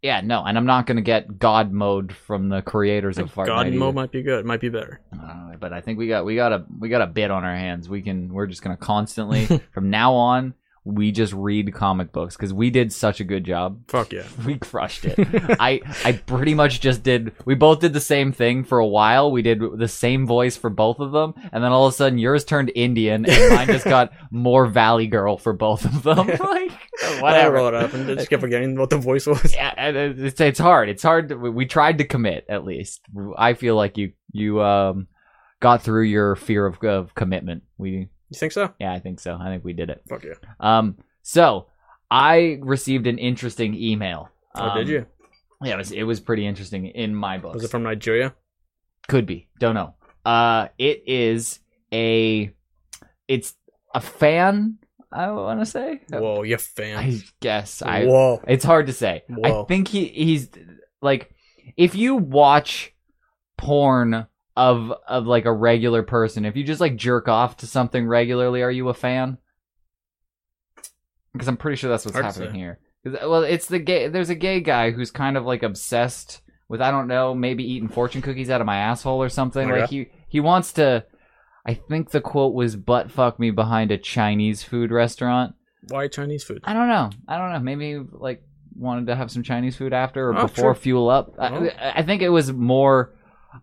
yeah, 0.04 0.20
no, 0.20 0.44
and 0.44 0.58
I'm 0.58 0.66
not 0.66 0.86
gonna 0.86 1.00
get 1.00 1.38
God 1.38 1.72
mode 1.72 2.12
from 2.12 2.50
the 2.50 2.60
creators 2.60 3.16
of 3.16 3.30
Fart 3.30 3.48
God 3.48 3.64
Night 3.64 3.72
mode 3.72 3.88
either. 3.88 3.94
might 3.94 4.12
be 4.12 4.22
good. 4.22 4.44
Might 4.44 4.60
be 4.60 4.68
better. 4.68 5.00
Uh, 5.18 5.56
but 5.58 5.72
I 5.72 5.80
think 5.80 5.98
we 5.98 6.08
got 6.08 6.26
we 6.26 6.36
got 6.36 6.52
a 6.52 6.66
we 6.78 6.90
got 6.90 7.00
a 7.00 7.06
bit 7.06 7.30
on 7.30 7.42
our 7.42 7.56
hands. 7.56 7.88
We 7.88 8.02
can 8.02 8.30
we're 8.30 8.46
just 8.46 8.60
gonna 8.60 8.76
constantly 8.76 9.46
from 9.72 9.88
now 9.88 10.12
on 10.12 10.52
we 10.86 11.10
just 11.12 11.32
read 11.32 11.72
comic 11.72 12.12
books 12.12 12.36
because 12.36 12.52
we 12.52 12.68
did 12.68 12.92
such 12.92 13.18
a 13.18 13.24
good 13.24 13.42
job 13.44 13.80
Fuck 13.88 14.12
yeah. 14.12 14.24
we 14.46 14.58
crushed 14.58 15.06
it. 15.06 15.16
I 15.58 15.80
I 16.04 16.12
pretty 16.12 16.52
much 16.52 16.80
just 16.80 17.02
did. 17.02 17.32
We 17.46 17.54
both 17.54 17.80
did 17.80 17.94
the 17.94 18.00
same 18.00 18.32
thing 18.32 18.64
for 18.64 18.78
a 18.78 18.86
while. 18.86 19.32
We 19.32 19.40
did 19.40 19.62
the 19.78 19.88
same 19.88 20.26
voice 20.26 20.58
for 20.58 20.68
both 20.68 21.00
of 21.00 21.12
them, 21.12 21.32
and 21.52 21.64
then 21.64 21.72
all 21.72 21.86
of 21.86 21.94
a 21.94 21.96
sudden 21.96 22.18
yours 22.18 22.44
turned 22.44 22.70
Indian, 22.74 23.24
and 23.24 23.54
mine 23.54 23.66
just 23.68 23.86
got 23.86 24.12
more 24.30 24.66
Valley 24.66 25.06
Girl 25.06 25.38
for 25.38 25.54
both 25.54 25.84
of 25.86 26.02
them. 26.02 26.26
like 26.26 26.38
I 27.02 27.20
whatever. 27.22 27.62
what 27.62 27.72
happened. 27.74 28.10
I 28.10 28.16
just 28.16 28.28
kept 28.28 28.42
forgetting 28.42 28.78
what 28.78 28.90
the 28.90 28.98
voice 28.98 29.26
was. 29.26 29.54
Yeah, 29.54 29.72
and 29.76 29.96
it's 29.96 30.40
it's 30.40 30.58
hard. 30.58 30.90
It's 30.90 31.02
hard. 31.02 31.30
To, 31.30 31.36
we- 31.36 31.50
we 31.50 31.66
tried 31.66 31.98
to 31.98 32.04
commit 32.04 32.44
at 32.50 32.64
least. 32.64 33.00
I 33.38 33.54
feel 33.54 33.74
like 33.74 33.96
you 33.96 34.12
you 34.32 34.60
um 34.62 35.06
got 35.60 35.82
through 35.82 36.02
your 36.04 36.36
fear 36.36 36.66
of 36.66 36.82
of 36.84 37.14
commitment. 37.14 37.62
We 37.78 38.08
You 38.34 38.38
think 38.38 38.52
so? 38.52 38.72
yeah, 38.78 38.92
I 38.92 38.98
think 39.00 39.20
so. 39.20 39.36
I 39.40 39.46
think 39.46 39.64
we 39.64 39.72
did 39.72 39.90
it. 39.90 40.02
Fuck 40.08 40.24
yeah. 40.24 40.34
Um, 40.60 40.96
so 41.22 41.68
I 42.10 42.58
received 42.60 43.06
an 43.06 43.18
interesting 43.18 43.74
email. 43.74 44.28
Oh, 44.54 44.68
Um, 44.70 44.78
did 44.78 44.88
you? 44.88 45.06
Yeah, 45.62 45.74
it 45.74 45.78
was, 45.78 45.92
it 45.92 46.02
was 46.02 46.20
pretty 46.20 46.46
interesting 46.46 46.86
in 46.86 47.14
my 47.14 47.38
book. 47.38 47.54
Was 47.54 47.64
it 47.64 47.70
from 47.70 47.82
Nigeria? 47.84 48.34
Could 49.08 49.26
be. 49.26 49.48
Don't 49.58 49.74
know. 49.74 49.94
Uh, 50.24 50.68
it 50.78 51.04
is 51.06 51.60
a, 51.92 52.52
it's 53.28 53.54
a 53.94 54.00
fan. 54.00 54.78
I 55.12 55.30
want 55.30 55.60
to 55.60 55.66
say. 55.66 56.00
Whoa, 56.10 56.42
you 56.42 56.56
fan. 56.58 56.98
I 56.98 57.20
guess 57.40 57.82
I. 57.82 58.04
Whoa. 58.04 58.42
It's 58.48 58.64
hard 58.64 58.88
to 58.88 58.92
say. 58.92 59.22
I 59.44 59.62
think 59.68 59.86
he 59.88 60.06
he's 60.06 60.48
like, 61.00 61.30
if 61.76 61.94
you 61.94 62.16
watch 62.16 62.92
porn 63.56 64.26
of 64.56 64.92
of 65.08 65.26
like 65.26 65.44
a 65.44 65.52
regular 65.52 66.02
person, 66.02 66.44
if 66.44 66.56
you 66.56 66.64
just 66.64 66.80
like 66.80 66.96
jerk 66.96 67.28
off 67.28 67.56
to 67.58 67.66
something 67.66 68.06
regularly, 68.06 68.62
are 68.62 68.70
you 68.70 68.88
a 68.88 68.94
fan? 68.94 69.38
Because 71.32 71.48
I'm 71.48 71.56
pretty 71.56 71.76
sure 71.76 71.90
that's 71.90 72.04
what's 72.04 72.14
Hard 72.14 72.26
happening 72.26 72.54
here. 72.54 72.78
Uh, 73.06 73.28
well, 73.28 73.42
it's 73.42 73.66
the 73.66 73.78
gay. 73.78 74.08
There's 74.08 74.30
a 74.30 74.34
gay 74.34 74.60
guy 74.60 74.90
who's 74.92 75.10
kind 75.10 75.36
of 75.36 75.44
like 75.44 75.62
obsessed 75.62 76.40
with 76.68 76.80
I 76.80 76.90
don't 76.90 77.08
know, 77.08 77.34
maybe 77.34 77.64
eating 77.64 77.88
fortune 77.88 78.22
cookies 78.22 78.50
out 78.50 78.60
of 78.60 78.66
my 78.66 78.78
asshole 78.78 79.22
or 79.22 79.28
something. 79.28 79.70
Oh, 79.70 79.76
like 79.76 79.90
he 79.90 80.08
he 80.28 80.40
wants 80.40 80.72
to. 80.74 81.04
I 81.66 81.74
think 81.74 82.10
the 82.10 82.20
quote 82.20 82.54
was 82.54 82.76
"butt 82.76 83.10
fuck 83.10 83.40
me 83.40 83.50
behind 83.50 83.90
a 83.90 83.98
Chinese 83.98 84.62
food 84.62 84.90
restaurant." 84.92 85.54
Why 85.88 86.08
Chinese 86.08 86.44
food? 86.44 86.60
I 86.64 86.72
don't 86.72 86.88
know. 86.88 87.10
I 87.28 87.36
don't 87.38 87.52
know. 87.52 87.58
Maybe 87.58 87.98
like 88.12 88.42
wanted 88.76 89.06
to 89.06 89.16
have 89.16 89.30
some 89.30 89.42
Chinese 89.42 89.76
food 89.76 89.92
after 89.92 90.28
or 90.30 90.38
Oh, 90.38 90.42
before 90.42 90.54
sure. 90.54 90.74
fuel 90.74 91.08
up. 91.10 91.34
Oh. 91.38 91.42
I, 91.44 91.98
I 91.98 92.02
think 92.02 92.22
it 92.22 92.28
was 92.28 92.52
more 92.52 93.14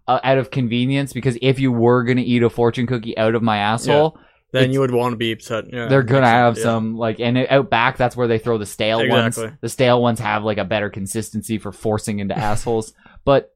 uh, 0.08 0.20
out 0.24 0.38
of 0.38 0.52
convenience 0.52 1.14
because 1.14 1.38
if 1.42 1.60
you 1.60 1.72
were 1.72 2.04
gonna 2.04 2.22
eat 2.22 2.44
a 2.44 2.50
fortune 2.50 2.88
cookie 2.88 3.18
out 3.18 3.36
of 3.36 3.42
my 3.42 3.58
asshole, 3.58 4.18
Then 4.52 4.74
you 4.74 4.82
would 4.82 4.92
want 4.92 5.14
to 5.14 5.18
be 5.18 5.32
upset. 5.32 5.72
Yeah, 5.72 5.88
they're 5.88 6.04
gonna 6.04 6.28
have 6.28 6.56
sense, 6.56 6.66
yeah. 6.66 6.72
some 6.72 6.98
like 6.98 7.20
and 7.20 7.38
out 7.38 7.70
back. 7.70 7.98
That's 7.98 8.18
where 8.18 8.28
they 8.28 8.38
throw 8.38 8.58
the 8.58 8.66
stale 8.66 9.08
ones. 9.08 9.40
The 9.62 9.70
stale 9.70 10.02
ones 10.02 10.20
have 10.20 10.44
like 10.44 10.58
a 10.58 10.66
better 10.66 10.90
consistency 10.90 11.58
for 11.58 11.72
forcing 11.72 12.20
into 12.20 12.38
assholes. 12.38 12.94
But 13.24 13.52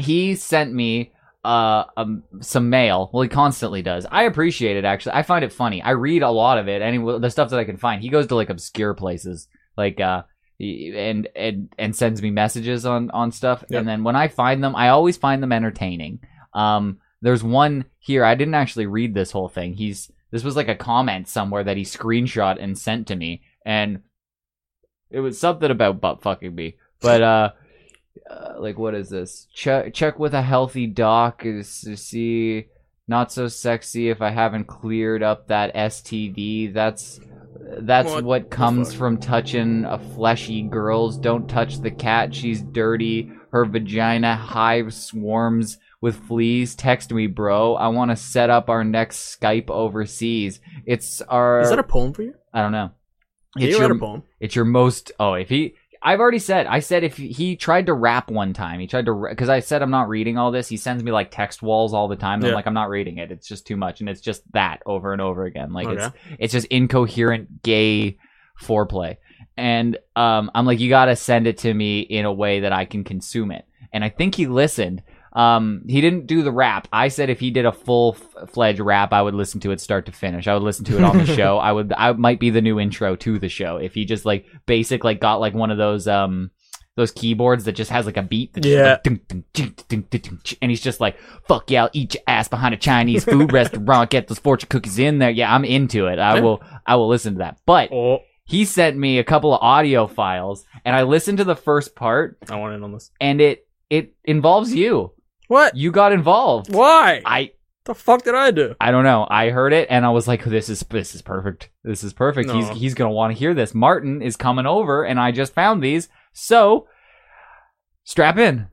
he 0.00 0.34
sent 0.34 0.72
me 0.72 1.12
uh 1.44 1.84
um, 1.96 2.24
some 2.40 2.70
mail. 2.70 3.10
Well, 3.12 3.22
he 3.22 3.28
constantly 3.28 3.82
does. 3.82 4.06
I 4.10 4.24
appreciate 4.24 4.76
it 4.76 4.84
actually. 4.84 5.12
I 5.12 5.22
find 5.22 5.44
it 5.44 5.52
funny. 5.52 5.82
I 5.82 5.90
read 5.90 6.22
a 6.22 6.30
lot 6.30 6.58
of 6.58 6.68
it. 6.68 6.82
Any 6.82 6.98
the 6.98 7.30
stuff 7.30 7.50
that 7.50 7.60
I 7.60 7.64
can 7.64 7.76
find. 7.76 8.02
He 8.02 8.08
goes 8.08 8.26
to 8.28 8.34
like 8.34 8.50
obscure 8.50 8.94
places, 8.94 9.46
like 9.76 10.00
uh, 10.00 10.22
and 10.60 11.28
and 11.34 11.74
and 11.78 11.96
sends 11.96 12.22
me 12.22 12.30
messages 12.30 12.86
on 12.86 13.10
on 13.10 13.32
stuff. 13.32 13.64
Yep. 13.68 13.78
And 13.78 13.88
then 13.88 14.04
when 14.04 14.16
I 14.16 14.28
find 14.28 14.62
them, 14.62 14.76
I 14.76 14.88
always 14.88 15.16
find 15.16 15.42
them 15.42 15.52
entertaining. 15.52 16.20
Um, 16.52 16.98
there's 17.20 17.42
one 17.42 17.86
here. 17.98 18.24
I 18.24 18.34
didn't 18.34 18.54
actually 18.54 18.86
read 18.86 19.14
this 19.14 19.30
whole 19.30 19.48
thing. 19.48 19.74
He's 19.74 20.10
this 20.30 20.44
was 20.44 20.56
like 20.56 20.68
a 20.68 20.74
comment 20.74 21.28
somewhere 21.28 21.64
that 21.64 21.76
he 21.76 21.84
screenshot 21.84 22.62
and 22.62 22.78
sent 22.78 23.08
to 23.08 23.16
me, 23.16 23.42
and 23.64 24.02
it 25.10 25.20
was 25.20 25.38
something 25.38 25.70
about 25.70 26.00
butt 26.00 26.22
fucking 26.22 26.54
me. 26.54 26.76
But 27.00 27.22
uh, 27.22 27.50
uh 28.30 28.54
like 28.58 28.78
what 28.78 28.94
is 28.94 29.10
this? 29.10 29.48
Check 29.54 29.94
check 29.94 30.18
with 30.18 30.34
a 30.34 30.42
healthy 30.42 30.86
doc 30.86 31.44
is 31.44 31.80
to 31.82 31.96
see 31.96 32.66
not 33.06 33.32
so 33.32 33.48
sexy 33.48 34.08
if 34.08 34.22
I 34.22 34.30
haven't 34.30 34.66
cleared 34.66 35.22
up 35.22 35.48
that 35.48 35.74
STD. 35.74 36.72
That's 36.72 37.20
that's 37.80 38.10
What 38.10 38.24
what, 38.24 38.50
comes 38.50 38.92
from 38.92 39.18
touching 39.18 39.84
a 39.84 39.98
fleshy 39.98 40.62
girls. 40.62 41.16
Don't 41.18 41.48
touch 41.48 41.80
the 41.80 41.90
cat. 41.90 42.34
She's 42.34 42.62
dirty. 42.62 43.32
Her 43.50 43.64
vagina 43.64 44.36
hive 44.36 44.92
swarms 44.92 45.78
with 46.00 46.16
fleas. 46.26 46.74
Text 46.74 47.12
me, 47.12 47.26
bro. 47.26 47.74
I 47.74 47.88
want 47.88 48.10
to 48.10 48.16
set 48.16 48.50
up 48.50 48.68
our 48.68 48.84
next 48.84 49.38
Skype 49.38 49.70
overseas. 49.70 50.60
It's 50.84 51.22
our. 51.22 51.60
Is 51.60 51.70
that 51.70 51.78
a 51.78 51.84
poem 51.84 52.12
for 52.12 52.22
you? 52.22 52.34
I 52.52 52.62
don't 52.62 52.72
know. 52.72 52.90
It's 53.56 53.76
you 53.76 53.82
your, 53.82 53.92
a 53.92 53.98
poem? 53.98 54.22
it's 54.40 54.56
your 54.56 54.64
most. 54.64 55.12
Oh, 55.20 55.34
if 55.34 55.48
he. 55.48 55.76
I've 56.06 56.20
already 56.20 56.38
said. 56.38 56.66
I 56.66 56.80
said 56.80 57.02
if 57.02 57.16
he 57.16 57.56
tried 57.56 57.86
to 57.86 57.94
rap 57.94 58.30
one 58.30 58.52
time, 58.52 58.78
he 58.78 58.86
tried 58.86 59.06
to 59.06 59.26
because 59.30 59.48
I 59.48 59.60
said 59.60 59.80
I'm 59.80 59.90
not 59.90 60.10
reading 60.10 60.36
all 60.36 60.50
this. 60.52 60.68
He 60.68 60.76
sends 60.76 61.02
me 61.02 61.10
like 61.10 61.30
text 61.30 61.62
walls 61.62 61.94
all 61.94 62.08
the 62.08 62.16
time. 62.16 62.34
And 62.34 62.44
I'm 62.48 62.54
like 62.54 62.66
I'm 62.66 62.74
not 62.74 62.90
reading 62.90 63.16
it. 63.16 63.32
It's 63.32 63.48
just 63.48 63.66
too 63.66 63.76
much, 63.76 64.00
and 64.00 64.08
it's 64.08 64.20
just 64.20 64.42
that 64.52 64.82
over 64.84 65.14
and 65.14 65.22
over 65.22 65.44
again. 65.44 65.72
Like 65.72 65.88
it's 65.94 66.02
it's 66.38 66.52
just 66.52 66.66
incoherent 66.66 67.62
gay 67.62 68.18
foreplay. 68.62 69.16
And 69.56 69.96
um, 70.14 70.50
I'm 70.54 70.66
like, 70.66 70.78
you 70.80 70.90
gotta 70.90 71.16
send 71.16 71.46
it 71.46 71.58
to 71.58 71.72
me 71.72 72.00
in 72.00 72.26
a 72.26 72.32
way 72.32 72.60
that 72.60 72.72
I 72.72 72.84
can 72.84 73.02
consume 73.02 73.50
it. 73.50 73.64
And 73.92 74.04
I 74.04 74.10
think 74.10 74.34
he 74.34 74.46
listened. 74.46 75.02
Um, 75.34 75.82
he 75.88 76.00
didn't 76.00 76.26
do 76.26 76.42
the 76.42 76.52
rap. 76.52 76.86
I 76.92 77.08
said 77.08 77.28
if 77.28 77.40
he 77.40 77.50
did 77.50 77.66
a 77.66 77.72
full 77.72 78.16
f- 78.38 78.50
fledged 78.50 78.78
rap, 78.80 79.12
I 79.12 79.20
would 79.20 79.34
listen 79.34 79.58
to 79.60 79.72
it 79.72 79.80
start 79.80 80.06
to 80.06 80.12
finish. 80.12 80.46
I 80.46 80.54
would 80.54 80.62
listen 80.62 80.84
to 80.86 80.96
it 80.96 81.02
on 81.04 81.18
the 81.18 81.26
show. 81.36 81.58
I 81.58 81.72
would. 81.72 81.92
I 81.96 82.12
might 82.12 82.38
be 82.38 82.50
the 82.50 82.62
new 82.62 82.78
intro 82.78 83.16
to 83.16 83.38
the 83.38 83.48
show 83.48 83.76
if 83.78 83.94
he 83.94 84.04
just 84.04 84.24
like 84.24 84.46
basic 84.66 85.02
like 85.02 85.20
got 85.20 85.40
like 85.40 85.52
one 85.54 85.70
of 85.72 85.78
those 85.78 86.06
um 86.06 86.50
those 86.96 87.10
keyboards 87.10 87.64
that 87.64 87.72
just 87.72 87.90
has 87.90 88.06
like 88.06 88.16
a 88.16 88.22
beat. 88.22 88.56
Yeah. 88.64 88.98
like, 89.04 90.56
and 90.62 90.70
he's 90.70 90.80
just 90.80 91.00
like, 91.00 91.18
"Fuck 91.48 91.70
yeah, 91.70 91.84
I'll 91.84 91.90
eat 91.92 92.14
your 92.14 92.22
ass 92.28 92.48
behind 92.48 92.74
a 92.74 92.78
Chinese 92.78 93.24
food 93.24 93.52
restaurant. 93.52 94.10
Get 94.10 94.28
those 94.28 94.38
fortune 94.38 94.68
cookies 94.68 94.98
in 94.98 95.18
there. 95.18 95.30
Yeah, 95.30 95.52
I'm 95.52 95.64
into 95.64 96.06
it. 96.06 96.18
I 96.18 96.40
will. 96.40 96.62
I 96.86 96.96
will 96.96 97.08
listen 97.08 97.34
to 97.34 97.38
that." 97.40 97.58
But 97.66 97.90
Oh, 97.92 98.18
he 98.44 98.64
sent 98.64 98.96
me 98.96 99.18
a 99.18 99.24
couple 99.24 99.52
of 99.54 99.60
audio 99.62 100.06
files, 100.06 100.64
and 100.84 100.94
I 100.94 101.02
listened 101.02 101.38
to 101.38 101.44
the 101.44 101.56
first 101.56 101.96
part, 101.96 102.38
I 102.48 102.56
want 102.56 102.74
in 102.74 102.84
on 102.84 102.92
this. 102.92 103.10
and 103.20 103.40
it 103.40 103.66
it 103.90 104.14
involves 104.24 104.72
you. 104.74 105.12
What? 105.48 105.76
You 105.76 105.92
got 105.92 106.12
involved. 106.12 106.72
Why? 106.74 107.22
I 107.24 107.52
the 107.84 107.94
fuck 107.94 108.24
did 108.24 108.34
I 108.34 108.50
do? 108.50 108.74
I 108.80 108.90
don't 108.90 109.04
know. 109.04 109.26
I 109.28 109.50
heard 109.50 109.72
it 109.72 109.88
and 109.90 110.06
I 110.06 110.10
was 110.10 110.26
like, 110.26 110.44
"This 110.44 110.68
is 110.68 110.80
this 110.80 111.14
is 111.14 111.22
perfect. 111.22 111.70
This 111.82 112.02
is 112.02 112.12
perfect. 112.12 112.50
He's 112.50 112.68
he's 112.70 112.94
gonna 112.94 113.10
want 113.12 113.32
to 113.32 113.38
hear 113.38 113.54
this." 113.54 113.74
Martin 113.74 114.22
is 114.22 114.36
coming 114.36 114.66
over, 114.66 115.04
and 115.04 115.20
I 115.20 115.32
just 115.32 115.52
found 115.52 115.82
these, 115.82 116.08
so 116.32 116.88
strap 118.04 118.38
in. 118.38 118.68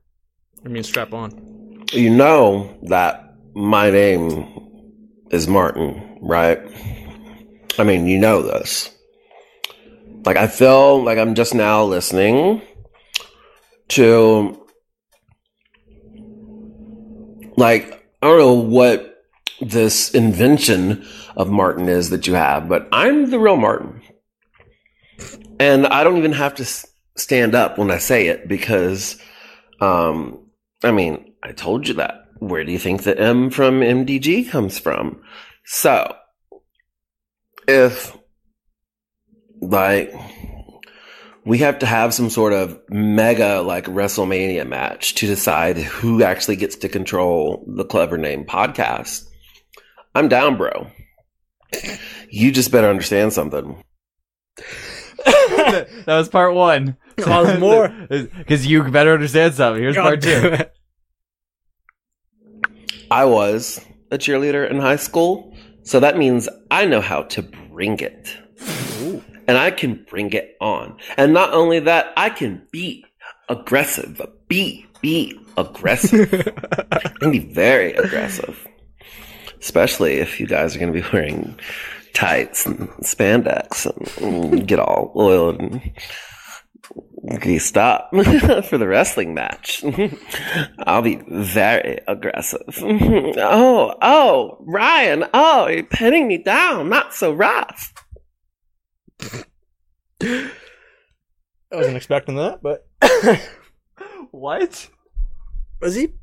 I 0.66 0.70
mean, 0.70 0.84
strap 0.84 1.14
on. 1.14 1.86
You 1.92 2.10
know 2.10 2.78
that 2.84 3.36
my 3.54 3.90
name 3.90 4.48
is 5.32 5.48
Martin, 5.48 6.20
right? 6.22 6.60
I 7.78 7.84
mean, 7.84 8.06
you 8.08 8.20
know 8.20 8.42
this. 8.42 8.96
Like, 10.24 10.38
I 10.38 10.48
feel 10.48 11.04
like 11.04 11.18
I'm 11.18 11.36
just 11.36 11.56
now 11.56 11.84
listening 11.84 12.62
to, 13.90 14.61
like, 17.62 18.04
I 18.22 18.28
don't 18.28 18.40
know 18.40 18.54
what 18.54 19.24
this 19.62 20.14
invention 20.16 21.06
of 21.38 21.50
Martin 21.50 21.88
is 21.88 22.10
that 22.10 22.26
you 22.26 22.34
have, 22.34 22.68
but 22.68 22.90
I'm 22.92 23.30
the 23.30 23.40
real 23.40 23.56
Martin. 23.56 24.02
And 25.60 25.86
I 25.86 26.04
don't 26.04 26.18
even 26.18 26.34
have 26.34 26.56
to 26.56 26.66
stand 27.16 27.54
up 27.54 27.78
when 27.78 27.92
I 27.92 28.00
say 28.00 28.28
it 28.28 28.48
because, 28.48 29.22
um, 29.80 30.50
I 30.84 30.92
mean, 30.92 31.34
I 31.44 31.52
told 31.52 31.88
you 31.88 31.94
that. 31.96 32.18
where 32.40 32.64
do 32.64 32.72
you 32.72 32.80
think 32.80 33.04
the 33.04 33.16
M 33.16 33.52
from 33.52 33.82
MDG 33.82 34.50
comes 34.50 34.80
from? 34.80 35.22
So, 35.64 36.16
if 37.68 38.18
like 39.62 40.12
we 41.46 41.60
have 41.60 41.80
to 41.80 41.86
have 41.86 42.14
some 42.14 42.30
sort 42.30 42.54
of 42.54 42.80
mega 42.90 43.62
like 43.62 43.86
WrestleMania 43.86 44.68
match 44.68 45.16
to 45.16 45.28
decide 45.28 45.78
who 45.78 46.24
actually 46.24 46.56
gets 46.56 46.76
to 46.78 46.90
control 46.90 47.66
the 47.68 47.86
clever 47.86 48.18
name 48.18 48.46
podcast. 48.46 49.26
I'm 50.14 50.28
down, 50.28 50.58
bro. 50.58 50.88
You 52.30 52.52
just 52.52 52.72
better 52.72 52.90
understand 52.90 53.34
something. 53.34 53.84
that 55.26 56.04
was 56.08 56.30
part 56.30 56.54
one. 56.54 56.98
There's 57.16 57.60
more. 57.60 57.90
Because 58.10 58.68
you 58.68 58.84
better 58.92 59.14
understand 59.14 59.56
something. 59.56 59.82
Here's 59.82 59.96
God 59.96 60.04
part 60.04 60.22
two. 60.22 60.58
I 63.10 63.26
was 63.26 63.84
a 64.12 64.18
cheerleader 64.18 64.70
in 64.70 64.80
high 64.80 64.96
school, 64.96 65.56
so 65.84 66.00
that 66.00 66.18
means 66.18 66.48
I 66.70 66.86
know 66.86 67.02
how 67.02 67.24
to 67.24 67.42
bring 67.42 68.00
it. 68.00 68.38
And 69.48 69.58
I 69.58 69.72
can 69.72 70.06
bring 70.10 70.32
it 70.34 70.56
on. 70.62 70.98
And 71.18 71.34
not 71.34 71.54
only 71.54 71.80
that, 71.80 72.14
I 72.18 72.30
can 72.30 72.66
be 72.72 73.06
aggressive. 73.50 74.22
Be, 74.48 74.86
be 75.02 75.40
aggressive. 75.58 76.34
I 76.92 77.00
can 77.20 77.32
be 77.32 77.40
very 77.40 77.94
aggressive. 77.94 78.68
Especially 79.60 80.16
if 80.16 80.40
you 80.40 80.48
guys 80.48 80.76
are 80.76 80.80
going 80.80 80.94
to 80.94 81.02
be 81.02 81.08
wearing 81.14 81.60
tights 82.14 82.66
and 82.66 82.90
spandex 83.04 83.86
and 84.22 84.68
get 84.68 84.80
all 84.80 85.12
oiled 85.16 85.60
and 85.60 85.92
greased 87.40 87.78
up 87.78 88.10
for 88.66 88.78
the 88.78 88.88
wrestling 88.88 89.34
match. 89.34 89.84
I'll 90.80 91.02
be 91.02 91.22
very 91.28 92.00
aggressive. 92.08 92.80
oh, 92.82 93.96
oh, 94.02 94.58
Ryan, 94.62 95.26
oh, 95.34 95.68
you're 95.68 95.84
pinning 95.84 96.28
me 96.28 96.38
down. 96.38 96.90
Not 96.90 97.14
so 97.14 97.32
rough. 97.32 97.94
I 100.22 100.52
wasn't 101.72 101.98
expecting 101.98 102.36
that, 102.36 102.62
but 102.62 102.88
What? 104.32 104.90
was 105.80 105.96
he 105.96 106.14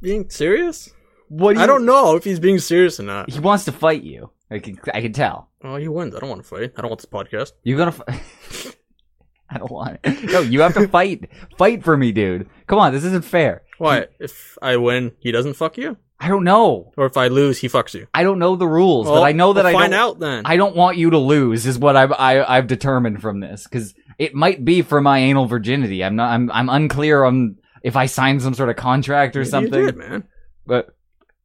being 0.00 0.28
serious? 0.30 0.90
What? 1.28 1.54
Do 1.54 1.58
you, 1.58 1.64
I 1.64 1.66
don't 1.66 1.84
know 1.86 2.16
if 2.16 2.24
he's 2.24 2.40
being 2.40 2.58
serious 2.58 2.98
or 3.00 3.04
not. 3.04 3.30
He 3.30 3.40
wants 3.40 3.64
to 3.66 3.72
fight 3.72 4.02
you. 4.02 4.30
I 4.50 4.58
can. 4.60 4.78
I 4.94 5.00
can 5.00 5.12
tell. 5.12 5.50
Oh, 5.64 5.76
he 5.76 5.88
wins. 5.88 6.14
I 6.14 6.20
don't 6.20 6.28
want 6.28 6.42
to 6.42 6.48
fight. 6.48 6.72
I 6.76 6.80
don't 6.82 6.90
want 6.90 7.00
this 7.00 7.10
podcast. 7.10 7.52
You're 7.64 7.78
gonna. 7.78 7.94
F- 8.08 8.76
I 9.50 9.58
don't 9.58 9.70
want 9.70 9.98
it. 10.04 10.24
No, 10.30 10.40
you 10.40 10.60
have 10.60 10.74
to 10.74 10.88
fight. 10.88 11.28
fight 11.58 11.82
for 11.84 11.96
me, 11.96 12.12
dude. 12.12 12.48
Come 12.66 12.78
on, 12.78 12.92
this 12.92 13.04
isn't 13.04 13.24
fair. 13.24 13.62
Why? 13.78 14.06
If 14.20 14.56
I 14.62 14.76
win, 14.76 15.12
he 15.20 15.30
doesn't 15.32 15.54
fuck 15.54 15.76
you, 15.78 15.96
I 16.18 16.28
don't 16.28 16.44
know. 16.44 16.92
or 16.96 17.06
if 17.06 17.16
I 17.16 17.28
lose, 17.28 17.58
he 17.58 17.68
fucks 17.68 17.92
you. 17.94 18.06
I 18.14 18.22
don't 18.22 18.38
know 18.38 18.56
the 18.56 18.66
rules, 18.66 19.06
Well, 19.06 19.16
but 19.16 19.22
I 19.22 19.32
know 19.32 19.52
that 19.52 19.64
we'll 19.64 19.76
I 19.76 19.80
find 19.80 19.92
don't, 19.92 20.00
out 20.00 20.18
then. 20.18 20.42
I 20.46 20.56
don't 20.56 20.74
want 20.74 20.96
you 20.96 21.10
to 21.10 21.18
lose. 21.18 21.66
Is 21.66 21.78
what 21.78 21.94
I've 21.96 22.12
I, 22.12 22.42
I've 22.42 22.66
determined 22.66 23.20
from 23.20 23.40
this 23.40 23.64
because 23.64 23.94
it 24.18 24.34
might 24.34 24.64
be 24.64 24.80
for 24.82 25.00
my 25.00 25.18
anal 25.18 25.46
virginity. 25.46 26.02
I'm 26.02 26.16
not. 26.16 26.30
I'm 26.32 26.50
I'm 26.50 26.68
unclear 26.70 27.22
on 27.24 27.56
if 27.82 27.96
I 27.96 28.06
signed 28.06 28.40
some 28.42 28.54
sort 28.54 28.70
of 28.70 28.76
contract 28.76 29.36
or 29.36 29.40
You 29.40 29.44
something. 29.44 29.72
did, 29.86 29.96
man. 29.96 30.24
But 30.66 30.96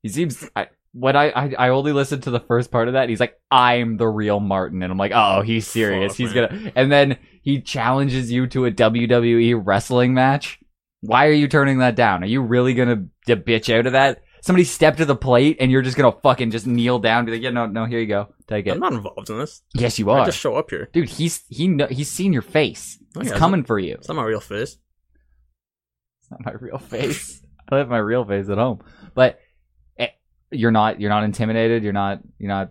he 0.02 0.10
seems. 0.10 0.48
I, 0.56 0.68
what 0.94 1.16
I, 1.16 1.30
I 1.30 1.54
I 1.58 1.70
only 1.70 1.92
listened 1.92 2.24
to 2.24 2.32
the 2.32 2.40
first 2.40 2.72
part 2.72 2.88
of 2.88 2.94
that. 2.94 3.10
He's 3.10 3.20
like, 3.20 3.38
"I'm 3.52 3.98
the 3.98 4.08
real 4.08 4.40
Martin," 4.40 4.84
and 4.84 4.92
I'm 4.92 4.98
like, 4.98 5.12
"Oh, 5.14 5.42
he's 5.42 5.68
serious. 5.68 6.14
Fuck, 6.14 6.18
he's 6.18 6.34
man. 6.36 6.50
gonna." 6.50 6.72
And 6.76 6.92
then 6.92 7.18
he 7.42 7.62
challenges 7.62 8.32
you 8.32 8.48
to 8.48 8.66
a 8.66 8.72
WWE 8.72 9.62
wrestling 9.64 10.14
match. 10.14 10.60
Why 11.02 11.28
are 11.28 11.32
you 11.34 11.48
turning 11.48 11.80
that 11.80 11.96
down? 11.96 12.24
Are 12.24 12.28
you 12.28 12.42
really 12.42 12.74
gonna 12.74 13.06
d- 13.26 13.36
bitch 13.36 13.74
out 13.78 13.86
of 13.86 13.94
that? 13.94 14.22
Somebody 14.42 14.64
step 14.64 14.98
to 14.98 15.06
the 15.06 15.16
plate, 15.16 15.58
and 15.60 15.72
you're 15.72 15.84
just 15.84 15.96
gonna 15.96 16.12
fucking 16.24 16.50
just 16.52 16.66
kneel 16.66 16.98
down, 17.00 17.20
and 17.20 17.26
be 17.28 17.34
like, 17.34 17.42
"Yeah, 17.44 17.52
no, 17.52 17.68
no, 17.68 17.86
here 17.86 18.00
you 18.00 18.08
go, 18.08 18.34
take 18.48 18.66
it." 18.66 18.72
I'm 18.72 18.80
not 18.80 18.94
involved 18.94 19.30
in 19.30 19.38
this. 19.38 19.62
yes, 19.76 20.00
you 20.00 20.10
are. 20.10 20.22
I 20.22 20.26
just 20.26 20.40
show 20.40 20.56
up 20.56 20.70
here. 20.72 20.90
dude. 20.92 21.10
He's 21.10 21.44
he 21.48 21.68
kno- 21.68 21.88
he's 21.88 22.10
seen 22.10 22.34
your 22.34 22.42
face. 22.42 22.98
No, 23.16 23.20
He's 23.22 23.28
he 23.28 23.34
hasn't. 23.34 23.40
coming 23.40 23.64
for 23.64 23.78
you. 23.78 23.94
It's 23.96 24.08
not 24.08 24.18
my 24.18 24.24
real 24.24 24.40
face. 24.40 24.78
It's 26.22 26.32
not 26.32 26.44
my 26.46 26.54
real 26.54 26.80
face. 26.80 27.42
I 27.70 27.78
have 27.78 27.88
my 27.90 28.00
real 28.00 28.26
face 28.26 28.50
at 28.50 28.58
home, 28.58 28.82
but 29.14 29.40
eh, 30.00 30.08
you're 30.50 30.72
not. 30.72 31.00
You're 31.00 31.10
not 31.12 31.24
intimidated. 31.24 31.84
You're 31.84 31.94
not. 31.94 32.20
You're 32.40 32.50
not. 32.50 32.70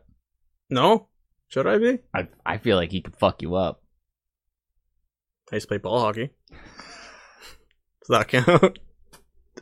No? 0.70 1.06
Should 1.48 1.66
I 1.68 1.78
be? 1.78 1.98
I 2.12 2.28
I 2.44 2.58
feel 2.58 2.76
like 2.76 2.90
he 2.90 3.00
could 3.00 3.16
fuck 3.16 3.42
you 3.42 3.54
up. 3.54 3.82
I 5.52 5.56
used 5.56 5.64
to 5.64 5.68
play 5.68 5.78
ball 5.78 6.00
hockey. 6.00 6.30
Does 6.50 8.08
that 8.08 8.28
count? 8.28 8.78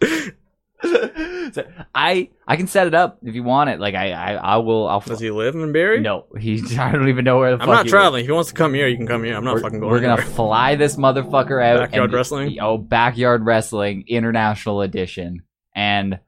So, 1.53 1.65
I 1.95 2.31
I 2.47 2.57
can 2.57 2.67
set 2.67 2.87
it 2.87 2.95
up 2.95 3.19
if 3.23 3.35
you 3.35 3.43
want 3.43 3.71
it. 3.71 3.81
Like 3.81 3.95
I 3.95 4.13
I, 4.13 4.33
I 4.35 4.57
will. 4.59 4.87
I'll. 4.89 5.01
Does 5.01 5.21
he 5.21 5.31
live 5.31 5.55
in 5.55 5.73
Barrie? 5.73 6.01
No, 6.01 6.27
he. 6.39 6.63
I 6.79 6.93
don't 6.93 7.09
even 7.09 7.25
know 7.25 7.39
where 7.39 7.51
the 7.57 7.63
I'm 7.63 7.67
fuck. 7.69 7.69
not 7.69 7.85
he 7.87 7.91
traveling. 7.91 8.21
If 8.21 8.27
he 8.27 8.33
wants 8.33 8.49
to 8.51 8.55
come 8.55 8.75
here, 8.75 8.89
you 8.89 8.97
can 8.97 9.07
come 9.07 9.25
here. 9.25 9.37
I'm 9.37 9.45
not 9.45 9.55
We're, 9.57 9.61
fucking 9.63 9.81
going 9.81 9.91
we're 9.91 10.01
gonna 10.01 10.23
fly 10.23 10.75
this 10.77 10.97
motherfucker 10.97 11.63
out. 11.65 11.81
Backyard 11.81 12.05
and- 12.11 12.13
wrestling? 12.15 12.57
Oh, 12.61 12.79
backyard 12.79 13.45
wrestling 13.45 14.05
international 14.09 14.81
edition, 14.83 15.43
and 15.75 16.21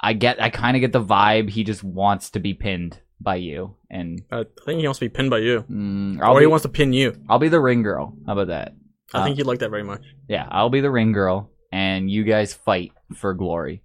I 0.00 0.12
get. 0.14 0.40
I 0.42 0.50
kind 0.50 0.76
of 0.76 0.80
get 0.80 0.92
the 0.92 1.02
vibe. 1.04 1.50
He 1.50 1.64
just 1.64 1.82
wants 1.84 2.30
to 2.30 2.40
be 2.40 2.54
pinned 2.54 3.00
by 3.20 3.36
you, 3.36 3.76
and 3.90 4.22
I 4.32 4.44
think 4.64 4.80
he 4.80 4.86
wants 4.86 4.98
to 5.00 5.04
be 5.04 5.10
pinned 5.10 5.30
by 5.30 5.38
you. 5.38 5.64
mm, 5.70 6.20
or 6.26 6.36
be. 6.36 6.40
he 6.42 6.46
wants 6.46 6.62
to 6.62 6.68
pin 6.70 6.92
you. 6.92 7.14
I'll 7.28 7.38
be 7.38 7.48
the 7.48 7.60
ring 7.60 7.82
girl. 7.82 8.16
How 8.26 8.32
about 8.32 8.46
that? 8.48 8.74
I 9.12 9.18
Uh, 9.18 9.24
think 9.24 9.36
he'd 9.36 9.42
like 9.46 9.58
that 9.58 9.70
very 9.70 9.82
much. 9.82 10.02
Yeah, 10.28 10.46
I'll 10.50 10.70
be 10.70 10.80
the 10.80 10.90
ring 10.90 11.12
girl, 11.12 11.50
and 11.72 12.10
you 12.10 12.24
guys 12.24 12.54
fight 12.54 12.92
for 13.16 13.34
glory. 13.34 13.82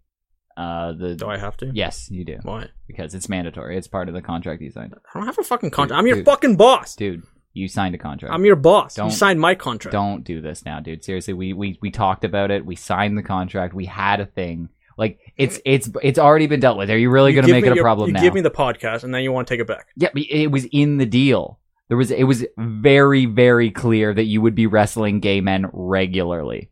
Uh, 0.57 0.93
the 0.93 1.15
Do 1.15 1.27
I 1.27 1.37
have 1.37 1.57
to? 1.57 1.71
yes, 1.73 2.09
you 2.09 2.23
do 2.23 2.37
Why? 2.43 2.67
because 2.87 3.13
it's 3.13 3.27
mandatory. 3.27 3.77
It's 3.77 3.87
part 3.87 4.07
of 4.07 4.15
the 4.15 4.21
contract 4.21 4.61
you 4.61 4.71
signed, 4.71 4.93
I 5.13 5.17
don't 5.19 5.25
have 5.27 5.37
a 5.37 5.43
fucking 5.43 5.71
contract. 5.71 5.97
I'm 5.99 6.07
your 6.07 6.17
dude. 6.17 6.25
fucking 6.25 6.55
boss. 6.55 6.95
dude. 6.95 7.23
You 7.53 7.67
signed 7.69 7.95
a 7.95 7.97
contract. 7.97 8.33
I'm 8.33 8.43
your 8.45 8.55
boss. 8.57 8.95
Don't- 8.95 9.09
you 9.09 9.15
signed 9.15 9.39
my 9.39 9.55
contract. 9.55 9.93
Don't 9.93 10.23
do 10.23 10.41
this 10.41 10.65
now, 10.65 10.79
dude. 10.81 11.03
Seriously, 11.03 11.33
we 11.33 11.53
we 11.53 11.77
we 11.81 11.89
talked 11.91 12.23
about 12.25 12.51
it. 12.51 12.65
We 12.65 12.75
signed 12.75 13.17
the 13.17 13.23
contract. 13.23 13.73
We 13.73 13.85
had 13.85 14.19
a 14.19 14.25
thing. 14.25 14.69
Like 14.97 15.19
it's 15.37 15.59
it's 15.65 15.89
it's 16.03 16.19
already 16.19 16.47
been 16.47 16.59
dealt 16.61 16.77
with. 16.77 16.89
Are 16.89 16.97
you 16.97 17.09
really 17.09 17.31
You 17.31 17.35
going 17.35 17.47
to 17.47 17.47
give 17.47 17.55
make 17.55 17.63
me 17.63 17.69
it 17.69 17.71
a 17.73 17.75
your- 17.75 17.83
problem 17.83 18.07
you 18.09 18.13
now? 18.13 18.21
give 18.21 18.33
me 18.33 18.41
the 18.41 18.51
podcast, 18.51 19.03
and 19.03 19.13
then 19.13 19.23
you 19.23 19.31
want 19.31 19.47
to 19.47 19.53
take 19.53 19.59
it 19.61 19.67
back. 19.67 19.87
yeah, 19.97 20.09
but 20.13 20.23
it 20.29 20.47
was 20.47 20.65
in 20.71 20.97
the 20.97 21.05
deal. 21.05 21.59
There 21.89 21.97
was 21.97 22.11
it 22.11 22.23
was 22.23 22.45
very 22.57 23.25
very 23.25 23.71
clear 23.71 24.13
that 24.13 24.23
you 24.25 24.41
would 24.41 24.55
be 24.55 24.67
wrestling 24.67 25.19
gay 25.19 25.39
men 25.41 25.67
regularly. 25.71 26.71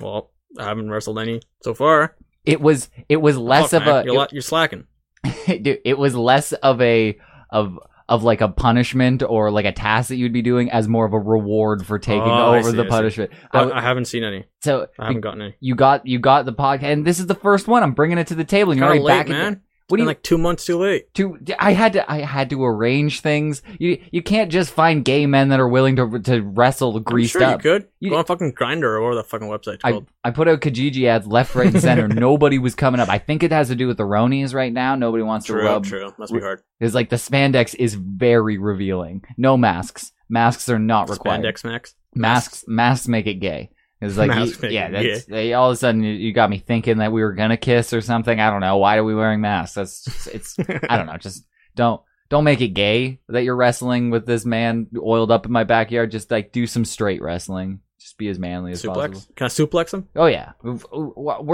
Well, 0.00 0.30
I 0.58 0.64
haven't 0.64 0.90
wrestled 0.90 1.18
any 1.18 1.40
so 1.62 1.74
far. 1.74 2.14
It 2.46 2.60
was 2.60 2.88
it 3.08 3.16
was 3.16 3.36
less 3.36 3.72
of 3.72 3.84
man. 3.84 4.02
a 4.02 4.04
You're, 4.04 4.14
la- 4.14 4.26
you're 4.32 4.42
slacking. 4.42 4.86
dude, 5.46 5.78
it 5.84 5.98
was 5.98 6.14
less 6.14 6.52
of 6.52 6.80
a 6.80 7.18
of 7.50 7.78
of 8.08 8.22
like 8.22 8.40
a 8.40 8.46
punishment 8.48 9.24
or 9.24 9.50
like 9.50 9.64
a 9.64 9.72
task 9.72 10.10
that 10.10 10.16
you'd 10.16 10.32
be 10.32 10.40
doing 10.42 10.70
as 10.70 10.86
more 10.86 11.04
of 11.04 11.12
a 11.12 11.18
reward 11.18 11.84
for 11.84 11.98
taking 11.98 12.22
Oh, 12.22 12.54
over 12.54 12.70
see, 12.70 12.76
the 12.76 12.84
I 12.84 12.88
punishment. 12.88 13.32
I 13.52 13.68
I 13.68 13.80
haven't 13.80 14.04
seen 14.04 14.22
any. 14.22 14.44
so 14.62 14.86
I 14.98 15.06
haven't 15.06 15.22
gotten 15.22 15.42
any. 15.42 15.54
you 15.58 15.74
got 15.74 16.06
you 16.06 16.20
got 16.20 16.44
the 16.46 16.52
podcast, 16.52 16.84
and 16.84 17.04
this 17.04 17.18
is 17.18 17.26
the 17.26 17.34
first 17.34 17.66
one. 17.66 17.82
I'm 17.82 17.94
bringing 17.94 18.18
it 18.18 18.28
to 18.28 18.36
the 18.36 18.44
table, 18.44 18.70
and 18.70 18.78
you're 18.78 18.86
already 18.86 19.02
late, 19.02 19.12
back. 19.12 19.26
in- 19.26 19.32
man. 19.32 19.62
What 19.88 19.98
do 19.98 20.00
Been 20.00 20.04
you 20.06 20.08
like 20.08 20.22
two 20.24 20.36
months 20.36 20.64
too 20.66 20.78
late. 20.78 21.14
to? 21.14 21.38
I 21.60 21.72
had 21.72 21.92
to 21.92 22.10
I 22.10 22.18
had 22.22 22.50
to 22.50 22.64
arrange 22.64 23.20
things. 23.20 23.62
You 23.78 24.02
you 24.10 24.20
can't 24.20 24.50
just 24.50 24.72
find 24.72 25.04
gay 25.04 25.26
men 25.26 25.50
that 25.50 25.60
are 25.60 25.68
willing 25.68 25.94
to 25.94 26.18
to 26.20 26.40
wrestle 26.42 26.98
greased 26.98 27.36
I'm 27.36 27.40
sure 27.40 27.48
up. 27.50 27.64
you 27.64 27.70
could. 27.70 27.88
You- 28.00 28.10
Go 28.10 28.16
on 28.16 28.24
fucking 28.24 28.54
Grindr 28.54 28.82
or 28.82 29.00
whatever 29.02 29.14
the 29.14 29.22
fucking 29.24 29.46
website's 29.46 29.82
I, 29.84 29.92
called. 29.92 30.08
I 30.24 30.32
put 30.32 30.48
out 30.48 30.60
Kijiji 30.60 31.06
ads 31.06 31.28
left, 31.28 31.54
right, 31.54 31.72
and 31.72 31.80
center. 31.80 32.08
Nobody 32.08 32.58
was 32.58 32.74
coming 32.74 33.00
up. 33.00 33.08
I 33.08 33.18
think 33.18 33.44
it 33.44 33.52
has 33.52 33.68
to 33.68 33.76
do 33.76 33.86
with 33.86 33.96
the 33.96 34.02
Ronies 34.02 34.54
right 34.54 34.72
now. 34.72 34.96
Nobody 34.96 35.22
wants 35.22 35.46
to 35.46 35.52
True, 35.52 35.64
rub. 35.64 35.84
true. 35.84 36.12
Must 36.18 36.32
be 36.32 36.40
hard. 36.40 36.62
It's 36.80 36.94
like 36.94 37.08
the 37.10 37.16
spandex 37.16 37.74
is 37.76 37.94
very 37.94 38.58
revealing. 38.58 39.22
No 39.36 39.56
masks. 39.56 40.10
Masks 40.28 40.68
are 40.68 40.80
not 40.80 41.08
required. 41.10 41.44
Spandex 41.44 41.64
Max. 41.64 41.94
Masks 42.12 42.64
masks 42.66 43.06
make 43.06 43.28
it 43.28 43.34
gay. 43.34 43.70
It's 44.06 44.16
like 44.16 44.62
you- 44.62 44.68
yeah, 44.70 44.90
that's 44.90 45.24
they, 45.26 45.52
all 45.52 45.70
of 45.70 45.74
a 45.74 45.76
sudden 45.76 46.02
you, 46.02 46.12
you 46.12 46.32
got 46.32 46.50
me 46.50 46.58
thinking 46.58 46.98
that 46.98 47.12
we 47.12 47.22
were 47.22 47.32
gonna 47.34 47.56
kiss 47.56 47.92
or 47.92 48.00
something. 48.00 48.38
I 48.40 48.50
don't 48.50 48.60
know. 48.60 48.76
Why 48.78 48.96
are 48.96 49.04
we 49.04 49.14
wearing 49.14 49.40
masks? 49.40 49.74
That's 49.74 50.04
just, 50.04 50.26
it's 50.28 50.56
I 50.88 50.96
don't 50.96 51.06
know. 51.06 51.16
Just 51.16 51.46
don't 51.74 52.00
don't 52.28 52.44
make 52.44 52.60
it 52.60 52.68
gay 52.68 53.20
that 53.28 53.42
you're 53.44 53.56
wrestling 53.56 54.10
with 54.10 54.26
this 54.26 54.44
man 54.44 54.88
oiled 55.00 55.30
up 55.30 55.46
in 55.46 55.52
my 55.52 55.64
backyard. 55.64 56.10
Just 56.10 56.30
like 56.30 56.52
do 56.52 56.66
some 56.66 56.84
straight 56.84 57.22
wrestling. 57.22 57.80
Just 58.00 58.18
be 58.18 58.28
as 58.28 58.38
manly 58.38 58.72
as 58.72 58.82
possible. 58.82 59.20
Can 59.36 59.44
I 59.46 59.48
suplex 59.48 59.92
him? 59.94 60.08
Oh 60.14 60.26
yeah, 60.26 60.52
we're 60.62 60.78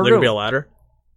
gonna 0.05 0.20
be 0.20 0.26
a 0.26 0.32
ladder. 0.32 0.68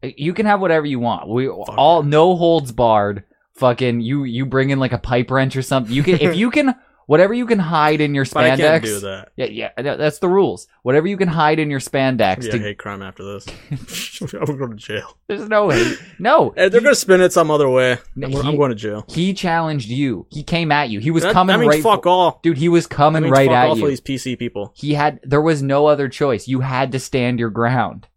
Uh, 0.04 0.10
you 0.18 0.34
can 0.34 0.46
have 0.46 0.62
whatever 0.62 0.86
you 0.86 1.00
want. 1.00 1.30
We 1.30 1.48
all 1.50 2.04
no 2.04 2.36
holds 2.36 2.72
barred. 2.72 3.24
Fucking 3.56 4.02
you 4.02 4.26
you 4.26 4.46
bring 4.46 4.70
in 4.70 4.80
like 4.80 4.92
a 4.92 4.98
pipe 4.98 5.32
wrench 5.32 5.56
or 5.56 5.62
something. 5.62 5.94
You 5.94 6.04
can 6.04 6.16
if 6.20 6.36
you 6.38 6.52
can 6.52 6.76
whatever 7.08 7.34
you 7.34 7.46
can 7.46 7.60
hide 7.60 8.02
in 8.02 8.14
your 8.16 8.26
But 8.26 8.46
I 8.46 8.58
can't 8.58 8.84
do 8.84 9.00
that. 9.02 9.32
Yeah, 9.36 9.46
yeah, 9.78 9.96
that's 9.96 10.20
the 10.20 10.28
rules. 10.30 10.68
Whatever 10.84 11.08
you 11.08 11.18
can 11.18 11.28
hide 11.28 11.60
in 11.60 11.70
your 11.70 11.80
spandex. 11.80 12.44
Yeah, 12.44 12.52
to, 12.52 12.60
hate 12.60 12.78
crime 12.78 13.02
after 13.02 13.24
this. 13.24 13.46
I 14.34 14.44
would 14.44 14.58
go 14.58 14.68
to 14.68 14.76
jail. 14.76 15.18
There's 15.28 15.48
no 15.50 15.68
way. 15.68 15.94
No. 16.20 16.54
Hey, 16.56 16.70
they're 16.70 16.82
gonna 16.82 16.96
spin 16.96 17.22
it 17.22 17.34
some 17.34 17.52
other 17.52 17.70
way. 17.70 17.98
I'm, 18.22 18.30
He- 18.32 18.38
I'm 18.38 18.56
going 18.58 18.70
to 18.70 18.76
jail. 18.76 19.06
He 19.10 19.34
challenged 19.34 19.90
you. 19.90 20.28
He 20.30 20.44
came 20.44 20.72
at 20.72 20.90
you. 20.90 21.00
He 21.00 21.12
was 21.12 21.24
That, 21.24 21.34
coming 21.34 21.56
that 21.56 21.60
means 21.60 21.76
right. 21.76 21.84
fuck 21.84 22.06
all. 22.06 22.40
Dude, 22.44 22.58
he 22.58 22.70
was 22.70 22.88
That 22.88 22.96
coming 22.96 23.24
means 23.24 23.32
right 23.34 23.48
fuck 23.48 23.56
at 23.58 23.68
all 23.70 23.76
you. 23.78 23.84
for 23.84 23.90
these 23.90 24.02
PC 24.02 24.38
people. 24.40 24.74
He 24.76 24.94
had. 24.94 25.20
There 25.24 25.42
was 25.42 25.62
no 25.62 25.88
other 25.88 26.08
choice. 26.10 26.48
You 26.48 26.62
had 26.62 26.92
to 26.94 27.00
stand 27.00 27.40
your 27.40 27.50
ground. 27.50 28.08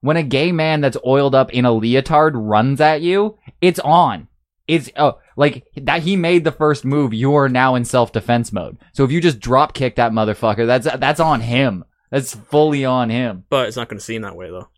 when 0.00 0.16
a 0.18 0.22
gay 0.22 0.52
man 0.52 0.80
that's 0.82 0.98
oiled 1.06 1.34
up 1.34 1.50
in 1.52 1.64
a 1.64 1.72
leotard 1.72 2.34
runs 2.36 2.80
at 2.80 3.00
you, 3.00 3.38
it's 3.60 3.80
on. 3.80 4.28
It's 4.68 4.90
oh 4.96 5.18
like 5.36 5.64
that 5.76 6.02
he 6.02 6.16
made 6.16 6.44
the 6.44 6.52
first 6.52 6.84
move, 6.84 7.12
you 7.14 7.34
are 7.34 7.48
now 7.48 7.74
in 7.74 7.84
self 7.84 8.12
defense 8.12 8.52
mode. 8.52 8.78
So 8.92 9.04
if 9.04 9.10
you 9.10 9.20
just 9.20 9.40
drop 9.40 9.74
kick 9.74 9.96
that 9.96 10.12
motherfucker, 10.12 10.66
that's 10.66 10.86
that's 10.98 11.20
on 11.20 11.40
him. 11.40 11.84
That's 12.10 12.34
fully 12.34 12.84
on 12.84 13.10
him. 13.10 13.44
But 13.50 13.66
it's 13.68 13.76
not 13.76 13.88
going 13.88 13.98
to 13.98 14.04
seem 14.04 14.22
that 14.22 14.36
way 14.36 14.48
though. 14.50 14.68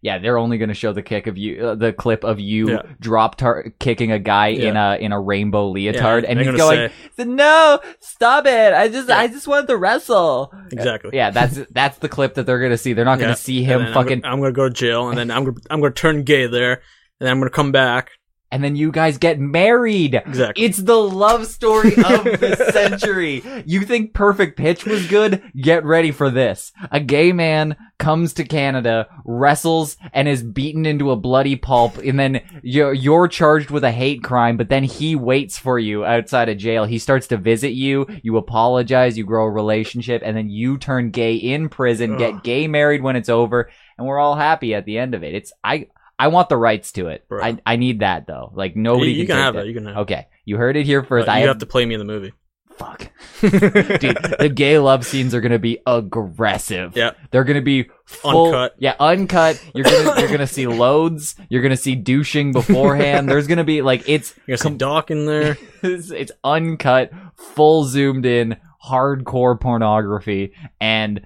Yeah, 0.00 0.18
they're 0.18 0.38
only 0.38 0.58
going 0.58 0.68
to 0.68 0.74
show 0.76 0.92
the 0.92 1.02
kick 1.02 1.26
of 1.26 1.36
you, 1.36 1.66
uh, 1.66 1.74
the 1.74 1.92
clip 1.92 2.22
of 2.22 2.38
you 2.38 2.70
Yeah. 2.70 2.82
drop 3.00 3.34
tar- 3.34 3.72
kicking 3.80 4.12
a 4.12 4.20
guy 4.20 4.48
in 4.50 4.76
a 4.76 4.96
in 5.00 5.10
a 5.10 5.20
rainbow 5.20 5.72
leotard, 5.72 6.22
Yeah, 6.22 6.30
and 6.30 6.38
he's 6.38 6.46
gonna 6.56 6.90
say- 7.16 7.24
"No, 7.24 7.80
stop 7.98 8.46
it! 8.46 8.72
I 8.74 8.86
just 8.86 9.08
Yeah. 9.08 9.18
I 9.18 9.26
just 9.26 9.48
wanted 9.48 9.66
to 9.66 9.76
wrestle." 9.76 10.52
Exactly. 10.70 11.10
Yeah, 11.14 11.30
that's 11.30 11.58
that's 11.72 11.98
the 11.98 12.08
clip 12.08 12.34
that 12.34 12.46
they're 12.46 12.60
going 12.60 12.70
to 12.70 12.78
see. 12.78 12.92
They're 12.92 13.04
not 13.04 13.18
going 13.18 13.30
Yeah. 13.30 13.34
to 13.34 13.40
see 13.42 13.64
him 13.64 13.92
fucking, 13.92 14.20
gonna- 14.20 14.32
I'm 14.32 14.38
going 14.38 14.52
to 14.52 14.56
go 14.56 14.68
to 14.68 14.72
jail, 14.74 15.08
and 15.08 15.18
then 15.18 15.32
I'm 15.32 15.42
gonna, 15.46 15.56
I'm 15.68 15.80
going 15.80 15.92
to 15.92 16.00
turn 16.00 16.22
gay 16.22 16.46
there, 16.46 16.74
and 16.74 16.80
then 17.26 17.30
I'm 17.32 17.40
going 17.40 17.50
to 17.50 17.56
come 17.56 17.72
back. 17.72 18.10
And 18.50 18.64
then 18.64 18.76
you 18.76 18.90
guys 18.90 19.18
get 19.18 19.38
married. 19.38 20.14
Exactly. 20.14 20.64
It's 20.64 20.78
the 20.78 20.96
love 20.96 21.46
story 21.46 21.94
of 21.96 22.24
the 22.24 22.70
century. 22.72 23.42
You 23.66 23.82
think 23.82 24.14
Perfect 24.14 24.56
Pitch 24.56 24.84
was 24.84 25.06
good? 25.06 25.42
Get 25.56 25.84
ready 25.84 26.12
for 26.12 26.30
this. 26.30 26.72
A 26.90 27.00
gay 27.00 27.32
man 27.32 27.76
comes 27.98 28.32
to 28.34 28.44
Canada, 28.44 29.08
wrestles, 29.24 29.96
and 30.12 30.28
is 30.28 30.42
beaten 30.42 30.86
into 30.86 31.10
a 31.10 31.16
bloody 31.16 31.56
pulp, 31.56 31.98
and 31.98 32.18
then 32.18 32.40
you're, 32.62 32.92
you're 32.92 33.28
charged 33.28 33.70
with 33.70 33.84
a 33.84 33.90
hate 33.90 34.22
crime, 34.22 34.56
but 34.56 34.68
then 34.68 34.84
he 34.84 35.16
waits 35.16 35.58
for 35.58 35.78
you 35.78 36.04
outside 36.04 36.48
of 36.48 36.56
jail. 36.58 36.84
He 36.84 36.98
starts 36.98 37.26
to 37.28 37.36
visit 37.36 37.72
you, 37.72 38.06
you 38.22 38.36
apologize, 38.36 39.18
you 39.18 39.24
grow 39.24 39.44
a 39.44 39.50
relationship, 39.50 40.22
and 40.24 40.36
then 40.36 40.48
you 40.48 40.78
turn 40.78 41.10
gay 41.10 41.34
in 41.34 41.68
prison, 41.68 42.12
Ugh. 42.12 42.18
get 42.18 42.44
gay 42.44 42.68
married 42.68 43.02
when 43.02 43.16
it's 43.16 43.28
over, 43.28 43.68
and 43.98 44.06
we're 44.06 44.18
all 44.20 44.36
happy 44.36 44.74
at 44.74 44.84
the 44.84 44.96
end 44.98 45.14
of 45.14 45.24
it. 45.24 45.34
It's, 45.34 45.52
I, 45.64 45.88
I 46.18 46.28
want 46.28 46.48
the 46.48 46.56
rights 46.56 46.92
to 46.92 47.08
it. 47.08 47.28
Bro. 47.28 47.44
I, 47.44 47.58
I 47.64 47.76
need 47.76 48.00
that 48.00 48.26
though. 48.26 48.50
Like 48.54 48.74
nobody 48.76 49.12
you, 49.12 49.20
you 49.20 49.26
can, 49.26 49.36
can 49.36 49.44
have 49.44 49.54
that. 49.54 49.60
that. 49.62 49.66
You 49.68 49.74
can 49.74 49.86
have. 49.86 49.96
It. 49.96 50.00
Okay, 50.00 50.26
you 50.44 50.56
heard 50.56 50.76
it 50.76 50.84
here 50.84 51.00
But 51.02 51.08
first. 51.08 51.26
you 51.28 51.32
I 51.32 51.38
have, 51.40 51.48
have 51.48 51.58
to 51.58 51.66
play 51.66 51.86
me 51.86 51.94
in 51.94 51.98
the 52.00 52.04
movie. 52.04 52.32
fuck, 52.76 53.08
dude. 53.40 53.50
The 53.50 54.50
gay 54.54 54.78
love 54.78 55.04
scenes 55.06 55.34
are 55.34 55.40
gonna 55.40 55.58
be 55.58 55.78
aggressive. 55.86 56.96
Yeah. 56.96 57.12
they're 57.30 57.44
gonna 57.44 57.62
be 57.62 57.88
full, 58.04 58.46
Uncut. 58.46 58.74
Yeah, 58.78 58.94
uncut. 59.00 59.62
You're 59.74 59.84
gonna 59.84 60.20
you're 60.20 60.30
gonna 60.30 60.46
see 60.46 60.66
loads. 60.66 61.34
You're 61.48 61.62
gonna 61.62 61.76
see 61.76 61.94
douching 61.94 62.52
beforehand. 62.52 63.28
There's 63.28 63.46
gonna 63.46 63.64
be 63.64 63.82
like 63.82 64.08
it's 64.08 64.34
You're 64.46 64.56
gonna 64.58 64.74
see 64.74 64.78
Doc 64.78 65.10
in 65.10 65.26
there. 65.26 65.56
it's, 65.82 66.10
it's 66.10 66.32
uncut, 66.44 67.10
full 67.36 67.84
zoomed 67.84 68.26
in, 68.26 68.56
hardcore 68.84 69.60
pornography, 69.60 70.52
and 70.80 71.22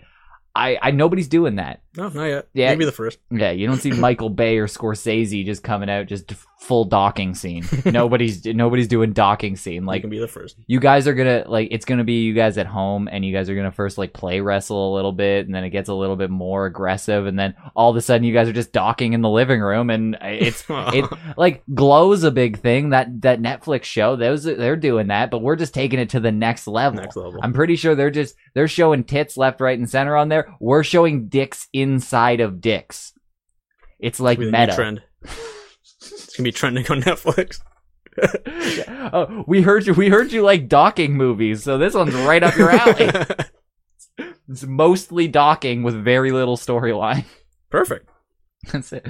I 0.55 0.79
I 0.81 0.91
nobody's 0.91 1.29
doing 1.29 1.57
that. 1.57 1.83
No, 1.97 2.09
not 2.09 2.25
yet. 2.25 2.49
Yeah. 2.55 2.71
Maybe 2.71 2.85
the 2.87 2.93
first. 2.93 3.19
Yeah, 3.31 3.51
you 3.51 3.67
don't 3.67 3.81
see 3.81 3.91
Michael 3.93 4.31
Bay 4.31 4.59
or 4.59 4.67
Scorsese 4.67 5.45
just 5.45 5.63
coming 5.63 5.91
out 5.91 6.07
just 6.07 6.33
full 6.59 6.85
docking 6.85 7.35
scene. 7.35 7.65
nobody's 7.85 8.45
nobody's 8.47 8.87
doing 8.87 9.13
docking 9.13 9.57
scene. 9.57 9.85
Like, 9.85 9.95
Like 9.97 10.01
can 10.03 10.11
be 10.11 10.21
the 10.21 10.29
first. 10.29 10.57
you 10.69 10.79
guys 10.79 11.09
are 11.09 11.13
gonna 11.15 11.45
like 11.49 11.69
it's 11.73 11.85
gonna 11.85 12.05
be 12.05 12.23
you 12.23 12.35
guys 12.35 12.57
at 12.57 12.67
home 12.67 13.09
and 13.11 13.25
you 13.25 13.33
guys 13.35 13.51
are 13.51 13.55
gonna 13.57 13.73
first 13.73 13.99
like 13.99 14.13
play 14.13 14.41
wrestle 14.41 14.93
a 14.93 14.95
little 14.95 15.11
bit 15.11 15.45
and 15.47 15.55
then 15.55 15.65
it 15.65 15.71
gets 15.71 15.89
a 15.89 15.95
little 15.95 16.15
bit 16.15 16.31
more 16.31 16.67
aggressive 16.67 17.27
and 17.27 17.37
then 17.37 17.55
all 17.75 17.91
of 17.91 17.97
a 17.97 18.01
sudden 18.01 18.23
you 18.25 18.33
guys 18.33 18.49
are 18.49 18.53
just 18.53 18.73
docking 18.73 19.13
in 19.13 19.23
the 19.23 19.29
living 19.29 19.61
room 19.61 19.91
and 19.91 20.17
it's 20.23 20.65
it 20.71 21.05
like 21.37 21.65
GLOW's 21.75 22.23
a 22.23 22.31
big 22.31 22.61
thing 22.61 22.91
that 22.91 23.23
that 23.23 23.41
netflix 23.43 23.83
show 23.85 24.15
those 24.15 24.45
they're 24.45 24.77
doing 24.77 25.09
that 25.09 25.33
but 25.33 25.43
we're 25.43 25.57
just 25.57 25.75
taking 25.75 25.99
it 25.99 26.11
to 26.11 26.21
the 26.21 26.31
next 26.33 26.69
level 26.69 27.01
Next 27.01 27.17
level. 27.17 27.41
i'm 27.43 27.53
pretty 27.53 27.75
sure 27.75 27.97
they're 27.97 28.11
just 28.13 28.37
they're 28.55 28.69
showing 28.69 29.03
tits 29.03 29.37
left 29.37 29.61
right 29.61 29.77
and 29.79 29.91
center 29.91 30.17
on 30.17 30.29
there 30.29 30.55
we're 30.61 30.85
showing 30.85 31.27
dicks 31.27 31.67
inside 31.83 32.41
of 32.41 32.61
dicks 32.61 33.13
it's 33.99 34.19
like 34.21 34.39
It's 34.39 34.51
gonna 34.51 34.51
be 34.51 34.51
the 34.51 34.59
new 34.59 34.67
meta 34.67 34.75
trend. 34.75 35.03
it's 36.01 36.37
gonna 36.37 36.45
be 36.47 36.53
trending 36.53 36.87
on 36.91 37.03
Netflix. 37.03 37.61
oh, 39.13 39.45
we 39.47 39.63
heard 39.63 39.87
you 39.87 39.95
we 39.95 40.09
heard 40.09 40.33
you 40.33 40.43
like 40.43 40.69
docking 40.69 41.15
movies 41.15 41.63
so 41.65 41.79
this 41.79 41.95
one's 41.95 42.15
right 42.15 42.43
up 42.43 42.57
your 42.57 42.71
alley 42.71 43.11
it's 44.49 44.65
mostly 44.65 45.29
docking 45.29 45.83
with 45.83 45.95
very 46.05 46.31
little 46.31 46.57
storyline 46.57 47.25
Perfect. 47.71 48.07
That's 48.71 48.93
it. 48.93 49.07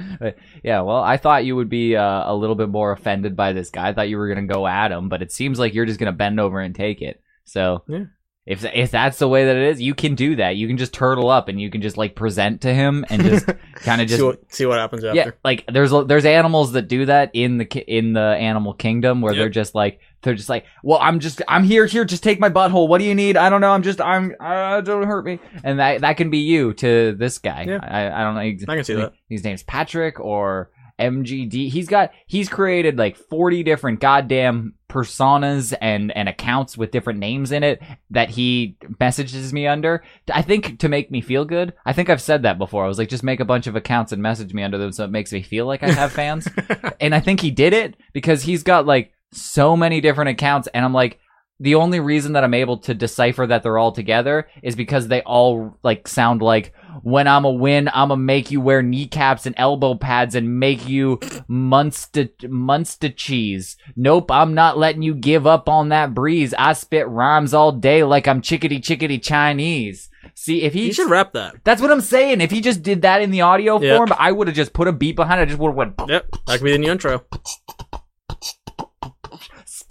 Yeah, 0.63 0.81
well, 0.81 1.03
I 1.03 1.17
thought 1.17 1.43
you 1.43 1.57
would 1.57 1.67
be 1.69 1.97
uh, 1.97 2.31
a 2.31 2.33
little 2.33 2.55
bit 2.55 2.69
more 2.69 2.93
offended 2.93 3.35
by 3.35 3.51
this 3.51 3.69
guy. 3.69 3.89
I 3.89 3.93
thought 3.93 4.07
you 4.07 4.17
were 4.17 4.33
going 4.33 4.47
to 4.47 4.53
go 4.53 4.65
at 4.65 4.91
him, 4.91 5.09
but 5.09 5.21
it 5.21 5.31
seems 5.33 5.59
like 5.59 5.73
you're 5.73 5.85
just 5.85 5.99
going 5.99 6.11
to 6.11 6.17
bend 6.17 6.39
over 6.39 6.61
and 6.61 6.73
take 6.73 7.01
it. 7.01 7.21
So, 7.43 7.83
Yeah. 7.89 8.05
If 8.45 8.65
if 8.65 8.91
that's 8.91 9.19
the 9.19 9.27
way 9.27 9.45
that 9.45 9.55
it 9.55 9.63
is, 9.69 9.81
you 9.81 9.93
can 9.95 10.15
do 10.15 10.35
that. 10.35 10.57
You 10.57 10.67
can 10.67 10.77
just 10.77 10.93
turtle 10.93 11.29
up 11.29 11.47
and 11.47 11.61
you 11.61 11.69
can 11.69 11.81
just 11.81 11.95
like 11.97 12.13
present 12.15 12.61
to 12.61 12.73
him 12.73 13.05
and 13.09 13.23
just 13.23 13.45
kind 13.75 14.01
of 14.01 14.07
just 14.07 14.19
see 14.19 14.25
what 14.25 14.53
see 14.53 14.65
what 14.65 14.77
happens 14.77 15.03
after. 15.03 15.15
yeah, 15.15 15.31
like 15.45 15.63
there's 15.71 15.91
there's 16.07 16.25
animals 16.25 16.73
that 16.73 16.89
do 16.89 17.05
that 17.05 17.31
in 17.33 17.57
the 17.57 17.65
in 17.87 18.13
the 18.13 18.19
animal 18.21 18.73
kingdom 18.73 19.21
where 19.21 19.33
Yep. 19.33 19.39
they're 19.39 19.49
just 19.49 19.75
like 19.75 19.99
they're 20.23 20.33
just 20.35 20.49
like, 20.49 20.65
well, 20.83 20.99
I'm 21.01 21.19
just 21.19 21.41
I'm 21.47 21.63
here 21.63 21.85
here 21.85 22.03
just 22.05 22.23
take 22.23 22.39
my 22.39 22.49
butthole. 22.49 22.87
What 22.89 22.97
do 22.99 23.05
you 23.05 23.15
need? 23.15 23.37
I 23.37 23.49
don't 23.49 23.61
know. 23.61 23.71
I'm 23.71 23.83
just 23.83 24.01
I'm 24.01 24.35
uh, 24.39 24.81
don't 24.81 25.03
hurt 25.07 25.25
me. 25.25 25.39
And 25.63 25.79
that 25.79 26.01
that 26.01 26.17
can 26.17 26.29
be 26.29 26.39
you 26.39 26.73
to 26.73 27.13
this 27.13 27.37
guy. 27.37 27.63
Yeah. 27.67 27.79
I 27.81 28.07
I 28.21 28.23
don't 28.23 28.35
know. 28.35 28.41
I 28.41 28.75
can 28.75 28.83
see 28.83 28.95
that. 28.95 29.13
His 29.29 29.43
name's 29.45 29.63
Patrick 29.63 30.19
or 30.19 30.69
MGD. 30.99 31.69
He's 31.69 31.87
got 31.87 32.11
he's 32.27 32.49
created 32.49 32.97
like 32.97 33.15
40 33.17 33.63
different 33.63 33.99
goddamn 33.99 34.73
personas 34.93 35.73
and 35.81 36.15
and 36.15 36.29
accounts 36.29 36.77
with 36.77 36.91
different 36.91 37.19
names 37.19 37.51
in 37.51 37.63
it 37.63 37.81
that 38.11 38.29
he 38.29 38.77
messages 38.99 39.51
me 39.51 39.67
under. 39.67 40.03
I 40.31 40.43
think 40.43 40.79
to 40.79 40.89
make 40.89 41.09
me 41.09 41.19
feel 41.19 41.43
good. 41.43 41.73
I 41.85 41.93
think 41.93 42.09
I've 42.09 42.21
said 42.21 42.43
that 42.43 42.59
before. 42.59 42.85
I 42.85 42.87
was 42.87 42.99
like 42.99 43.09
just 43.09 43.23
make 43.23 43.39
a 43.39 43.45
bunch 43.45 43.67
of 43.67 43.75
accounts 43.75 44.11
and 44.11 44.21
message 44.21 44.53
me 44.53 44.63
under 44.63 44.77
them 44.77 44.91
so 44.91 45.03
it 45.03 45.11
makes 45.11 45.33
me 45.33 45.41
feel 45.41 45.65
like 45.65 45.83
I 45.83 45.89
have 45.89 46.11
fans. 46.11 46.47
and 47.01 47.15
I 47.15 47.19
think 47.19 47.39
he 47.39 47.51
did 47.51 47.73
it 47.73 47.97
because 48.13 48.43
he's 48.43 48.63
got 48.63 48.85
like 48.85 49.11
so 49.31 49.75
many 49.75 49.99
different 49.99 50.29
accounts 50.29 50.67
and 50.73 50.85
I'm 50.85 50.93
like 50.93 51.19
the 51.59 51.75
only 51.75 51.99
reason 51.99 52.33
that 52.33 52.43
I'm 52.43 52.53
able 52.53 52.77
to 52.79 52.93
decipher 52.93 53.45
that 53.47 53.63
they're 53.63 53.77
all 53.77 53.91
together 53.91 54.47
is 54.61 54.75
because 54.75 55.07
they 55.07 55.21
all 55.21 55.77
like 55.83 56.07
sound 56.07 56.41
like 56.41 56.73
when 57.03 57.27
I'm 57.27 57.45
a 57.45 57.51
win, 57.51 57.89
I'm 57.93 58.09
gonna 58.09 58.17
make 58.21 58.51
you 58.51 58.59
wear 58.59 58.81
kneecaps 58.81 59.45
and 59.45 59.55
elbow 59.57 59.95
pads 59.95 60.35
and 60.35 60.59
make 60.59 60.87
you 60.87 61.19
Munster 61.47 62.29
Munster 62.47 63.09
cheese. 63.09 63.77
Nope, 63.95 64.31
I'm 64.31 64.53
not 64.53 64.77
letting 64.77 65.01
you 65.03 65.13
give 65.15 65.47
up 65.47 65.69
on 65.69 65.89
that 65.89 66.13
breeze. 66.13 66.53
I 66.57 66.73
spit 66.73 67.07
rhymes 67.07 67.53
all 67.53 67.71
day 67.71 68.03
like 68.03 68.27
I'm 68.27 68.41
chickadee 68.41 68.79
chickadee 68.79 69.19
Chinese. 69.19 70.09
See 70.35 70.63
if 70.63 70.73
he 70.73 70.87
You 70.87 70.93
should 70.93 71.09
rap 71.09 71.33
that. 71.33 71.55
that's 71.63 71.81
what 71.81 71.91
I'm 71.91 72.01
saying. 72.01 72.41
If 72.41 72.49
he 72.51 72.61
just 72.61 72.81
did 72.81 73.01
that 73.03 73.21
in 73.21 73.29
the 73.31 73.41
audio 73.41 73.79
Yeah. 73.79 73.97
form, 73.97 74.11
I 74.17 74.31
would 74.31 74.47
have 74.47 74.55
just 74.55 74.73
put 74.73 74.87
a 74.87 74.91
beat 74.93 75.15
behind 75.15 75.39
it. 75.39 75.43
I 75.43 75.45
just 75.45 75.59
would 75.59 75.69
have 75.69 75.75
went 75.75 75.93
Yep, 76.07 76.27
that 76.47 76.57
could 76.59 76.63
be 76.65 76.71
the 76.71 76.77
new 76.77 76.91
intro. 76.91 77.23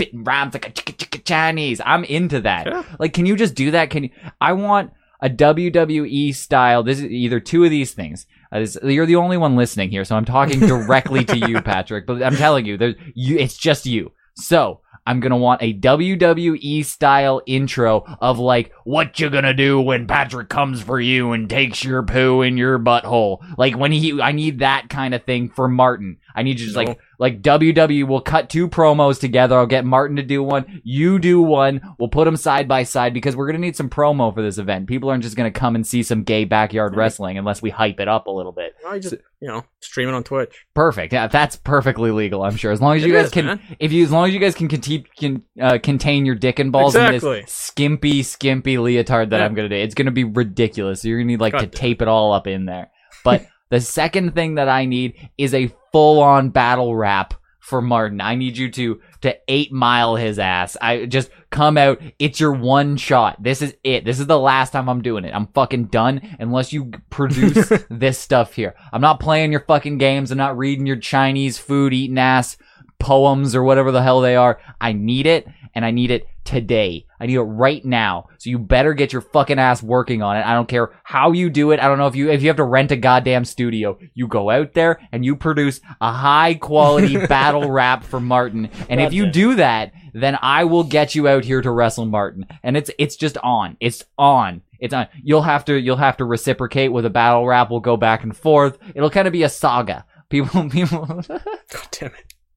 Spitting 0.03 0.25
rhymes 0.25 0.55
like 0.55 0.67
a 1.15 1.19
Chinese. 1.19 1.81
I'm 1.85 2.05
into 2.05 2.41
that. 2.43 2.67
Yeah. 2.67 2.83
Like, 2.99 3.13
can 3.13 3.27
you 3.27 3.37
just 3.37 3.55
do 3.55 3.71
that? 3.73 3.91
Can 3.91 4.05
you? 4.05 4.11
I 4.41 4.53
want 4.53 4.93
a 5.21 5.31
WWE 5.31 6.35
style. 6.35 6.83
This 6.83 6.99
is 6.99 7.05
either 7.05 7.41
two 7.41 7.65
of 7.65 7.71
these 7.71 7.93
things. 7.93 8.27
Uh, 8.51 8.61
this- 8.61 8.79
you're 8.83 9.07
the 9.07 9.17
only 9.17 9.37
one 9.37 9.57
listening 9.57 9.91
here, 9.91 10.05
so 10.05 10.17
I'm 10.17 10.25
talking 10.25 10.61
directly 10.67 11.25
to 11.25 11.39
you, 11.39 11.61
Patrick. 11.63 12.07
But 12.07 12.23
I'm 12.23 12.37
telling 12.37 12.67
you, 12.67 12.77
there's 12.77 12.97
you. 13.15 13.39
It's 13.39 13.57
just 13.57 13.87
you. 13.87 14.13
So 14.35 14.81
I'm 15.07 15.21
gonna 15.21 15.37
want 15.37 15.63
a 15.63 15.75
WWE 15.79 16.85
style 16.85 17.43
intro 17.47 18.05
of 18.21 18.39
like 18.39 18.73
what 18.85 19.19
you 19.21 19.31
gonna 19.31 19.55
do 19.55 19.81
when 19.81 20.07
Patrick 20.07 20.49
comes 20.49 20.81
for 20.83 21.01
you 21.01 21.33
and 21.33 21.49
takes 21.51 21.85
your 21.85 22.03
poo 22.03 22.43
in 22.43 22.57
your 22.57 22.79
butthole. 22.79 23.39
Like 23.59 23.77
when 23.77 23.93
he, 23.93 24.21
I 24.21 24.33
need 24.33 24.61
that 24.61 24.89
kind 24.89 25.15
of 25.15 25.25
thing 25.25 25.51
for 25.51 25.69
Martin. 25.69 26.19
I 26.35 26.43
need 26.43 26.59
you 26.61 26.67
just 26.67 26.77
like 26.77 26.99
like 27.23 27.41
WWE 27.41 28.05
will 28.07 28.21
cut 28.21 28.51
two 28.51 28.67
promos 28.69 29.21
together. 29.21 29.57
I'll 29.57 29.65
get 29.67 29.85
Martin 29.85 30.17
to 30.17 30.23
do 30.25 30.43
one. 30.43 30.81
You 30.83 31.21
do 31.21 31.41
one. 31.41 31.81
We'll 31.99 32.09
put 32.09 32.25
them 32.25 32.37
side 32.37 32.67
by 32.67 32.83
side 32.83 33.15
because 33.15 33.37
we're 33.37 33.47
gonna 33.47 33.59
need 33.61 33.77
some 33.77 33.89
promo 33.89 34.35
for 34.35 34.43
this 34.43 34.59
event. 34.59 34.89
People 34.89 35.09
aren't 35.09 35.23
just 35.23 35.37
gonna 35.37 35.53
come 35.53 35.77
and 35.77 35.87
see 35.87 36.03
some 36.03 36.25
gay 36.25 36.45
backyard 36.45 36.97
wrestling 36.97 37.39
unless 37.39 37.63
we 37.63 37.71
hype 37.71 38.01
it 38.01 38.09
up 38.09 38.27
a 38.27 38.31
little 38.31 38.51
bit. 38.51 38.75
I 38.85 38.99
just 38.99 39.15
you 39.41 39.47
know 39.49 39.65
stream 39.79 40.09
it 40.09 40.15
on 40.15 40.25
Twitch. 40.25 40.67
Perfect. 40.75 41.13
Yeah, 41.13 41.29
that's 41.29 41.55
perfectly 41.55 42.11
legal. 42.11 42.43
I'm 42.43 42.57
sure 42.57 42.73
as 42.73 42.81
long 42.83 42.97
as 42.97 43.05
you 43.05 43.13
It 43.15 43.17
guys 43.17 43.27
is, 43.27 43.33
can, 43.33 43.47
man. 43.47 43.61
if 43.79 43.93
you 43.93 44.03
as 44.03 44.11
long 44.11 44.27
as 44.27 44.35
you 44.35 44.41
guys 44.41 44.57
can 44.57 44.67
contain 44.67 45.05
can 45.17 45.43
uh, 45.61 45.79
contain 45.81 46.27
your 46.27 46.35
dick 46.35 46.59
and 46.59 46.73
balls 46.73 46.97
Exactly. 46.97 47.39
in 47.39 47.43
this 47.45 47.53
skimpy 47.53 48.23
skimpy 48.25 48.79
leotard 48.79 49.31
that 49.31 49.39
Yeah. 49.39 49.45
I'm 49.45 49.55
gonna 49.55 49.69
do, 49.69 49.77
it's 49.77 49.95
gonna 49.95 50.11
be 50.11 50.25
ridiculous. 50.25 51.05
You're 51.05 51.19
gonna 51.19 51.29
need 51.29 51.41
like 51.41 51.53
to 51.53 51.61
God 51.61 51.71
damn. 51.71 51.79
tape 51.81 52.03
it 52.03 52.09
all 52.09 52.33
up 52.33 52.49
in 52.49 52.65
there. 52.67 52.91
But 53.25 53.47
the 53.73 53.81
second 53.81 54.35
thing 54.35 54.57
that 54.57 54.69
I 54.69 54.85
need 54.85 55.31
is 55.39 55.55
a 55.55 55.73
full 55.93 56.21
on 56.21 56.51
battle 56.51 56.95
rap 56.95 57.33
for 57.59 57.81
Martin. 57.81 58.21
I 58.21 58.35
need 58.35 58.59
you 58.59 58.71
to 58.71 59.01
to 59.23 59.35
eight 59.49 59.73
mile 59.73 60.15
his 60.15 60.39
ass. 60.39 60.77
I 60.83 61.07
just 61.07 61.31
come 61.49 61.79
out. 61.79 62.03
It's 62.19 62.39
your 62.39 62.53
one 62.53 62.99
shot. 62.99 63.43
This 63.43 63.63
is 63.63 63.75
it. 63.83 64.05
This 64.05 64.21
is 64.21 64.27
the 64.27 64.39
last 64.39 64.73
time 64.73 64.91
I'm 64.91 65.01
doing 65.01 65.25
it. 65.25 65.35
I'm 65.35 65.47
fucking 65.55 65.87
done 65.87 66.37
unless 66.39 66.75
you 66.75 66.91
produce 67.09 67.73
this 67.91 68.19
stuff 68.19 68.53
here. 68.53 68.75
I'm 68.93 69.01
not 69.01 69.21
playing 69.21 69.53
your 69.53 69.65
fucking 69.65 69.97
games. 69.97 70.31
I'm 70.31 70.37
not 70.37 70.59
reading 70.59 70.85
your 70.85 70.97
Chinese 70.97 71.57
food 71.57 71.95
eating 71.95 72.19
ass 72.19 72.59
poems 72.99 73.55
or 73.55 73.63
whatever 73.63 73.91
the 73.91 74.03
hell 74.03 74.21
they 74.21 74.37
are. 74.37 74.61
I 74.83 74.93
need 74.93 75.27
it 75.27 75.49
and 75.75 75.83
I 75.83 75.93
need 75.93 76.11
it 76.11 76.27
today. 76.45 77.07
I 77.23 77.27
need 77.27 77.37
it 77.37 77.43
right 77.43 77.85
now. 77.85 78.27
So 78.39 78.51
you 78.51 78.59
better 78.59 78.95
get 78.95 79.13
your 79.13 79.23
fucking 79.23 79.61
ass 79.61 79.81
working 79.81 80.23
on 80.23 80.37
it. 80.37 80.45
I 80.45 80.55
don't 80.55 80.67
care 80.67 80.91
how 81.05 81.31
you 81.31 81.51
do 81.51 81.71
it. 81.71 81.79
I 81.79 81.87
don't 81.87 81.99
know 81.99 82.09
if 82.09 82.17
you 82.17 82.29
if 82.29 82.43
you 82.43 82.49
have 82.49 82.57
to 82.57 82.65
rent 82.65 82.91
a 82.91 82.97
goddamn 82.97 83.45
studio. 83.45 83.97
You 84.13 84.27
go 84.27 84.51
out 84.51 84.73
there 84.73 84.99
and 85.13 85.25
you 85.25 85.37
produce 85.37 85.81
a 86.01 86.13
high 86.13 86.55
quality 86.55 87.17
battle 87.29 87.71
rap 87.71 88.03
for 88.03 88.19
Martin. 88.19 88.71
And 88.89 89.01
if 89.01 89.13
you 89.13 89.27
Gotcha. 89.27 89.33
do 89.33 89.55
that, 89.55 89.93
then 90.13 90.37
I 90.43 90.65
will 90.65 90.83
get 90.83 91.15
you 91.15 91.29
out 91.29 91.45
here 91.45 91.63
to 91.63 91.71
wrestle 91.71 92.07
Martin. 92.07 92.45
And 92.65 92.77
it's 92.77 92.91
it's 92.99 93.15
just 93.15 93.39
on. 93.39 93.77
It's 93.79 94.05
on. 94.19 94.63
It's 94.81 94.93
on. 94.93 95.07
You'll 95.23 95.43
have 95.43 95.65
to 95.67 95.79
you'll 95.81 95.97
have 95.99 96.17
to 96.17 96.25
reciprocate 96.25 96.91
with 96.91 97.07
a 97.07 97.11
battle 97.11 97.47
rap. 97.47 97.71
We'll 97.71 97.79
go 97.79 97.97
back 97.97 98.25
and 98.25 98.37
forth. 98.37 98.79
It'll 98.97 99.11
kind 99.11 99.29
of 99.29 99.33
be 99.33 99.45
a 99.45 99.49
saga. 99.49 100.07
People 100.29 100.69
people 100.71 101.07
God 101.07 101.89
damn 101.93 102.11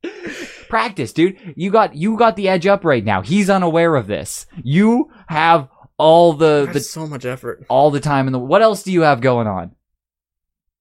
it. 0.04 0.50
practice, 0.76 1.14
dude. 1.14 1.38
You 1.56 1.72
got 1.72 1.96
you 1.96 2.18
got 2.18 2.36
the 2.36 2.50
edge 2.50 2.68
up 2.68 2.84
right 2.84 3.04
now. 3.04 3.22
He's 3.22 3.50
unaware 3.50 3.96
of 3.96 4.08
this. 4.08 4.46
You 4.62 5.10
have 5.28 5.70
all 5.98 6.34
the 6.34 6.70
the 6.72 6.82
so 6.82 7.08
much 7.08 7.24
effort. 7.24 7.66
all 7.70 7.92
the 7.92 8.02
time 8.02 8.28
in 8.28 8.34
the 8.34 8.40
what 8.40 8.62
else 8.62 8.84
do 8.84 8.92
you 8.92 9.02
have 9.02 9.22
going 9.22 9.48
on? 9.48 9.72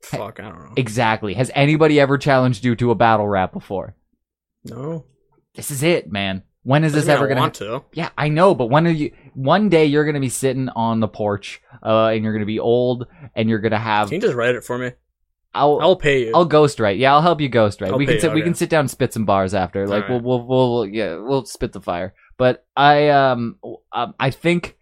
Fuck, 0.03 0.41
I 0.41 0.49
don't 0.49 0.59
know. 0.59 0.73
Exactly. 0.77 1.35
Has 1.35 1.51
anybody 1.55 2.01
ever 2.01 2.19
challenged 2.19 2.65
you 2.65 2.75
to 2.77 2.91
a 2.91 2.95
battle 2.97 3.29
rap 3.29 3.53
before? 3.53 3.95
No. 4.65 5.05
This 5.55 5.71
is 5.71 5.85
it, 5.85 6.11
man. 6.11 6.43
When 6.65 6.83
is 6.83 6.93
this 6.93 7.03
Doesn't 7.03 7.15
ever 7.15 7.27
I 7.27 7.29
gonna 7.29 7.41
want 7.43 7.55
to? 7.55 7.85
Yeah, 7.93 8.11
I 8.19 8.29
know, 8.31 8.55
but 8.55 8.67
when 8.67 8.87
are 8.89 8.91
you 8.91 9.13
one 9.35 9.69
day 9.69 9.85
you're 9.85 10.05
gonna 10.05 10.19
be 10.19 10.29
sitting 10.29 10.69
on 10.71 10.99
the 10.99 11.09
porch, 11.09 11.63
uh, 11.85 12.09
and 12.09 12.25
you're 12.25 12.33
gonna 12.33 12.47
be 12.47 12.59
old 12.59 13.07
and 13.37 13.49
you're 13.49 13.61
gonna 13.61 13.79
have 13.79 14.09
Can 14.09 14.17
you 14.17 14.23
just 14.23 14.35
write 14.35 14.57
it 14.57 14.65
for 14.65 14.77
me? 14.77 14.91
I'll 15.55 15.79
I'll 15.81 15.97
pay 15.97 16.27
you. 16.27 16.33
I'll 16.35 16.49
ghostwrite. 16.49 16.99
Yeah, 16.99 17.15
I'll 17.15 17.23
help 17.23 17.41
you 17.41 17.49
ghostwrite. 17.49 17.91
I'll 17.93 17.99
we 17.99 18.07
can 18.07 18.21
sit. 18.21 18.29
you, 18.29 18.35
We 18.35 18.41
okay. 18.41 18.49
can 18.49 18.55
sit 18.55 18.71
down 18.71 18.81
and 18.81 18.91
spit 18.91 19.13
some 19.13 19.25
bars 19.25 19.55
after. 19.55 19.87
Like 19.87 20.05
Alright. 20.05 20.23
we'll, 20.23 20.45
we'll 20.47 20.73
we'll 20.75 20.87
yeah 20.87 21.17
we'll 21.17 21.45
spit 21.45 21.73
the 21.73 21.81
fire. 21.81 22.15
But 22.37 22.65
I 22.77 23.09
um, 23.11 23.59
um 23.93 24.15
I 24.19 24.31
think 24.31 24.77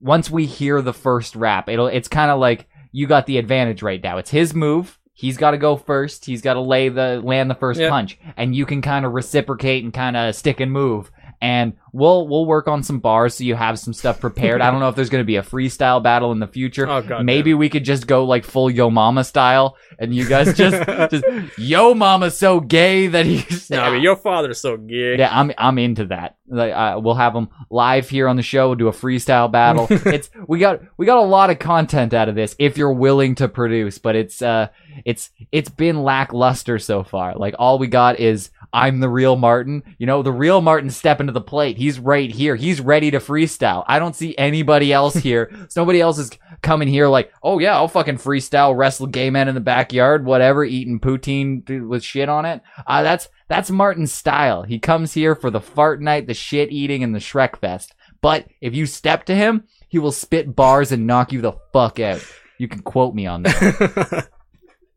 once 0.00 0.30
we 0.30 0.46
hear 0.46 0.80
the 0.82 0.94
first 0.94 1.36
rap, 1.36 1.68
it'll 1.68 1.86
it's 1.88 2.08
kind 2.08 2.30
of 2.30 2.38
like 2.40 2.66
you 2.92 3.06
got 3.06 3.26
the 3.26 3.38
advantage 3.38 3.82
right 3.82 4.02
now. 4.02 4.18
It's 4.18 4.30
his 4.30 4.54
move. 4.54 4.98
He's 5.12 5.38
got 5.38 5.52
to 5.52 5.58
go 5.58 5.76
first. 5.76 6.26
He's 6.26 6.42
got 6.42 6.54
to 6.54 6.60
lay 6.60 6.90
the 6.90 7.20
land 7.24 7.48
the 7.50 7.54
first 7.54 7.80
Yeah. 7.80 7.88
punch, 7.88 8.18
and 8.36 8.54
you 8.54 8.66
can 8.66 8.82
kind 8.82 9.06
of 9.06 9.12
reciprocate 9.12 9.82
and 9.82 9.92
kind 9.92 10.14
of 10.16 10.34
stick 10.34 10.60
and 10.60 10.70
move. 10.70 11.10
And 11.40 11.74
we'll 11.92 12.26
we'll 12.28 12.46
work 12.46 12.66
on 12.68 12.82
some 12.82 12.98
bars 12.98 13.34
so 13.34 13.44
you 13.44 13.54
have 13.54 13.78
some 13.78 13.92
stuff 13.92 14.20
prepared. 14.20 14.60
I 14.60 14.70
don't 14.70 14.80
know 14.80 14.88
if 14.88 14.96
there's 14.96 15.10
going 15.10 15.22
to 15.22 15.26
be 15.26 15.36
a 15.36 15.42
freestyle 15.42 16.02
battle 16.02 16.32
in 16.32 16.38
the 16.40 16.46
future. 16.46 16.86
Oh, 16.96 17.02
God 17.02 17.24
Maybe 17.24 17.50
damn. 17.50 17.58
we 17.58 17.68
could 17.68 17.84
just 17.84 18.06
go 18.06 18.24
like 18.24 18.44
full 18.44 18.70
Yo 18.70 18.90
Mama 18.90 19.22
style, 19.24 19.76
and 19.98 20.14
you 20.14 20.26
guys 20.28 20.56
just 20.56 20.88
just 21.10 21.24
Yo 21.58 21.94
Mama's 21.94 22.36
so 22.38 22.60
gay 22.60 23.08
that 23.08 23.26
he's 23.26 23.68
No, 23.70 23.80
I 23.82 23.90
mean, 23.90 24.02
your 24.02 24.16
father's 24.16 24.60
so 24.60 24.76
gay. 24.76 25.16
yeah, 25.18 25.28
I'm 25.30 25.52
I'm 25.58 25.78
into 25.78 26.06
that. 26.06 26.36
Like, 26.48 26.72
uh, 26.72 27.00
we'll 27.02 27.14
have 27.16 27.34
them 27.34 27.48
live 27.70 28.08
here 28.08 28.28
on 28.28 28.36
the 28.36 28.42
show. 28.42 28.68
We'll 28.68 28.76
do 28.76 28.88
a 28.88 28.92
freestyle 28.92 29.50
battle. 29.50 29.88
it's 29.90 30.30
we 30.46 30.58
got 30.60 30.80
we 30.96 31.04
got 31.06 31.18
a 31.18 31.22
lot 31.22 31.50
of 31.50 31.58
content 31.58 32.14
out 32.14 32.28
of 32.28 32.34
this 32.34 32.54
if 32.58 32.78
you're 32.78 32.92
willing 32.92 33.34
to 33.36 33.48
produce, 33.48 33.98
but 33.98 34.14
it's 34.16 34.40
uh 34.42 34.68
it's 35.04 35.30
it's 35.52 35.68
been 35.68 36.02
lackluster 36.02 36.78
so 36.78 37.02
far. 37.02 37.34
Like 37.34 37.54
all 37.58 37.78
we 37.78 37.88
got 37.88 38.20
is 38.20 38.50
I'm 38.76 39.00
the 39.00 39.08
real 39.08 39.36
Martin. 39.36 39.82
You 39.96 40.04
know, 40.04 40.22
the 40.22 40.30
real 40.30 40.60
Martin 40.60 40.90
stepping 40.90 41.28
to 41.28 41.32
the 41.32 41.40
plate. 41.40 41.78
He's 41.78 41.98
right 41.98 42.30
here. 42.30 42.56
He's 42.56 42.78
ready 42.78 43.10
to 43.10 43.20
freestyle. 43.20 43.84
I 43.86 43.98
don't 43.98 44.14
see 44.14 44.36
anybody 44.36 44.92
else 44.92 45.14
here. 45.14 45.50
nobody 45.76 45.98
else 45.98 46.18
is 46.18 46.30
coming 46.60 46.86
here 46.86 47.08
like, 47.08 47.32
oh 47.42 47.58
yeah, 47.58 47.74
I'll 47.74 47.88
fucking 47.88 48.18
freestyle, 48.18 48.76
wrestle 48.76 49.06
gay 49.06 49.30
men 49.30 49.48
in 49.48 49.54
the 49.54 49.62
backyard, 49.62 50.26
whatever, 50.26 50.62
eating 50.62 51.00
poutine 51.00 51.88
with 51.88 52.04
shit 52.04 52.28
on 52.28 52.44
it. 52.44 52.60
Uh, 52.86 53.02
that's 53.02 53.30
that's 53.48 53.70
Martin's 53.70 54.12
style. 54.12 54.62
He 54.62 54.78
comes 54.78 55.14
here 55.14 55.34
for 55.34 55.50
the 55.50 55.60
Fartnite, 55.60 56.26
the 56.26 56.34
shit 56.34 56.70
eating, 56.70 57.02
and 57.02 57.14
the 57.14 57.18
Shrek 57.18 57.56
fest. 57.56 57.94
But 58.20 58.46
if 58.60 58.74
you 58.74 58.84
step 58.84 59.24
to 59.26 59.34
him, 59.34 59.64
he 59.88 59.98
will 59.98 60.12
spit 60.12 60.54
bars 60.54 60.92
and 60.92 61.06
knock 61.06 61.32
you 61.32 61.40
the 61.40 61.54
fuck 61.72 61.98
out. 61.98 62.22
You 62.58 62.68
can 62.68 62.80
quote 62.80 63.14
me 63.14 63.26
on 63.26 63.44
that. 63.44 64.28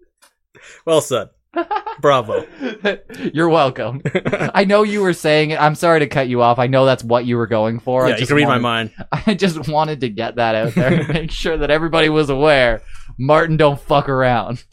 well 0.85 0.99
said. 0.99 1.29
Bravo. 2.01 2.45
You're 3.33 3.49
welcome. 3.49 4.01
I 4.53 4.65
know 4.65 4.83
you 4.83 5.01
were 5.01 5.13
saying 5.13 5.51
it. 5.51 5.61
I'm 5.61 5.75
sorry 5.75 5.99
to 5.99 6.07
cut 6.07 6.27
you 6.27 6.41
off. 6.41 6.59
I 6.59 6.67
know 6.67 6.85
that's 6.85 7.03
what 7.03 7.25
you 7.25 7.37
were 7.37 7.47
going 7.47 7.79
for. 7.79 8.05
I 8.05 8.09
yeah, 8.09 8.13
you 8.15 8.19
just 8.19 8.29
can 8.29 8.37
read 8.37 8.47
wanted, 8.47 8.61
my 8.61 8.69
mind. 8.85 8.91
I 9.27 9.33
just 9.33 9.67
wanted 9.67 10.01
to 10.01 10.09
get 10.09 10.35
that 10.35 10.55
out 10.55 10.75
there 10.75 10.93
and 10.93 11.09
make 11.09 11.31
sure 11.31 11.57
that 11.57 11.71
everybody 11.71 12.09
was 12.09 12.29
aware. 12.29 12.81
Martin, 13.17 13.57
don't 13.57 13.79
fuck 13.79 14.07
around. 14.09 14.63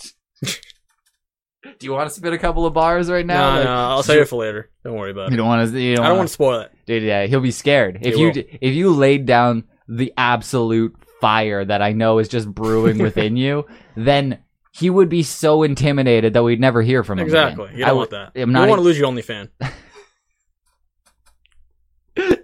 Do 0.43 1.85
you 1.85 1.93
want 1.93 2.09
to 2.09 2.14
spit 2.14 2.33
a 2.33 2.39
couple 2.39 2.64
of 2.64 2.72
bars 2.74 3.11
right 3.11 3.27
now? 3.27 3.51
No, 3.51 3.57
Like, 3.57 3.64
no, 3.64 3.72
I'll 3.74 4.03
save 4.03 4.20
it 4.22 4.29
for 4.29 4.37
later. 4.37 4.70
Don't 4.85 4.95
worry 4.95 5.11
about 5.11 5.31
You 5.31 5.35
it. 5.35 5.37
don't 5.39 5.47
want 5.49 5.70
to. 5.72 5.81
You 5.81 5.97
don't 5.97 6.05
I 6.05 6.09
don't 6.09 6.18
want 6.18 6.29
to 6.29 6.33
spoil 6.33 6.61
it. 6.61 6.72
Dude, 6.87 7.03
yeah, 7.03 7.27
he'll 7.27 7.41
be 7.41 7.51
scared 7.51 7.99
if 8.03 8.14
He 8.14 8.20
you 8.20 8.27
will. 8.29 8.43
if 8.61 8.74
you 8.74 8.91
laid 8.95 9.27
down 9.27 9.64
the 9.89 10.12
absolute 10.16 10.95
fire 11.20 11.64
that 11.64 11.83
I 11.83 11.93
know 11.93 12.18
is 12.18 12.29
just 12.29 12.49
brewing 12.49 12.99
within 12.99 13.37
you. 13.37 13.66
Then 13.97 14.39
he 14.79 14.91
would 14.91 15.09
be 15.09 15.22
so 15.22 15.62
intimidated 15.62 16.35
that 16.35 16.43
we'd 16.43 16.61
never 16.61 16.83
hear 16.83 17.03
from 17.05 17.18
him. 17.18 17.27
again. 17.29 17.49
Exactly. 17.49 17.79
You 17.79 17.85
I 17.85 17.89
don't 17.89 17.97
would- 17.99 18.12
want 18.12 18.33
that. 18.35 18.41
I'm 18.43 18.51
you 18.51 18.57
don't 18.57 18.68
want 18.68 18.79
to 18.79 18.85
lose 18.85 18.99
your 18.99 19.07
only 19.07 19.22
fan. 19.22 19.49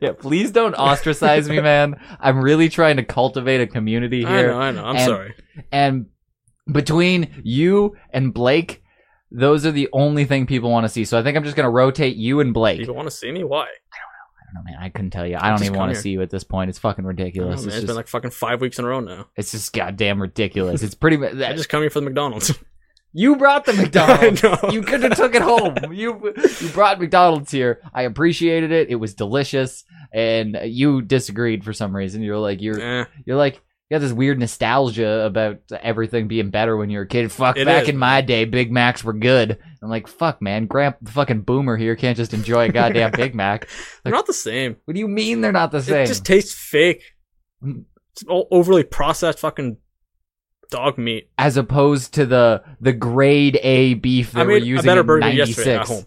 Yeah, 0.03 0.13
please 0.13 0.51
don't 0.51 0.75
ostracize 0.75 1.49
me, 1.49 1.61
man. 1.63 1.95
I'm 2.21 2.41
really 2.41 2.69
trying 2.69 2.97
to 2.97 3.05
cultivate 3.05 3.61
a 3.61 3.67
community 3.67 4.25
I 4.25 4.37
here. 4.39 4.49
know, 4.49 4.59
I 4.61 4.71
know. 4.73 4.85
I'm 4.85 4.97
And- 4.97 5.05
sorry. 5.05 5.35
And 5.71 6.07
between 6.71 7.41
you 7.45 7.97
and 8.11 8.35
Blake, 8.35 8.83
those 9.31 9.65
are 9.65 9.71
the 9.71 9.89
only 9.93 10.25
thing 10.25 10.47
people 10.47 10.71
want 10.71 10.85
to 10.85 10.89
see. 10.89 11.05
So 11.05 11.19
I 11.19 11.23
think 11.23 11.37
I'm 11.37 11.45
just 11.45 11.57
gonna 11.57 11.71
rotate 11.71 12.17
you 12.17 12.41
and 12.41 12.53
Blake. 12.53 12.81
People 12.81 12.95
want 12.97 13.07
to 13.09 13.15
see 13.15 13.31
me? 13.33 13.45
Why? 13.45 13.67
I 14.53 14.55
don't 14.55 14.65
know, 14.65 14.71
man. 14.73 14.83
I 14.83 14.89
couldn't 14.91 15.11
tell 15.13 15.27
you. 15.27 15.37
I 15.41 15.49
don't 15.49 15.59
Just 15.59 15.65
even 15.71 15.79
want 15.79 15.91
to 15.91 15.95
here. 15.95 16.03
see 16.03 16.11
you 16.11 16.21
at 16.23 16.31
this 16.31 16.45
point. 16.45 16.69
It's 16.69 16.79
fucking 16.79 17.05
ridiculous. 17.07 17.63
know, 17.63 17.67
it's, 17.67 17.67
It's 17.69 17.75
just, 17.77 17.87
been 17.87 17.97
like 17.97 18.09
fucking 18.09 18.31
five 18.33 18.61
weeks 18.61 18.79
in 18.79 18.85
a 18.85 18.89
row 18.89 19.01
now. 19.01 19.29
it's 19.37 19.53
just 19.53 19.73
goddamn 19.73 20.21
ridiculous. 20.21 20.83
It's 20.83 20.95
pretty. 20.95 21.17
mu- 21.17 21.27
I 21.45 21.55
just 21.55 21.69
come 21.69 21.81
here 21.81 21.91
for 21.91 22.01
the 22.01 22.07
McDonald's. 22.07 22.53
You 23.15 23.37
brought 23.37 23.67
the 23.67 23.73
McDonald's. 23.75 24.43
You 24.73 24.81
could 24.81 25.03
have 25.03 25.17
took 25.17 25.35
it 25.35 25.43
home. 25.43 25.77
You 25.93 26.33
you 26.63 26.69
brought 26.71 26.99
McDonald's 26.99 27.51
here. 27.51 27.83
I 27.93 28.05
appreciated 28.05 28.73
it. 28.73 28.89
It 28.89 28.95
was 28.95 29.13
delicious. 29.15 29.85
And 30.15 30.59
you 30.65 31.03
disagreed 31.03 31.63
for 31.63 31.75
some 31.75 31.95
reason. 31.95 32.23
You're 32.23 32.39
like 32.39 32.63
you're 32.63 32.81
Eh, 32.81 33.05
you're 33.27 33.37
like 33.37 33.61
you 33.93 33.99
got 33.99 34.05
this 34.05 34.13
weird 34.13 34.39
nostalgia 34.39 35.27
about 35.27 35.59
everything 35.71 36.27
being 36.27 36.49
better 36.49 36.79
when 36.79 36.89
you 36.89 36.97
were 36.97 37.05
a 37.05 37.07
kid. 37.07 37.31
Fuck, 37.31 37.59
It 37.59 37.67
back 37.67 37.83
is, 37.83 37.89
in 37.91 37.99
my 37.99 38.23
day, 38.23 38.47
Big 38.47 38.73
Macs 38.73 39.05
were 39.05 39.13
good. 39.13 39.59
I'm 39.83 39.91
like, 39.91 40.09
fuck, 40.09 40.41
man, 40.41 40.65
Gramp, 40.65 40.97
the 41.03 41.11
fucking 41.11 41.43
boomer 41.43 41.77
here 41.77 41.95
can't 41.95 42.17
just 42.17 42.33
enjoy 42.33 42.71
a 42.71 42.73
goddamn 42.73 43.11
Big 43.11 43.35
Mac. 43.35 43.69
they're 44.03 44.15
not 44.15 44.27
the 44.27 44.33
same. 44.33 44.77
What 44.87 44.95
do 44.95 45.01
you 45.01 45.09
mean 45.09 45.43
they're 45.43 45.53
not 45.53 45.73
the 45.73 45.83
same? 45.83 46.05
It 46.05 46.07
just 46.07 46.25
tastes 46.25 46.55
fake. 46.55 47.03
Mm. 47.63 47.85
It's 48.15 48.25
o- 48.27 48.49
overly 48.51 48.83
processed 48.83 49.41
fucking 49.41 49.77
dog 50.71 50.97
meat. 50.97 51.29
As 51.37 51.59
opposed 51.59 52.15
to 52.15 52.25
the 52.25 52.63
the 52.81 52.95
grade 52.95 53.59
A 53.63 53.93
beef 53.93 54.33
that 54.33 54.41
I 54.41 54.45
we're 54.45 54.55
made 54.55 54.63
a 54.63 54.67
using 54.67 54.87
better 54.87 55.01
in 55.03 55.07
burger 55.07 55.29
yesterday 55.29 55.75
at 55.75 55.87
'96. 55.89 55.91
home. 55.91 56.07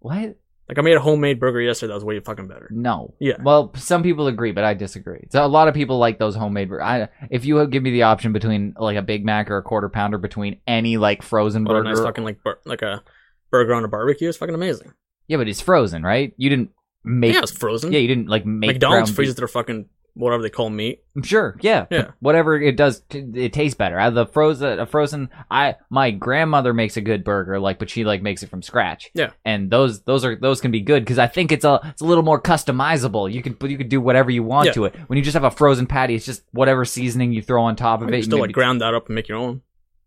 What? 0.00 0.36
Like 0.68 0.78
I 0.78 0.80
made 0.82 0.96
a 0.96 1.00
homemade 1.00 1.38
burger 1.40 1.60
yesterday 1.60 1.90
that 1.90 1.94
was 1.96 2.04
way 2.04 2.18
fucking 2.20 2.48
better. 2.48 2.68
No. 2.70 3.12
Yeah. 3.18 3.36
Well, 3.42 3.72
some 3.76 4.02
people 4.02 4.28
agree, 4.28 4.52
but 4.52 4.64
I 4.64 4.72
disagree. 4.74 5.26
So 5.30 5.44
a 5.44 5.46
lot 5.46 5.68
of 5.68 5.74
people 5.74 5.98
like 5.98 6.18
those 6.18 6.34
homemade. 6.34 6.70
bur- 6.70 6.80
I 6.82 7.08
if 7.30 7.44
you 7.44 7.66
give 7.66 7.82
me 7.82 7.90
the 7.90 8.04
option 8.04 8.32
between 8.32 8.74
like 8.78 8.96
a 8.96 9.02
Big 9.02 9.24
Mac 9.26 9.50
or 9.50 9.58
a 9.58 9.62
quarter 9.62 9.88
pounder 9.90 10.16
between 10.16 10.60
any 10.66 10.96
like 10.96 11.22
frozen 11.22 11.64
But 11.64 11.72
a 11.72 11.74
burger, 11.82 11.88
nice 11.90 12.00
fucking 12.00 12.24
like 12.24 12.42
bur- 12.42 12.60
like 12.64 12.80
a 12.82 13.02
burger 13.50 13.74
on 13.74 13.84
a 13.84 13.88
barbecue 13.88 14.28
is 14.28 14.36
fucking 14.38 14.54
amazing. 14.54 14.94
yeah, 15.28 15.36
but 15.36 15.48
it's 15.48 15.60
frozen, 15.60 16.02
right? 16.02 16.32
You 16.38 16.48
didn't 16.48 16.70
make. 17.04 17.34
yeah, 17.34 17.40
it's 17.40 17.52
frozen. 17.52 17.92
yeah, 17.92 17.98
you 17.98 18.08
didn't 18.08 18.28
like 18.28 18.46
make. 18.46 18.68
McDonald's 18.68 19.10
freezes 19.10 19.34
their 19.34 19.48
fucking 19.48 19.86
whatever 20.14 20.42
they 20.42 20.50
call 20.50 20.70
meat. 20.70 21.02
Sure, 21.22 21.56
yeah, 21.60 21.86
Yeah. 21.90 22.10
whatever 22.20 22.60
it 22.60 22.76
does, 22.76 23.02
it 23.10 23.52
tastes 23.52 23.76
better. 23.76 24.10
The 24.10 24.26
frozen, 24.26 24.78
a 24.80 24.86
frozen. 24.86 25.28
I 25.50 25.76
my 25.90 26.10
grandmother 26.10 26.72
makes 26.72 26.96
a 26.96 27.00
good 27.00 27.22
burger, 27.24 27.60
like, 27.60 27.78
but 27.78 27.90
she 27.90 28.04
like 28.04 28.22
makes 28.22 28.42
it 28.42 28.50
from 28.50 28.62
scratch. 28.62 29.10
Yeah. 29.14 29.30
and 29.44 29.70
those 29.70 30.02
those 30.02 30.24
are 30.24 30.36
those 30.36 30.60
can 30.60 30.70
be 30.70 30.80
good 30.80 31.04
because 31.04 31.18
I 31.18 31.26
think 31.26 31.52
it's 31.52 31.64
a 31.64 31.80
it's 31.84 32.02
a 32.02 32.06
little 32.06 32.24
more 32.24 32.40
customizable. 32.40 33.32
You 33.32 33.42
can 33.42 33.56
you 33.68 33.78
can 33.78 33.88
do 33.88 34.00
whatever 34.00 34.30
you 34.30 34.42
want 34.42 34.66
Yeah. 34.66 34.72
to 34.72 34.84
it. 34.86 34.94
When 35.08 35.16
you 35.16 35.22
just 35.22 35.34
have 35.34 35.44
a 35.44 35.50
frozen 35.50 35.86
patty, 35.86 36.14
it's 36.14 36.26
just 36.26 36.42
whatever 36.52 36.84
seasoning 36.84 37.32
you 37.32 37.42
throw 37.42 37.62
on 37.64 37.76
top 37.76 38.00
of 38.00 38.08
You 38.08 38.08
it. 38.08 38.10
can 38.12 38.18
you 38.18 38.22
still 38.24 38.38
maybe- 38.38 38.48
like 38.48 38.54
ground 38.54 38.80
that 38.80 38.94
up 38.94 39.06
and 39.06 39.14
make 39.14 39.28
your 39.28 39.38
own. 39.38 39.62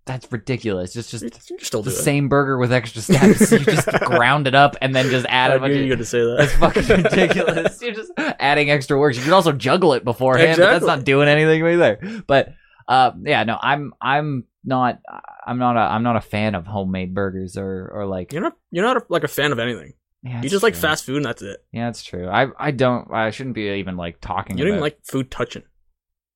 That's 0.08 0.32
ridiculous. 0.32 0.94
Just 0.94 1.12
just 1.12 1.26
still 1.66 1.84
the 1.84 1.92
it. 1.92 1.94
same 1.96 2.30
burger 2.30 2.58
with 2.58 2.72
extra 2.74 3.02
steps. 3.02 3.52
you 3.52 3.60
just 3.60 3.88
ground 4.06 4.48
it 4.48 4.56
up 4.56 4.76
and 4.82 4.96
then 4.96 5.10
just 5.10 5.26
add 5.30 5.52
a 5.52 5.56
I 5.64 5.68
knew 5.68 5.74
you 5.76 5.82
were 5.82 5.88
going 5.90 6.00
to 6.00 6.06
say 6.06 6.20
that. 6.22 6.36
That's 6.40 6.54
fucking 6.54 7.04
ridiculous. 7.04 7.82
You're 7.82 7.94
just 7.94 8.12
adding 8.18 8.72
extra 8.72 8.98
work. 8.98 9.16
You 9.16 9.22
could 9.22 9.34
also 9.34 9.52
juggle 9.52 9.94
it 9.94 10.04
beforehand, 10.04 10.58
but 10.58 10.72
that's 10.72 10.86
not 10.86 11.04
doing 11.04 11.28
anything 11.28 11.64
either. 11.66 12.24
But 12.26 12.54
uh, 12.88 13.12
yeah, 13.24 13.44
no, 13.44 13.60
I'm 13.62 13.94
I'm 14.02 14.46
not 14.64 15.02
I'm 15.46 15.60
not 15.60 15.76
a 15.78 15.82
I'm 15.82 16.04
not 16.04 16.16
a 16.16 16.22
fan 16.22 16.56
of 16.56 16.66
homemade 16.66 17.14
burgers 17.14 17.58
or 17.58 17.90
or 17.94 18.06
like 18.06 18.32
You're 18.34 18.42
not 18.42 18.54
you're 18.72 18.86
not 18.86 18.98
a, 18.98 19.02
like 19.10 19.24
a 19.26 19.28
fan 19.28 19.52
of 19.52 19.60
anything. 19.60 19.94
yeah, 20.24 20.38
You 20.40 20.44
it's 20.44 20.52
just 20.52 20.64
like 20.64 20.76
fast 20.76 21.04
food 21.06 21.18
and 21.18 21.26
that's 21.26 21.42
it. 21.42 21.58
Yeah, 21.74 21.86
that's 21.88 22.04
true. 22.04 22.28
I 22.30 22.48
I 22.58 22.72
don't 22.72 23.12
I 23.14 23.30
shouldn't 23.32 23.56
be 23.56 23.70
even 23.80 23.98
like 23.98 24.20
talking 24.22 24.58
You 24.58 24.64
don't 24.64 24.74
about. 24.74 24.78
even 24.78 24.84
like 24.84 25.00
food 25.06 25.30
touching. 25.30 25.64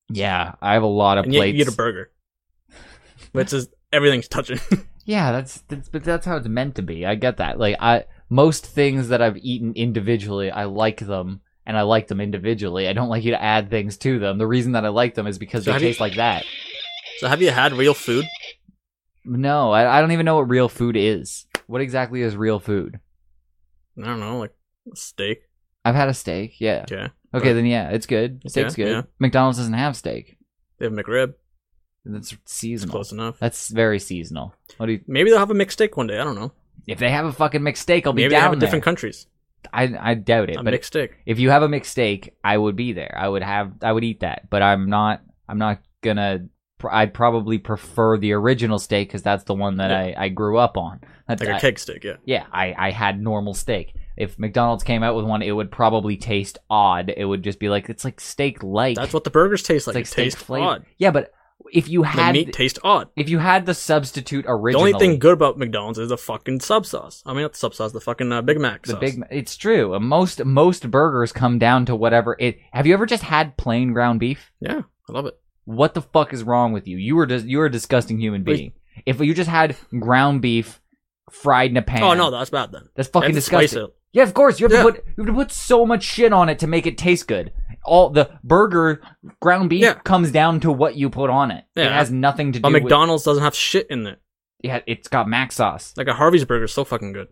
yeah, 0.09 0.55
I 0.61 0.73
have 0.73 0.83
a 0.83 0.87
lot 0.87 1.17
of 1.17 1.25
And 1.25 1.33
plates. 1.33 1.57
you 1.57 1.63
get 1.63 1.73
a 1.73 1.75
burger. 1.75 2.11
Which 3.31 3.53
is 3.53 3.69
everything's 3.91 4.27
touching. 4.27 4.59
Yeah, 5.03 5.31
that's, 5.31 5.61
that's 5.61 5.89
but 5.89 6.03
that's 6.03 6.27
how 6.27 6.37
it's 6.37 6.47
meant 6.47 6.75
to 6.75 6.83
be. 6.83 7.07
I 7.07 7.15
get 7.15 7.37
that. 7.37 7.57
Like 7.57 7.75
I 7.79 8.05
most 8.29 8.67
things 8.67 9.07
that 9.09 9.19
I've 9.19 9.35
eaten 9.37 9.73
individually, 9.75 10.51
I 10.51 10.65
like 10.65 10.99
them 10.99 11.41
and 11.65 11.75
I 11.75 11.81
like 11.81 12.07
them 12.07 12.21
individually. 12.21 12.87
I 12.87 12.93
don't 12.93 13.09
like 13.09 13.23
you 13.23 13.31
to 13.31 13.41
add 13.41 13.71
things 13.71 13.97
to 13.97 14.19
them. 14.19 14.37
The 14.37 14.45
reason 14.45 14.73
that 14.73 14.85
I 14.85 14.89
like 14.89 15.15
them 15.15 15.25
is 15.25 15.39
because 15.39 15.63
So 15.65 15.71
they 15.71 15.73
have 15.73 15.81
you- 15.81 15.87
taste 15.89 15.99
like 15.99 16.15
that. 16.17 16.45
So 17.17 17.27
have 17.27 17.41
you 17.41 17.49
had 17.49 17.73
real 17.73 17.95
food? 17.95 18.25
No, 19.25 19.71
I, 19.71 19.97
I 19.97 20.01
don't 20.01 20.11
even 20.11 20.25
know 20.25 20.35
what 20.35 20.49
real 20.49 20.69
food 20.69 20.95
is. 20.95 21.45
What 21.65 21.81
exactly 21.81 22.21
is 22.21 22.35
real 22.37 22.59
food? 22.59 22.99
I 24.01 24.05
don't 24.05 24.19
know, 24.19 24.37
like 24.37 24.53
steak. 24.93 25.39
I've 25.83 25.95
had 25.95 26.09
a 26.09 26.13
steak. 26.13 26.61
Yeah. 26.61 26.83
Okay. 26.83 27.07
Okay, 27.33 27.53
then 27.53 27.65
yeah, 27.65 27.89
it's 27.89 28.05
good. 28.05 28.43
Steak's 28.47 28.73
Okay, 28.73 28.83
good. 28.83 28.91
yeah. 28.91 29.01
McDonald's 29.19 29.57
doesn't 29.57 29.73
have 29.73 29.97
steak. 29.97 30.37
They 30.77 30.85
have 30.85 30.93
McRib. 30.93 31.33
That's 32.05 32.35
seasonal. 32.45 32.91
close 32.93 33.11
enough. 33.11 33.37
That's 33.39 33.69
very 33.69 33.99
seasonal. 33.99 34.55
What 34.77 34.87
do 34.87 34.93
you? 34.93 35.01
Maybe 35.07 35.29
they'll 35.29 35.39
have 35.39 35.51
a 35.51 35.55
mixed 35.55 35.77
steak 35.77 35.95
one 35.97 36.07
day. 36.07 36.19
I 36.19 36.23
don't 36.23 36.35
know. 36.35 36.51
If 36.87 36.97
they 36.99 37.11
have 37.11 37.25
a 37.25 37.31
fucking 37.33 37.61
mixed 37.61 37.83
steak, 37.83 38.07
I'll 38.07 38.13
be 38.13 38.23
Maybe 38.23 38.29
they 38.31 38.35
have 38.35 38.45
down 38.45 38.53
it 38.53 38.55
in 38.55 38.59
different 38.59 38.83
countries. 38.83 39.27
I 39.71 39.93
I 39.99 40.13
doubt 40.15 40.49
it, 40.49 40.55
A 40.57 40.63
but 40.63 40.71
mixed 40.71 40.87
steak. 40.87 41.11
if 41.27 41.37
you 41.39 41.51
have 41.51 41.61
a 41.61 41.69
mixed 41.69 41.91
steak, 41.91 42.33
I 42.43 42.57
would 42.57 42.75
be 42.75 42.93
there. 42.93 43.15
I 43.17 43.27
would 43.27 43.43
have. 43.43 43.73
I 43.83 43.91
would 43.91 44.03
eat 44.03 44.21
that, 44.21 44.49
but 44.49 44.63
I'm 44.63 44.89
not. 44.89 45.21
I'm 45.47 45.59
not 45.59 45.79
gonna. 46.01 46.47
pr- 46.79 46.89
I'd 46.89 47.13
probably 47.13 47.59
prefer 47.59 48.17
the 48.17 48.33
original 48.33 48.79
steak 48.79 49.09
because 49.09 49.21
that's 49.21 49.43
the 49.43 49.53
one 49.53 49.77
that. 49.77 49.91
I, 49.91 50.15
I 50.17 50.29
grew 50.29 50.57
up 50.57 50.77
on. 50.77 51.01
That's, 51.27 51.41
Like 51.41 51.49
a 51.51 51.55
I- 51.55 51.59
keg 51.59 51.77
steak, 51.77 52.03
yeah. 52.03 52.15
yeah, 52.25 52.45
I, 52.51 52.73
I 52.75 52.89
had 52.91 53.21
normal 53.21 53.53
steak. 53.53 53.93
If 54.17 54.37
McDonald's 54.39 54.83
came 54.83 55.03
out 55.03 55.15
with 55.15 55.25
one, 55.25 55.41
it 55.43 55.51
would 55.51 55.71
probably 55.71 56.17
taste 56.17 56.57
odd. 56.69 57.13
It 57.15 57.23
would 57.23 57.43
just 57.43 57.59
be 57.59 57.69
like 57.69 57.89
it's 57.89 58.03
like 58.03 58.19
steak 58.19 58.63
like. 58.63 58.95
That's 58.95 59.13
what 59.13 59.23
the 59.23 59.29
burgers 59.29 59.61
taste 59.61 59.85
like. 59.85 59.95
it's 59.95 59.97
like 59.97 60.03
it 60.05 60.07
steak 60.07 60.25
tastes 60.25 60.41
flavor. 60.41 60.65
odd. 60.65 60.85
Yeah, 60.97 61.11
but 61.11 61.31
if 61.71 61.87
you 61.89 62.03
had 62.03 62.35
The 62.35 62.45
meat 62.45 62.53
taste 62.53 62.79
odd. 62.83 63.09
if 63.15 63.29
you 63.29 63.39
had 63.39 63.65
the 63.65 63.73
substitute 63.73 64.45
originally, 64.47 64.91
The 64.91 64.95
only 64.95 65.07
thing 65.07 65.19
good 65.19 65.33
about 65.33 65.57
McDonald's 65.57 65.99
is 65.99 66.09
the 66.09 66.17
fucking 66.17 66.59
sub 66.61 66.85
sauce. 66.85 67.21
I 67.25 67.33
mean, 67.33 67.41
not 67.43 67.53
the 67.53 67.57
sub 67.59 67.73
sauce, 67.73 67.91
the 67.91 68.01
fucking 68.01 68.31
uh, 68.31 68.41
Big 68.41 68.59
Mac 68.59 68.83
the 68.83 68.91
sauce. 68.93 68.99
big 68.99 69.23
it's 69.31 69.55
true. 69.57 69.99
Most 69.99 70.43
most 70.45 70.89
burgers 70.91 71.31
come 71.31 71.59
down 71.59 71.85
to 71.85 71.95
whatever 71.95 72.35
it. 72.39 72.59
Have 72.73 72.85
you 72.87 72.93
ever 72.93 73.05
just 73.05 73.23
had 73.23 73.57
plain 73.57 73.93
ground 73.93 74.19
beef? 74.19 74.51
Yeah, 74.59 74.81
I 75.09 75.11
love 75.11 75.25
it. 75.25 75.39
What 75.65 75.93
the 75.93 76.01
fuck 76.01 76.33
is 76.33 76.43
wrong 76.43 76.73
with 76.73 76.87
you? 76.87 76.97
You 76.97 77.15
were 77.15 77.25
dis- 77.25 77.43
you 77.43 77.59
were 77.59 77.67
a 77.67 77.71
disgusting 77.71 78.19
human 78.19 78.43
being. 78.43 78.73
If 79.05 79.19
you 79.19 79.33
just 79.33 79.49
had 79.49 79.75
ground 79.99 80.41
beef 80.41 80.81
fried 81.29 81.71
in 81.71 81.77
a 81.77 81.81
pan, 81.81 82.03
Oh 82.03 82.13
no, 82.13 82.29
that's 82.31 82.49
bad 82.49 82.71
then. 82.71 82.89
that's 82.95 83.09
fucking 83.09 83.29
have 83.29 83.35
to 83.35 83.41
spice 83.41 83.69
disgusting. 83.71 83.93
Yeah, 84.13 84.23
of 84.23 84.33
course. 84.33 84.59
You 84.59 84.65
have 84.65 84.73
Yeah. 84.73 84.83
to 84.83 84.91
put 84.91 85.03
you 85.05 85.13
have 85.23 85.27
to 85.27 85.33
put 85.33 85.51
so 85.51 85.85
much 85.85 86.03
shit 86.03 86.33
on 86.33 86.49
it 86.49 86.59
to 86.59 86.67
make 86.67 86.85
it 86.85 86.97
taste 86.97 87.27
good. 87.27 87.53
All 87.83 88.09
the 88.09 88.29
burger 88.43 89.01
ground 89.39 89.69
beef 89.69 89.81
Yeah. 89.81 89.93
comes 89.95 90.31
down 90.31 90.59
to 90.61 90.71
what 90.71 90.95
you 90.95 91.09
put 91.09 91.29
on 91.29 91.49
it. 91.51 91.65
It 91.75 91.91
has 91.91 92.11
nothing 92.11 92.51
to 92.51 92.59
do 92.59 92.63
But 92.63 92.73
with 92.73 92.83
McDonald's 92.83 93.23
doesn't 93.23 93.43
have 93.43 93.55
shit 93.55 93.87
in 93.89 94.05
it. 94.05 94.19
Yeah, 94.63 94.81
it's 94.85 95.07
got 95.07 95.27
mac 95.27 95.51
sauce. 95.51 95.93
Like 95.97 96.07
a 96.07 96.13
Harvey's 96.13 96.45
burger 96.45 96.65
is 96.65 96.73
so 96.73 96.83
fucking 96.83 97.13
good. 97.13 97.29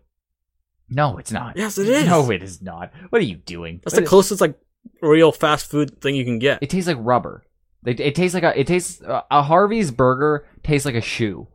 No, 0.88 1.18
it's 1.18 1.30
not. 1.30 1.56
Yes, 1.56 1.78
it 1.78 1.88
is. 1.88 2.06
No, 2.06 2.28
it 2.32 2.42
is 2.42 2.60
not. 2.60 2.92
What 3.10 3.20
are 3.22 3.24
you 3.24 3.36
doing? 3.36 3.80
That's 3.84 3.94
What 3.94 4.00
the 4.00 4.04
is- 4.04 4.08
closest 4.08 4.40
like 4.40 4.58
real 5.00 5.30
fast 5.30 5.70
food 5.70 6.00
thing 6.00 6.16
you 6.16 6.24
can 6.24 6.40
get. 6.40 6.58
It 6.62 6.70
tastes 6.70 6.88
like 6.88 6.96
rubber. 6.98 7.44
It, 7.86 8.00
it 8.00 8.14
tastes 8.16 8.34
like 8.34 8.42
a. 8.42 8.58
It 8.58 8.66
tastes 8.66 9.00
uh, 9.02 9.22
a 9.30 9.42
Harvey's 9.42 9.90
burger 9.92 10.46
tastes 10.64 10.84
like 10.84 10.96
a 10.96 11.00
shoe. 11.00 11.46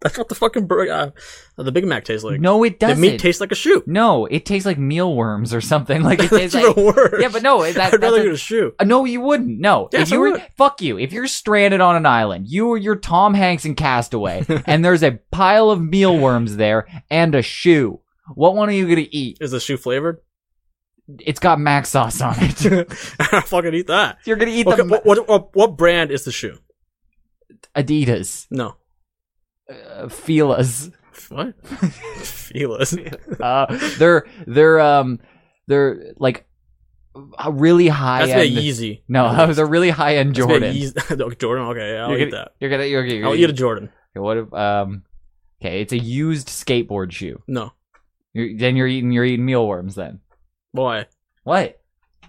That's 0.00 0.16
what 0.16 0.28
the 0.28 0.36
fucking 0.36 0.68
burger, 0.68 0.92
uh, 0.92 1.10
the 1.62 1.72
Big 1.72 1.84
Mac 1.84 2.04
tastes 2.04 2.22
like. 2.22 2.40
no, 2.40 2.62
it 2.62 2.78
doesn't. 2.78 3.00
The 3.00 3.10
meat 3.10 3.18
tastes 3.20 3.40
like 3.40 3.50
a 3.50 3.56
shoe. 3.56 3.82
no, 3.86 4.26
it 4.26 4.46
tastes 4.46 4.64
like 4.64 4.78
mealworms 4.78 5.52
or 5.52 5.60
something. 5.60 6.02
Like 6.08 6.20
it 6.20 6.28
tastes 6.30 6.54
like. 6.54 6.76
worse. 6.76 7.20
Yeah, 7.20 7.30
but 7.32 7.42
no, 7.42 7.64
that- 7.64 7.94
I'd 7.94 8.00
rather 8.00 8.20
a- 8.20 8.24
get 8.24 8.32
a 8.34 8.36
shoe. 8.36 8.72
Uh, 8.78 8.84
No, 8.84 9.04
you 9.04 9.20
wouldn't. 9.20 9.58
No. 9.58 9.88
Yes, 9.92 10.02
if 10.02 10.10
you 10.12 10.16
I 10.18 10.20
were 10.20 10.30
would. 10.32 10.46
fuck 10.56 10.80
you. 10.80 10.98
If 11.00 11.12
you're 11.12 11.26
stranded 11.26 11.80
on 11.80 11.96
an 11.96 12.06
island, 12.06 12.46
you 12.48 12.76
you're 12.76 12.94
Tom 12.94 13.34
Hanks 13.34 13.64
and 13.64 13.76
Cast 13.76 14.14
Away, 14.14 14.44
and 14.66 14.84
there's 14.84 15.02
a 15.02 15.18
pile 15.32 15.70
of 15.70 15.82
mealworms 15.82 16.54
there 16.56 16.86
and 17.10 17.34
a 17.34 17.42
shoe. 17.42 18.00
What 18.34 18.54
one 18.54 18.68
are 18.68 18.72
you 18.72 18.86
gonna 18.88 19.08
eat? 19.10 19.38
Is 19.40 19.50
the 19.50 19.58
shoe 19.58 19.76
flavored? 19.78 20.18
It's 21.20 21.40
got 21.40 21.58
mac 21.58 21.86
sauce 21.86 22.20
on 22.20 22.34
it. 22.38 22.64
I 23.18 23.40
fucking 23.40 23.74
eat 23.74 23.86
that. 23.88 24.18
You're 24.26 24.36
gonna 24.36 24.50
eat 24.52 24.66
Okay, 24.66 24.76
the 24.82 25.00
what, 25.04 25.26
what, 25.28 25.56
what 25.56 25.76
brand 25.76 26.10
is 26.12 26.24
the 26.24 26.30
shoe? 26.30 26.58
Adidas, 27.74 28.46
No. 28.50 28.76
Uh, 29.68 30.08
Fila's. 30.08 30.90
What? 31.30 31.54
Feelers. 31.66 32.96
Uh, 33.40 33.66
they're 33.98 34.24
they're 34.46 34.80
um 34.80 35.20
they're 35.66 36.12
like 36.16 36.46
a 37.38 37.50
really 37.52 37.88
high 37.88 38.26
That's 38.26 38.32
a 38.32 38.46
end. 38.46 38.56
Yeezy. 38.56 39.02
No, 39.08 39.46
they're 39.52 39.66
really 39.66 39.90
high 39.90 40.16
end 40.16 40.30
a 40.30 40.32
Jordan. 40.34 40.74
Yeezy- 40.74 41.38
Jordan. 41.38 41.66
Okay, 41.68 41.92
yeah, 41.94 42.02
I'll 42.04 42.10
You're 42.10 42.18
eat 42.20 42.30
gonna, 42.30 42.44
that. 42.44 42.54
You're 42.60 42.70
gonna 42.70 42.84
you're, 42.84 43.04
you're, 43.04 43.26
I'll 43.26 43.34
eat 43.34 43.50
a 43.50 43.52
Jordan. 43.52 43.90
Okay, 44.16 44.20
what 44.20 44.36
if 44.38 44.52
um 44.54 45.02
okay, 45.62 45.80
it's 45.82 45.92
a 45.92 45.98
used 45.98 46.48
skateboard 46.48 47.12
shoe. 47.12 47.42
No. 47.46 47.72
You're, 48.32 48.56
then 48.56 48.76
you're 48.76 48.86
eating 48.88 49.12
you're 49.12 49.24
eating 49.24 49.44
mealworms 49.44 49.94
then. 49.94 50.20
Why? 50.72 51.06
What? 51.44 51.80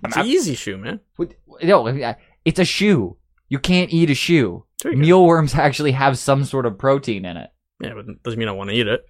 It's 0.03 0.15
I'm 0.17 0.23
an 0.25 0.29
easy 0.29 0.55
shoe, 0.55 0.77
man. 0.77 0.99
What- 1.15 1.33
No, 1.63 1.87
it's 2.45 2.59
a 2.59 2.65
shoe. 2.65 3.17
You 3.49 3.59
can't 3.59 3.91
eat 3.91 4.09
a 4.09 4.15
shoe. 4.15 4.65
Sure 4.81 4.91
you 4.91 4.97
can. 4.97 5.01
Mealworms 5.01 5.55
actually 5.55 5.91
have 5.91 6.17
some 6.17 6.45
sort 6.45 6.65
of 6.65 6.77
protein 6.77 7.25
in 7.25 7.37
it. 7.37 7.49
Yeah, 7.81 7.93
but 7.95 8.07
it 8.09 8.23
doesn't 8.23 8.39
mean 8.39 8.47
I 8.47 8.51
want 8.53 8.69
to 8.69 8.75
eat 8.75 8.87
it. 8.87 9.05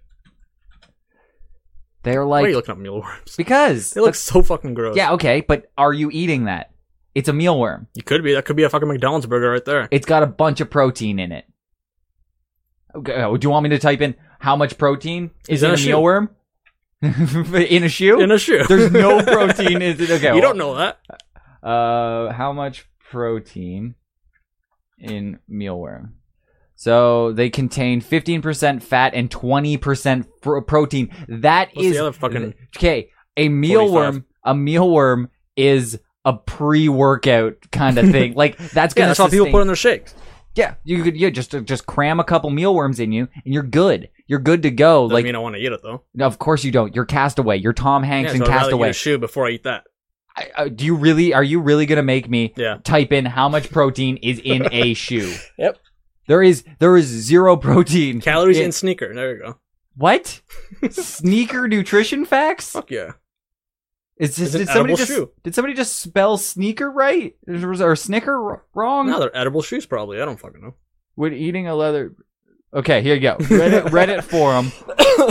They're 2.04 2.26
like 2.26 2.42
Why 2.44 2.48
are 2.48 2.50
you 2.52 2.56
looking 2.56 2.72
up 2.72 2.78
mealworms? 2.78 3.36
because 3.36 3.92
They 3.92 4.02
look 4.02 4.16
so 4.16 4.42
fucking 4.42 4.74
gross. 4.74 4.96
yeah 4.96 5.12
okay, 5.14 5.42
but 5.42 5.72
are 5.78 5.94
you 5.94 6.10
eating 6.12 6.46
that? 6.46 6.72
It's 7.14 7.28
a 7.28 7.34
mealworm. 7.34 7.88
You 7.96 8.04
could 8.04 8.24
be. 8.24 8.34
That 8.34 8.46
could 8.46 8.56
be 8.56 8.64
a 8.64 8.70
fucking 8.70 8.88
McDonald's 8.88 9.26
burger 9.26 9.50
right 9.52 9.66
there. 9.66 9.88
It's 9.92 10.06
got 10.06 10.24
a 10.24 10.28
bunch 10.28 10.62
of 10.62 10.70
protein 10.70 11.20
in 11.20 11.32
it. 11.32 11.46
Okay, 12.96 13.22
oh, 13.22 13.36
do 13.36 13.46
you 13.46 13.50
want 13.50 13.64
me 13.64 13.70
to 13.72 13.80
type 13.80 14.00
in 14.02 14.16
how 14.40 14.56
much 14.56 14.78
protein 14.78 15.32
is 15.50 15.62
Is 15.62 15.64
in 15.64 15.68
in 15.70 15.72
a, 15.72 15.74
a 15.74 15.78
shoe. 15.78 15.90
mealworm? 15.92 16.30
in 17.72 17.84
a 17.84 17.90
shoe? 17.90 18.20
In 18.22 18.32
a 18.32 18.38
shoe. 18.38 18.64
There's 18.70 18.92
no 18.92 19.22
protein. 19.24 19.82
Is 19.82 20.00
it 20.00 20.10
okay? 20.12 20.34
you 20.36 20.42
don't 20.42 20.58
know 20.58 20.76
that. 20.76 21.00
Uh, 21.62 22.32
how 22.32 22.54
much 22.54 22.88
protein 23.10 23.96
in 25.00 25.40
mealworm? 25.50 26.12
So 26.76 27.34
they 27.34 27.50
contain 27.50 28.02
15% 28.02 28.82
fat 28.82 29.14
and 29.14 29.30
20% 29.30 30.28
pro- 30.42 30.62
protein. 30.62 31.10
That 31.28 31.70
What's 31.74 31.88
is 31.88 31.94
the 31.96 32.00
other 32.04 32.12
fucking? 32.14 32.54
okay. 32.78 33.10
A 33.36 33.50
mealworm, 33.50 34.24
a 34.44 34.54
mealworm 34.54 35.30
is 35.58 36.00
a 36.26 36.34
pre-workout 36.34 37.56
kind 37.72 37.98
of 37.98 38.10
thing. 38.12 38.34
like 38.34 38.58
that's 38.72 38.94
Yeah, 38.96 39.02
gonna 39.02 39.08
that's 39.10 39.20
what 39.20 39.32
people 39.32 39.50
put 39.52 39.62
in 39.62 39.68
their 39.68 39.76
shakes. 39.76 40.14
Yeah, 40.56 40.76
you 40.84 41.04
could 41.04 41.16
yeah 41.16 41.30
just 41.30 41.52
just 41.66 41.86
cram 41.86 42.20
a 42.20 42.24
couple 42.24 42.50
mealworms 42.50 43.00
in 43.00 43.12
you, 43.12 43.28
and 43.46 43.54
you're 43.54 43.64
good. 43.64 44.10
You're 44.28 44.40
good 44.40 44.64
to 44.64 44.72
go. 44.72 45.04
Doesn't 45.04 45.14
like, 45.14 45.24
mean 45.26 45.36
I 45.36 45.40
want 45.40 45.56
to 45.56 45.62
eat 45.62 45.72
it 45.72 45.82
though. 45.84 46.04
no, 46.14 46.26
of 46.26 46.40
course 46.40 46.64
you 46.64 46.72
don't. 46.72 46.94
You're 46.96 47.06
Cast 47.06 47.40
Away. 47.40 47.58
You're 47.58 47.74
Tom 47.74 48.04
Hanks 48.04 48.30
Yeah, 48.34 48.40
in 48.40 48.46
so 48.46 48.46
I'd 48.46 48.48
rather 48.50 48.60
eat 48.60 48.64
Cast 48.64 48.72
Away. 48.74 48.92
shoe 48.94 49.18
before 49.18 49.48
I 49.48 49.52
eat 49.52 49.64
that. 49.64 49.84
Uh, 50.56 50.68
do 50.70 50.86
you 50.86 50.96
really? 50.96 51.34
Are 51.34 51.44
you 51.44 51.60
really 51.60 51.86
gonna 51.86 52.04
make 52.04 52.30
me 52.30 52.54
Yeah. 52.58 52.78
type 52.84 53.12
in 53.12 53.26
how 53.26 53.50
much 53.50 53.70
protein 53.72 54.18
is 54.18 54.40
in 54.44 54.68
a 54.72 54.94
shoe? 55.06 55.34
Yep. 55.58 55.78
There 56.28 56.44
is 56.44 56.64
there 56.80 56.96
is 56.98 57.06
zero 57.08 57.58
protein. 57.58 58.22
Calories 58.22 58.58
in, 58.58 58.66
in 58.66 58.72
sneaker. 58.72 59.14
There 59.14 59.36
you 59.36 59.42
go. 59.44 59.58
what? 59.96 60.42
Sneaker 60.92 61.68
nutrition 61.68 62.26
facts? 62.26 62.72
Fuck 62.72 62.92
yeah. 62.92 63.14
Is 64.18 64.36
this, 64.36 64.52
did 64.52 64.68
somebody 64.68 64.96
just 64.96 65.10
shoe. 65.10 65.32
did 65.44 65.56
somebody 65.56 65.74
just 65.74 65.98
spell 66.00 66.38
sneaker 66.38 66.92
right 66.92 67.36
or, 67.48 67.82
or 67.92 67.96
snicker 67.96 68.62
wrong? 68.74 69.08
No, 69.08 69.20
they're 69.20 69.36
edible 69.36 69.62
shoes 69.62 69.86
probably. 69.86 70.22
I 70.22 70.26
don't 70.26 70.40
fucking 70.40 70.62
know. 70.62 70.76
Would 71.16 71.34
eating 71.34 71.68
a 71.68 71.76
leather? 71.76 72.14
Okay, 72.74 73.02
here 73.02 73.16
you 73.16 73.22
go. 73.22 73.36
Reddit, 73.40 73.84
Reddit 73.90 74.24
forum. 74.24 74.72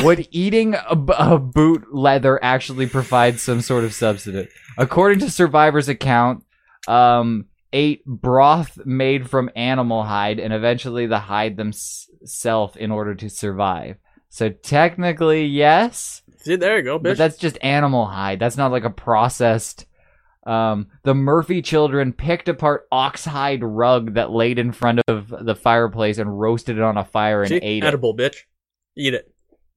Would 0.04 0.26
eating 0.30 0.74
a, 0.74 0.96
a 1.18 1.38
boot 1.38 1.94
leather 1.94 2.42
actually 2.42 2.86
provide 2.86 3.38
some 3.40 3.60
sort 3.60 3.84
of 3.84 3.92
substitute? 3.94 4.48
According 4.78 5.18
to 5.20 5.30
Survivor's 5.30 5.88
account, 5.88 6.44
um, 6.86 7.46
ate 7.72 8.04
broth 8.06 8.78
made 8.86 9.28
from 9.28 9.50
animal 9.54 10.02
hide 10.04 10.38
and 10.38 10.52
eventually 10.54 11.06
the 11.06 11.18
hide 11.18 11.56
themselves 11.56 12.76
in 12.76 12.90
order 12.90 13.14
to 13.16 13.28
survive. 13.28 13.96
So 14.30 14.48
technically, 14.50 15.44
yes, 15.46 16.22
See, 16.38 16.56
there 16.56 16.78
you 16.78 16.82
go, 16.84 16.98
bitch. 16.98 17.02
but 17.02 17.16
that's 17.18 17.36
just 17.36 17.58
animal 17.62 18.06
hide. 18.06 18.38
That's 18.38 18.56
not 18.56 18.70
like 18.72 18.84
a 18.84 18.90
processed. 18.90 19.84
Um, 20.46 20.86
the 21.02 21.14
Murphy 21.14 21.60
children 21.60 22.12
picked 22.12 22.48
apart 22.48 22.86
oxhide 22.92 23.62
rug 23.62 24.14
that 24.14 24.30
laid 24.30 24.58
in 24.58 24.72
front 24.72 25.00
of 25.08 25.28
the 25.44 25.54
fireplace 25.54 26.16
and 26.18 26.38
roasted 26.40 26.78
it 26.78 26.82
on 26.82 26.96
a 26.96 27.04
fire 27.04 27.42
and 27.42 27.48
See? 27.50 27.56
ate 27.56 27.82
it. 27.84 27.86
edible, 27.86 28.16
bitch. 28.16 28.36
Eat 28.96 29.12
it. 29.14 29.30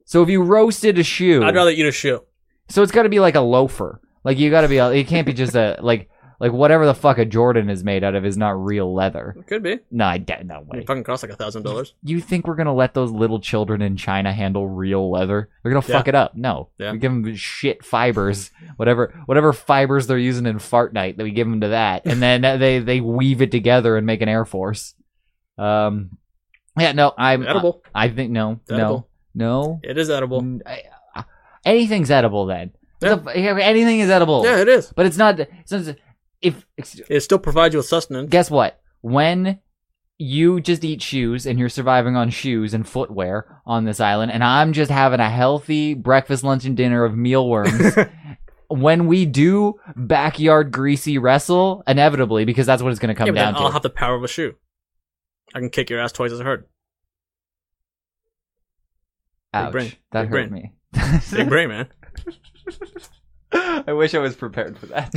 So 0.05 0.21
if 0.23 0.29
you 0.29 0.43
roasted 0.43 0.97
a 0.99 1.03
shoe, 1.03 1.43
I'd 1.43 1.55
rather 1.55 1.71
eat 1.71 1.85
a 1.85 1.91
shoe. 1.91 2.21
so 2.69 2.83
it's 2.83 2.91
got 2.91 3.03
to 3.03 3.09
be 3.09 3.19
like 3.19 3.35
a 3.35 3.41
loafer. 3.41 3.99
Like 4.23 4.37
you 4.37 4.49
got 4.51 4.61
to 4.61 4.67
be. 4.67 4.77
a- 4.77 4.91
It 4.91 5.07
can't 5.07 5.25
be 5.25 5.33
just 5.33 5.55
a 5.55 5.77
like 5.81 6.09
like 6.39 6.51
whatever 6.51 6.87
the 6.87 6.95
fuck 6.95 7.19
a 7.19 7.25
Jordan 7.25 7.69
is 7.69 7.83
made 7.83 8.03
out 8.03 8.15
of 8.15 8.25
is 8.25 8.35
not 8.35 8.51
real 8.63 8.91
leather. 8.93 9.35
It 9.37 9.45
could 9.45 9.61
be. 9.61 9.77
No, 9.91 10.05
I 10.05 10.17
doubt 10.17 10.43
no 10.47 10.61
way. 10.61 10.79
It 10.79 10.87
fucking 10.87 11.03
costs 11.03 11.21
like 11.23 11.31
a 11.31 11.35
thousand 11.35 11.61
dollars. 11.63 11.93
You 12.03 12.19
think 12.19 12.47
we're 12.47 12.55
gonna 12.55 12.73
let 12.73 12.95
those 12.95 13.11
little 13.11 13.39
children 13.39 13.81
in 13.83 13.95
China 13.95 14.33
handle 14.33 14.67
real 14.67 15.11
leather? 15.11 15.49
They're 15.61 15.71
gonna 15.71 15.85
Yeah. 15.87 15.97
fuck 15.97 16.07
it 16.07 16.15
up. 16.15 16.35
No, 16.35 16.69
Yeah. 16.79 16.93
we 16.93 16.97
give 16.97 17.11
them 17.11 17.35
shit 17.35 17.85
fibers, 17.85 18.49
whatever 18.77 19.13
whatever 19.27 19.53
fibers 19.53 20.07
they're 20.07 20.17
using 20.17 20.47
in 20.47 20.57
Fartnite. 20.57 21.17
That 21.17 21.23
we 21.23 21.31
give 21.31 21.47
them 21.47 21.61
to 21.61 21.67
that, 21.69 22.05
and 22.05 22.21
then 22.21 22.41
they 22.59 22.79
they 22.79 23.01
weave 23.01 23.41
it 23.43 23.51
together 23.51 23.95
and 23.95 24.07
make 24.07 24.21
an 24.21 24.29
Air 24.29 24.45
Force. 24.45 24.95
Um, 25.59 26.17
yeah, 26.79 26.93
no, 26.93 27.13
I'm 27.17 27.45
Edible. 27.45 27.83
I, 27.93 28.09
think 28.09 28.31
no, 28.31 28.59
edible. 28.69 29.07
no, 29.35 29.45
no. 29.45 29.79
It 29.83 29.97
is 29.97 30.09
edible. 30.09 30.59
I- 30.65 30.83
I- 31.15 31.23
anything's 31.65 32.09
edible 32.09 32.45
then. 32.47 32.71
F- 33.03 33.27
anything 33.27 33.99
is 33.99 34.09
edible. 34.09 34.43
Yeah, 34.45 34.59
it 34.61 34.67
is. 34.67 34.91
but 34.95 35.05
it's 35.05 35.17
not. 35.17 35.39
It's 35.39 35.71
not 35.71 35.95
if 36.41 36.65
It 36.77 37.21
still 37.21 37.39
provides 37.39 37.73
you 37.73 37.79
with 37.79 37.85
sustenance. 37.87 38.29
guess 38.29 38.49
what? 38.51 38.79
When 39.01 39.59
you 40.17 40.61
just 40.61 40.83
eat 40.83 41.01
shoes 41.01 41.45
and 41.47 41.57
you're 41.57 41.69
surviving 41.69 42.15
on 42.15 42.29
shoes 42.29 42.73
and 42.75 42.87
footwear 42.87 43.61
on 43.65 43.85
this 43.85 43.99
island, 43.99 44.31
and 44.31 44.43
I'm 44.43 44.73
just 44.73 44.91
having 44.91 45.19
a 45.19 45.29
healthy 45.29 45.93
breakfast, 45.95 46.43
lunch, 46.43 46.65
and 46.65 46.77
dinner 46.77 47.03
of 47.03 47.15
mealworms. 47.17 47.95
when 48.69 49.07
we 49.07 49.25
do 49.25 49.75
backyard 49.95 50.71
greasy 50.71 51.17
wrestle, 51.17 51.83
inevitably, 51.87 52.45
because 52.45 52.65
that's 52.67 52.81
what 52.83 52.89
it's 52.91 52.99
going 52.99 53.13
to 53.13 53.15
come 53.15 53.27
Yeah, 53.35 53.45
down 53.51 53.55
I'll 53.55 53.67
to. 53.67 53.73
have 53.73 53.81
the 53.81 53.89
power 53.89 54.15
of 54.15 54.23
a 54.23 54.27
shoe. 54.27 54.53
I 55.55 55.59
can 55.59 55.69
kick 55.69 55.89
your 55.89 55.99
ass 55.99 56.11
twice 56.11 56.31
as 56.31 56.39
hard. 56.39 56.65
Ouch, 59.53 59.71
brain. 59.71 59.91
that 60.11 60.21
Big 60.23 60.29
hurt 60.31 60.49
brain. 60.49 60.71
me. 60.93 61.19
Big 61.31 61.49
brain, 61.49 61.69
man. 61.69 61.87
I 63.53 63.93
wish 63.93 64.13
I 64.13 64.19
was 64.19 64.35
prepared 64.35 64.77
for 64.77 64.85
that. 64.87 65.11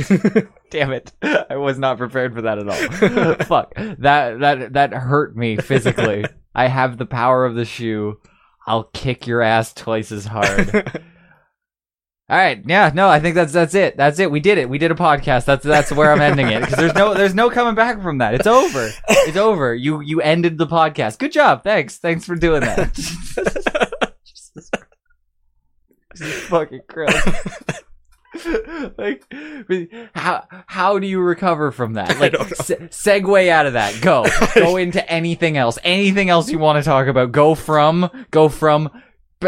Damn 0.69 0.91
it. 0.91 1.11
I 1.21 1.55
was 1.55 1.77
not 1.77 1.97
prepared 1.97 2.33
for 2.33 2.41
that 2.41 2.59
at 2.59 2.67
all. 2.67 3.35
Fuck. 3.45 3.73
That 3.75 4.39
that 4.39 4.73
that 4.73 4.93
hurt 4.93 5.37
me 5.37 5.57
physically. 5.57 6.25
I 6.53 6.67
have 6.67 6.97
the 6.97 7.05
power 7.05 7.45
of 7.45 7.55
the 7.55 7.65
shoe. 7.65 8.19
I'll 8.67 8.85
kick 8.93 9.27
your 9.27 9.41
ass 9.41 9.73
twice 9.73 10.11
as 10.11 10.25
hard. 10.25 11.01
All 12.27 12.37
right. 12.37 12.61
Yeah, 12.65 12.91
no, 12.93 13.07
I 13.07 13.19
think 13.19 13.35
that's 13.35 13.53
that's 13.53 13.75
it. 13.75 13.95
That's 13.95 14.19
it. 14.19 14.31
We 14.31 14.39
did 14.39 14.57
it. 14.57 14.67
We 14.67 14.79
did 14.79 14.91
a 14.91 14.95
podcast. 14.95 15.45
That's 15.45 15.63
that's 15.63 15.91
where 15.91 16.11
I'm 16.11 16.21
ending 16.21 16.47
it 16.47 16.61
because 16.61 16.77
there's 16.77 16.95
no 16.95 17.13
there's 17.13 17.35
no 17.35 17.49
coming 17.49 17.75
back 17.75 18.01
from 18.01 18.17
that. 18.17 18.33
It's 18.33 18.47
over. 18.47 18.89
It's 19.07 19.37
over. 19.37 19.73
You 19.75 20.01
you 20.01 20.21
ended 20.21 20.57
the 20.57 20.67
podcast. 20.67 21.19
Good 21.19 21.31
job. 21.31 21.63
Thanks. 21.63 21.99
Thanks 21.99 22.25
for 22.25 22.35
doing 22.35 22.61
that. 22.61 22.91
Fucking 26.21 26.81
Christ. 26.87 27.83
like 28.97 29.23
how 30.13 30.45
how 30.67 30.99
do 30.99 31.07
you 31.07 31.19
recover 31.21 31.71
from 31.71 31.93
that? 31.93 32.19
Like 32.19 32.35
se- 32.55 32.89
segue 32.89 33.49
out 33.49 33.65
of 33.65 33.73
that. 33.73 34.01
Go. 34.01 34.25
Go 34.55 34.77
into 34.77 35.07
anything 35.09 35.57
else. 35.57 35.79
Anything 35.83 36.29
else 36.29 36.49
you 36.49 36.59
want 36.59 36.83
to 36.83 36.87
talk 36.87 37.07
about. 37.07 37.31
Go 37.31 37.55
from 37.55 38.09
go 38.31 38.49
from 38.49 38.89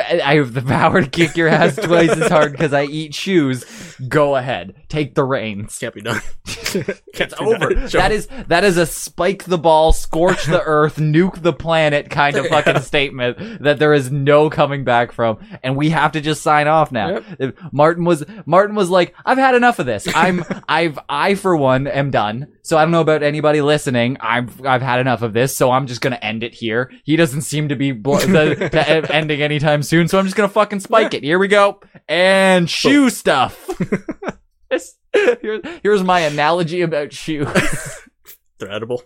I 0.01 0.35
have 0.35 0.53
the 0.53 0.61
power 0.61 1.01
to 1.01 1.09
kick 1.09 1.35
your 1.37 1.47
ass 1.47 1.75
twice 1.75 2.09
as 2.11 2.29
hard 2.29 2.51
because 2.51 2.73
I 2.73 2.83
eat 2.83 3.13
shoes. 3.13 3.65
Go 4.07 4.35
ahead. 4.35 4.75
Take 4.89 5.15
the 5.15 5.23
reins. 5.23 5.77
Can't 5.77 5.93
be 5.93 6.01
done. 6.01 6.21
It's 7.19 7.33
over. 7.39 7.73
That 7.73 8.11
is 8.11 8.27
that 8.47 8.63
is 8.63 8.77
a 8.77 8.85
spike 8.85 9.45
the 9.45 9.57
ball, 9.57 9.91
scorch 9.91 10.45
the 10.45 10.61
earth, 10.65 10.97
nuke 10.97 11.41
the 11.41 11.53
planet 11.53 12.11
kind 12.11 12.35
of 12.35 12.45
fucking 12.49 12.81
statement 12.81 13.63
that 13.63 13.79
there 13.79 13.93
is 13.93 14.11
no 14.11 14.49
coming 14.51 14.83
back 14.83 15.11
from, 15.11 15.39
and 15.63 15.75
we 15.75 15.89
have 15.89 16.11
to 16.11 16.21
just 16.21 16.43
sign 16.43 16.67
off 16.67 16.91
now. 16.91 17.21
If 17.39 17.55
Martin 17.71 18.05
was 18.05 18.23
Martin 18.45 18.75
was 18.75 18.91
like, 18.91 19.15
I've 19.25 19.39
had 19.39 19.55
enough 19.55 19.79
of 19.79 19.87
this. 19.87 20.07
I'm 20.13 20.43
I've 20.69 20.99
I 21.09 21.33
for 21.33 21.55
one 21.57 21.87
am 21.87 22.11
done. 22.11 22.47
So 22.67 22.77
I 22.77 22.81
don't 22.83 22.91
know 22.91 22.99
about 22.99 23.23
anybody 23.23 23.61
listening. 23.61 24.17
I've 24.19 24.65
I've 24.65 24.81
had 24.81 24.99
enough 24.99 25.21
of 25.21 25.31
this, 25.31 25.55
so 25.55 25.71
I'm 25.71 25.87
just 25.87 26.01
gonna 26.01 26.17
end 26.21 26.43
it 26.43 26.53
here. 26.53 26.91
He 27.05 27.15
doesn't 27.15 27.43
seem 27.43 27.69
to 27.69 27.77
be 27.77 27.91
the, 27.93 28.69
to 28.73 28.97
e- 28.99 29.09
ending 29.09 29.41
anytime 29.41 29.81
soon, 29.83 30.09
so 30.09 30.19
I'm 30.19 30.25
just 30.25 30.35
gonna 30.35 30.49
fucking 30.49 30.81
spike 30.81 31.13
it. 31.13 31.23
Here 31.23 31.39
we 31.39 31.47
go, 31.47 31.79
and 32.09 32.69
shoe 32.69 33.09
stuff. 33.09 33.69
This- 34.69 34.97
Here's, 35.13 35.61
here's 35.81 36.03
my 36.03 36.19
analogy 36.19 36.81
about 36.81 37.13
shoes. 37.13 37.47
They're 38.59 38.69
edible. 38.69 39.01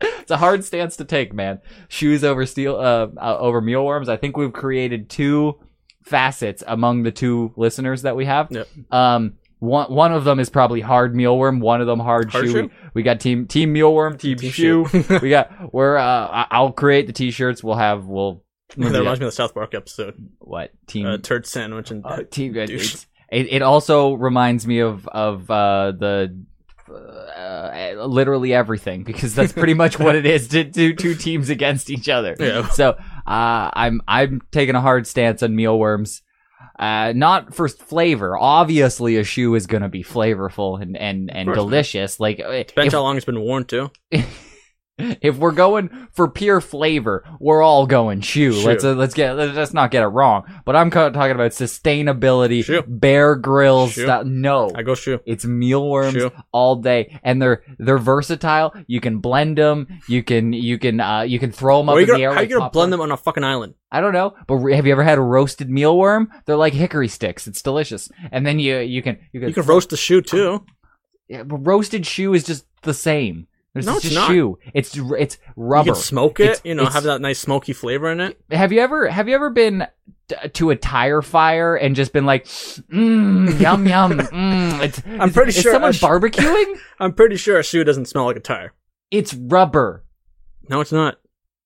it's 0.00 0.30
a 0.30 0.36
hard 0.36 0.64
stance 0.64 0.96
to 0.98 1.04
take, 1.04 1.34
man. 1.34 1.60
Shoes 1.88 2.22
over 2.24 2.46
steel, 2.46 2.76
uh, 2.76 3.08
uh, 3.20 3.36
over 3.38 3.60
mealworms. 3.60 4.08
I 4.08 4.16
think 4.16 4.36
we've 4.36 4.52
created 4.52 5.10
two 5.10 5.58
facets 6.04 6.62
among 6.66 7.02
the 7.02 7.10
two 7.12 7.52
listeners 7.56 8.02
that 8.02 8.14
we 8.16 8.26
have. 8.26 8.48
Yep. 8.50 8.68
Um, 8.92 9.34
one 9.58 9.92
one 9.92 10.12
of 10.12 10.24
them 10.24 10.40
is 10.40 10.50
probably 10.50 10.80
hard 10.80 11.14
mealworm. 11.14 11.60
One 11.60 11.80
of 11.80 11.86
them 11.86 12.00
hard, 12.00 12.30
Hard 12.30 12.46
shoe. 12.46 12.52
shoe? 12.52 12.62
We, 12.62 12.70
we 12.94 13.02
got 13.02 13.20
team 13.20 13.46
team 13.46 13.74
mealworm, 13.74 14.18
team, 14.18 14.36
Team 14.36 14.50
shoe. 14.50 14.86
shoe. 14.86 15.04
we 15.22 15.30
got 15.30 15.72
we're 15.72 15.96
uh, 15.96 16.46
I'll 16.50 16.72
create 16.72 17.06
the 17.06 17.12
t-shirts. 17.12 17.62
We'll 17.64 17.76
have 17.76 18.06
we'll. 18.06 18.42
that 18.76 18.90
reminds 18.98 19.20
me 19.20 19.26
of 19.26 19.32
the 19.32 19.32
South 19.32 19.54
Park 19.54 19.74
episode. 19.74 20.14
what 20.38 20.70
team 20.86 21.06
Uh, 21.06 21.18
turd 21.18 21.46
sandwich 21.46 21.90
and 21.90 22.04
uh, 22.04 22.22
team. 22.30 22.56
It, 22.56 22.66
douche. 22.66 23.04
it, 23.30 23.52
it 23.52 23.62
also 23.62 24.14
reminds 24.14 24.66
me 24.66 24.80
of 24.80 25.06
of 25.08 25.50
uh, 25.50 25.92
the 25.92 26.36
uh, 26.88 28.04
literally 28.06 28.52
everything 28.52 29.04
because 29.04 29.34
that's 29.34 29.52
pretty 29.52 29.74
much 29.74 29.98
what 29.98 30.14
it 30.14 30.26
is 30.26 30.48
to 30.48 30.64
do 30.64 30.94
two 30.94 31.14
teams 31.14 31.48
against 31.50 31.90
each 31.90 32.08
other. 32.08 32.36
Yeah. 32.38 32.68
So 32.68 32.90
uh, 32.90 33.70
I'm 33.72 34.00
I'm 34.08 34.42
taking 34.50 34.74
a 34.74 34.80
hard 34.80 35.06
stance 35.06 35.42
on 35.42 35.54
mealworms. 35.56 36.22
Uh, 36.78 37.12
not 37.14 37.54
for 37.54 37.68
flavor. 37.68 38.36
Obviously, 38.36 39.16
a 39.16 39.24
shoe 39.24 39.54
is 39.54 39.66
gonna 39.66 39.88
be 39.88 40.02
flavorful 40.02 40.80
and 40.80 40.96
and, 40.96 41.30
and 41.30 41.52
delicious. 41.52 42.18
Like 42.18 42.40
uh, 42.40 42.50
Depends 42.50 42.88
if, 42.88 42.92
how 42.92 43.02
long 43.02 43.16
it's 43.16 43.26
been 43.26 43.40
worn 43.40 43.64
too. 43.64 43.90
if 44.98 45.36
we're 45.36 45.52
going 45.52 46.08
for 46.12 46.28
pure 46.28 46.60
flavor, 46.60 47.24
we're 47.40 47.62
all 47.62 47.86
going 47.86 48.20
shoe. 48.20 48.52
Shoe. 48.52 48.66
Let's 48.66 48.84
uh, 48.84 48.94
let's 48.94 49.14
get 49.14 49.34
let's 49.34 49.72
not 49.72 49.90
get 49.90 50.02
it 50.04 50.08
wrong. 50.08 50.44
But 50.64 50.76
I'm 50.76 50.90
talking 50.90 51.16
about 51.16 51.50
sustainability, 51.50 52.64
Shoe. 52.64 52.84
Bear 52.86 53.34
Grylls 53.34 53.92
Shoe. 53.92 54.04
stuff. 54.04 54.24
No, 54.24 54.70
I 54.74 54.82
go 54.82 54.94
shoe. 54.94 55.20
it's 55.26 55.44
mealworms 55.44 56.14
Shoe. 56.14 56.30
all 56.52 56.76
day, 56.76 57.18
and 57.24 57.42
they're 57.42 57.62
they're 57.78 57.98
versatile. 57.98 58.72
You 58.86 59.00
can 59.00 59.18
blend 59.18 59.58
them. 59.58 59.88
You 60.08 60.22
can 60.22 60.52
you 60.52 60.78
can 60.78 61.00
uh 61.00 61.22
you 61.22 61.40
can 61.40 61.50
throw 61.50 61.78
them 61.78 61.88
up 61.88 61.96
in 61.96 62.02
the 62.02 62.12
gonna, 62.12 62.22
air. 62.22 62.30
how 62.30 62.36
like 62.36 62.50
you 62.50 62.58
gonna 62.58 62.70
blend 62.70 62.92
them 62.92 63.00
on 63.00 63.10
a 63.10 63.16
fucking 63.16 63.42
island? 63.44 63.74
I 63.90 64.00
don't 64.00 64.12
know, 64.12 64.34
but 64.46 64.58
have 64.72 64.86
you 64.86 64.92
ever 64.92 65.04
had 65.04 65.18
a 65.18 65.22
roasted 65.22 65.68
mealworm? 65.68 66.28
They're 66.46 66.56
like 66.56 66.72
hickory 66.72 67.08
sticks. 67.08 67.46
It's 67.46 67.62
delicious. 67.62 68.08
And 68.30 68.46
then 68.46 68.58
you 68.60 68.78
you 68.78 69.02
can 69.02 69.18
you 69.32 69.40
can, 69.40 69.48
You 69.48 69.54
can 69.54 69.66
roast 69.66 69.90
the 69.90 69.96
shoe 69.96 70.22
too. 70.22 70.64
Yeah, 71.28 71.42
but 71.42 71.66
roasted 71.66 72.06
shoe 72.06 72.34
is 72.34 72.44
just 72.44 72.66
the 72.82 72.94
same. 72.94 73.48
There's 73.74 73.86
No, 73.86 73.96
it's 73.96 74.14
not. 74.14 74.28
shoe. 74.28 74.58
It's 74.72 74.96
it's 74.96 75.38
You 75.46 75.52
rubber. 75.56 75.92
can 75.92 75.94
smoke 75.96 76.40
it. 76.40 76.44
It's- 76.44 76.60
you 76.64 76.74
know, 76.74 76.86
have 76.86 77.02
that 77.04 77.20
nice 77.20 77.38
smoky 77.40 77.72
flavor 77.72 78.10
in 78.10 78.20
it. 78.20 78.40
Have 78.50 78.72
you 78.72 78.80
ever 78.80 79.08
have 79.08 79.28
you 79.28 79.34
ever 79.34 79.50
been 79.50 79.86
to 80.54 80.70
a 80.70 80.76
tire 80.76 81.20
fire 81.22 81.76
and 81.76 81.94
just 81.96 82.12
been 82.12 82.24
like, 82.24 82.44
mmm, 82.46 83.60
yum 83.60 83.86
yum, 83.86 84.12
mmm. 84.18 84.80
It's, 84.82 85.02
I'm 85.06 85.32
pretty 85.32 85.50
is 85.50 85.60
sure 85.60 85.72
someone 85.72 85.90
a 85.90 85.92
sh- 85.92 86.02
barbecuing. 86.02 86.78
I'm 87.00 87.12
pretty 87.12 87.36
sure 87.36 87.58
a 87.58 87.62
shoe 87.62 87.84
doesn't 87.84 88.06
smell 88.06 88.24
like 88.24 88.36
a 88.36 88.40
tire. 88.40 88.72
it's 89.10 89.34
rubber. 89.34 90.04
No, 90.70 90.80
it's 90.80 90.92
not. 90.92 91.16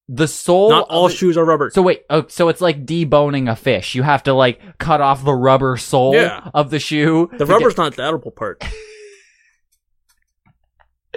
The 0.09 0.27
sole. 0.27 0.71
Not 0.71 0.87
all 0.89 1.09
shoes 1.11 1.37
are 1.37 1.45
rubber. 1.45 1.71
So 1.71 1.83
wait, 1.83 2.03
oh, 2.09 2.25
so 2.29 2.49
it's 2.49 2.63
like 2.63 2.87
deboning 2.87 3.51
a 3.51 3.55
fish. 3.55 3.95
You 3.95 4.03
have 4.03 4.23
to 4.23 4.33
like 4.33 4.59
cut 4.79 5.01
off 5.03 5.23
the 5.23 5.35
rubber 5.35 5.77
sole 5.77 6.15
Yeah. 6.15 6.49
of 6.55 6.71
the 6.71 6.79
shoe. 6.79 7.31
the 7.37 7.45
rubber's 7.45 7.77
not 7.77 7.95
the 7.97 8.03
edible 8.05 8.31
part. 8.31 8.65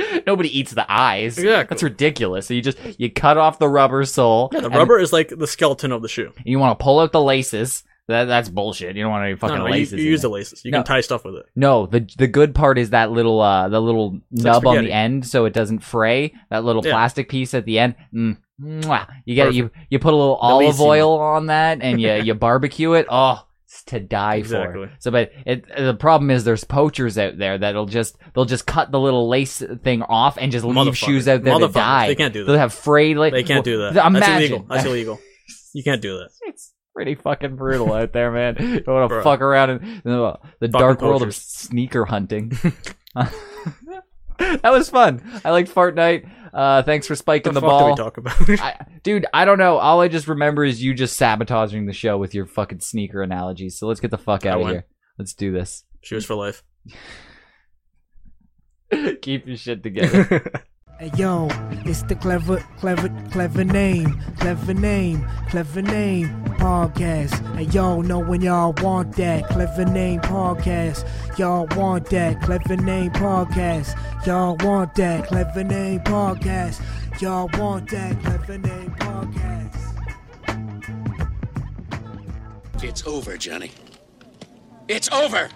nobody 0.27 0.57
eats 0.57 0.71
the 0.73 0.85
eyes. 0.91 1.37
Exactly. 1.37 1.73
That's 1.73 1.83
ridiculous. 1.83 2.47
So 2.47 2.53
you 2.53 2.61
just 2.61 2.77
you 2.97 3.11
cut 3.11 3.37
off 3.37 3.59
the 3.59 3.67
rubber 3.69 4.05
sole. 4.05 4.49
Yeah, 4.53 4.61
the 4.61 4.69
rubber 4.69 4.99
is 4.99 5.11
like 5.13 5.29
the 5.29 5.47
skeleton 5.47 5.91
of 5.91 6.01
the 6.01 6.07
shoe. 6.09 6.31
You 6.45 6.59
want 6.59 6.77
to 6.77 6.83
pull 6.83 6.99
out 6.99 7.11
the 7.11 7.21
laces. 7.21 7.83
That 8.07 8.25
that's 8.25 8.49
bullshit. 8.49 8.95
You 8.97 9.03
don't 9.03 9.11
want 9.11 9.25
any 9.25 9.35
fucking 9.35 9.57
No, 9.57 9.65
no, 9.65 9.71
laces. 9.71 9.93
you 9.99 10.05
in 10.07 10.11
use 10.11 10.21
the 10.23 10.29
laces. 10.29 10.65
You 10.65 10.71
No. 10.71 10.79
can 10.79 10.85
tie 10.85 11.01
stuff 11.01 11.23
with 11.23 11.35
it. 11.35 11.45
No, 11.55 11.85
the 11.85 12.09
the 12.17 12.27
good 12.27 12.53
part 12.55 12.77
is 12.77 12.89
that 12.89 13.11
little 13.11 13.39
uh 13.39 13.69
the 13.69 13.79
little 13.79 14.19
It's 14.33 14.43
like 14.43 14.53
nub 14.63 14.67
on 14.67 14.83
the 14.83 14.91
end 14.91 15.25
so 15.25 15.45
it 15.45 15.53
doesn't 15.53 15.79
fray. 15.79 16.33
That 16.49 16.63
little 16.65 16.85
Yeah. 16.85 16.91
plastic 16.93 17.29
piece 17.29 17.53
at 17.53 17.65
the 17.65 17.79
end. 17.79 17.95
Mm. 18.13 18.37
You 19.25 19.35
get 19.35 19.53
you 19.53 19.71
you 19.89 19.99
put 19.99 20.13
a 20.13 20.17
little 20.17 20.35
olive 20.35 20.81
oil 20.81 21.13
on 21.19 21.45
that 21.47 21.79
and 21.81 22.01
you 22.01 22.11
you 22.13 22.33
barbecue 22.33 22.93
it. 22.93 23.05
Oh, 23.09 23.45
to 23.87 23.99
die 23.99 24.35
Exactly. 24.35 24.87
for. 24.87 24.93
So, 24.99 25.11
but 25.11 25.31
it 25.45 25.65
the 25.75 25.93
problem 25.93 26.29
is 26.31 26.43
there's 26.43 26.63
poachers 26.63 27.17
out 27.17 27.37
there 27.37 27.57
that'll 27.57 27.85
just 27.85 28.17
they'll 28.33 28.45
just 28.45 28.65
cut 28.65 28.91
the 28.91 28.99
little 28.99 29.27
lace 29.29 29.61
thing 29.83 30.01
off 30.03 30.37
and 30.37 30.51
just 30.51 30.65
leave 30.65 30.97
shoes 30.97 31.27
out 31.27 31.43
there 31.43 31.57
to 31.57 31.67
die. 31.67 32.07
They 32.07 32.15
can't 32.15 32.33
do 32.33 32.43
that. 32.43 32.51
They'll 32.51 32.59
have 32.59 32.73
frayed. 32.73 33.17
Like, 33.17 33.33
They 33.33 33.43
can't 33.43 33.65
do 33.65 33.79
that. 33.79 34.05
Imagine. 34.05 34.19
That's 34.19 34.39
illegal. 34.39 34.65
That's 34.69 34.85
illegal. 34.85 35.19
You 35.73 35.83
can't 35.83 36.01
do 36.01 36.17
that. 36.17 36.31
It's 36.47 36.73
pretty 36.93 37.15
fucking 37.15 37.55
brutal 37.55 37.93
out 37.93 38.11
there, 38.11 38.29
man. 38.29 38.57
You 38.59 38.83
want 38.85 39.09
to 39.09 39.21
fuck 39.21 39.39
around 39.39 39.69
in 39.69 40.01
the, 40.03 40.37
the 40.59 40.67
Fucking 40.67 40.71
dark 40.71 41.01
world 41.01 41.23
of 41.23 41.33
sneaker 41.33 42.03
hunting. 42.03 42.51
that 43.15 44.61
was 44.65 44.89
fun. 44.89 45.21
I 45.45 45.51
liked 45.51 45.73
Fartnite. 45.73 46.29
Uh, 46.53 46.83
thanks 46.83 47.07
for 47.07 47.15
spiking 47.15 47.53
the 47.53 47.61
the, 47.61 47.67
fuck 47.67 47.79
do 47.79 47.85
we 47.85 47.89
ball. 47.91 47.97
talk 47.97 48.17
about? 48.17 48.49
I, 48.49 48.85
dude, 49.03 49.25
I 49.33 49.45
don't 49.45 49.57
know. 49.57 49.77
All 49.77 50.01
I 50.01 50.07
just 50.07 50.27
remember 50.27 50.65
is 50.65 50.83
you 50.83 50.93
just 50.93 51.15
sabotaging 51.15 51.85
the 51.85 51.93
show 51.93 52.17
with 52.17 52.33
your 52.33 52.45
fucking 52.45 52.81
sneaker 52.81 53.21
analogies. 53.21 53.77
So 53.79 53.87
let's 53.87 53.99
get 53.99 54.11
the 54.11 54.17
fuck 54.17 54.45
I 54.45 54.49
out 54.49 54.57
of 54.57 54.63
win. 54.65 54.73
here. 54.73 54.85
Let's 55.17 55.33
do 55.33 55.51
this. 55.51 55.83
Shoes 56.01 56.25
for 56.25 56.35
life. 56.35 56.63
Keep 59.21 59.47
your 59.47 59.57
shit 59.57 59.83
together. 59.83 60.51
Hey 61.01 61.09
yo, 61.17 61.47
it's 61.83 62.03
the 62.03 62.13
clever, 62.13 62.57
clever, 62.77 63.09
clever 63.31 63.63
name, 63.63 64.21
clever 64.37 64.75
name, 64.75 65.27
clever 65.49 65.81
name 65.81 66.29
podcast. 66.59 67.33
Hey 67.55 67.63
yo, 67.63 68.03
know 68.03 68.19
when 68.19 68.41
y'all 68.41 68.75
want 68.83 69.15
that 69.15 69.47
clever 69.47 69.83
name 69.83 70.21
podcast. 70.21 71.09
Y'all 71.39 71.65
want 71.75 72.05
that 72.11 72.39
clever 72.43 72.77
name 72.77 73.09
podcast. 73.13 73.97
Y'all 74.27 74.55
want 74.57 74.93
that 74.93 75.25
clever 75.25 75.63
name 75.63 76.01
podcast. 76.01 76.79
Y'all 77.19 77.49
want 77.57 77.89
that 77.89 78.21
clever 78.21 78.59
name 78.59 78.91
podcast. 78.91 79.75
It's 82.83 83.07
over, 83.07 83.37
Johnny. 83.37 83.71
It's 84.87 85.11
over. 85.11 85.49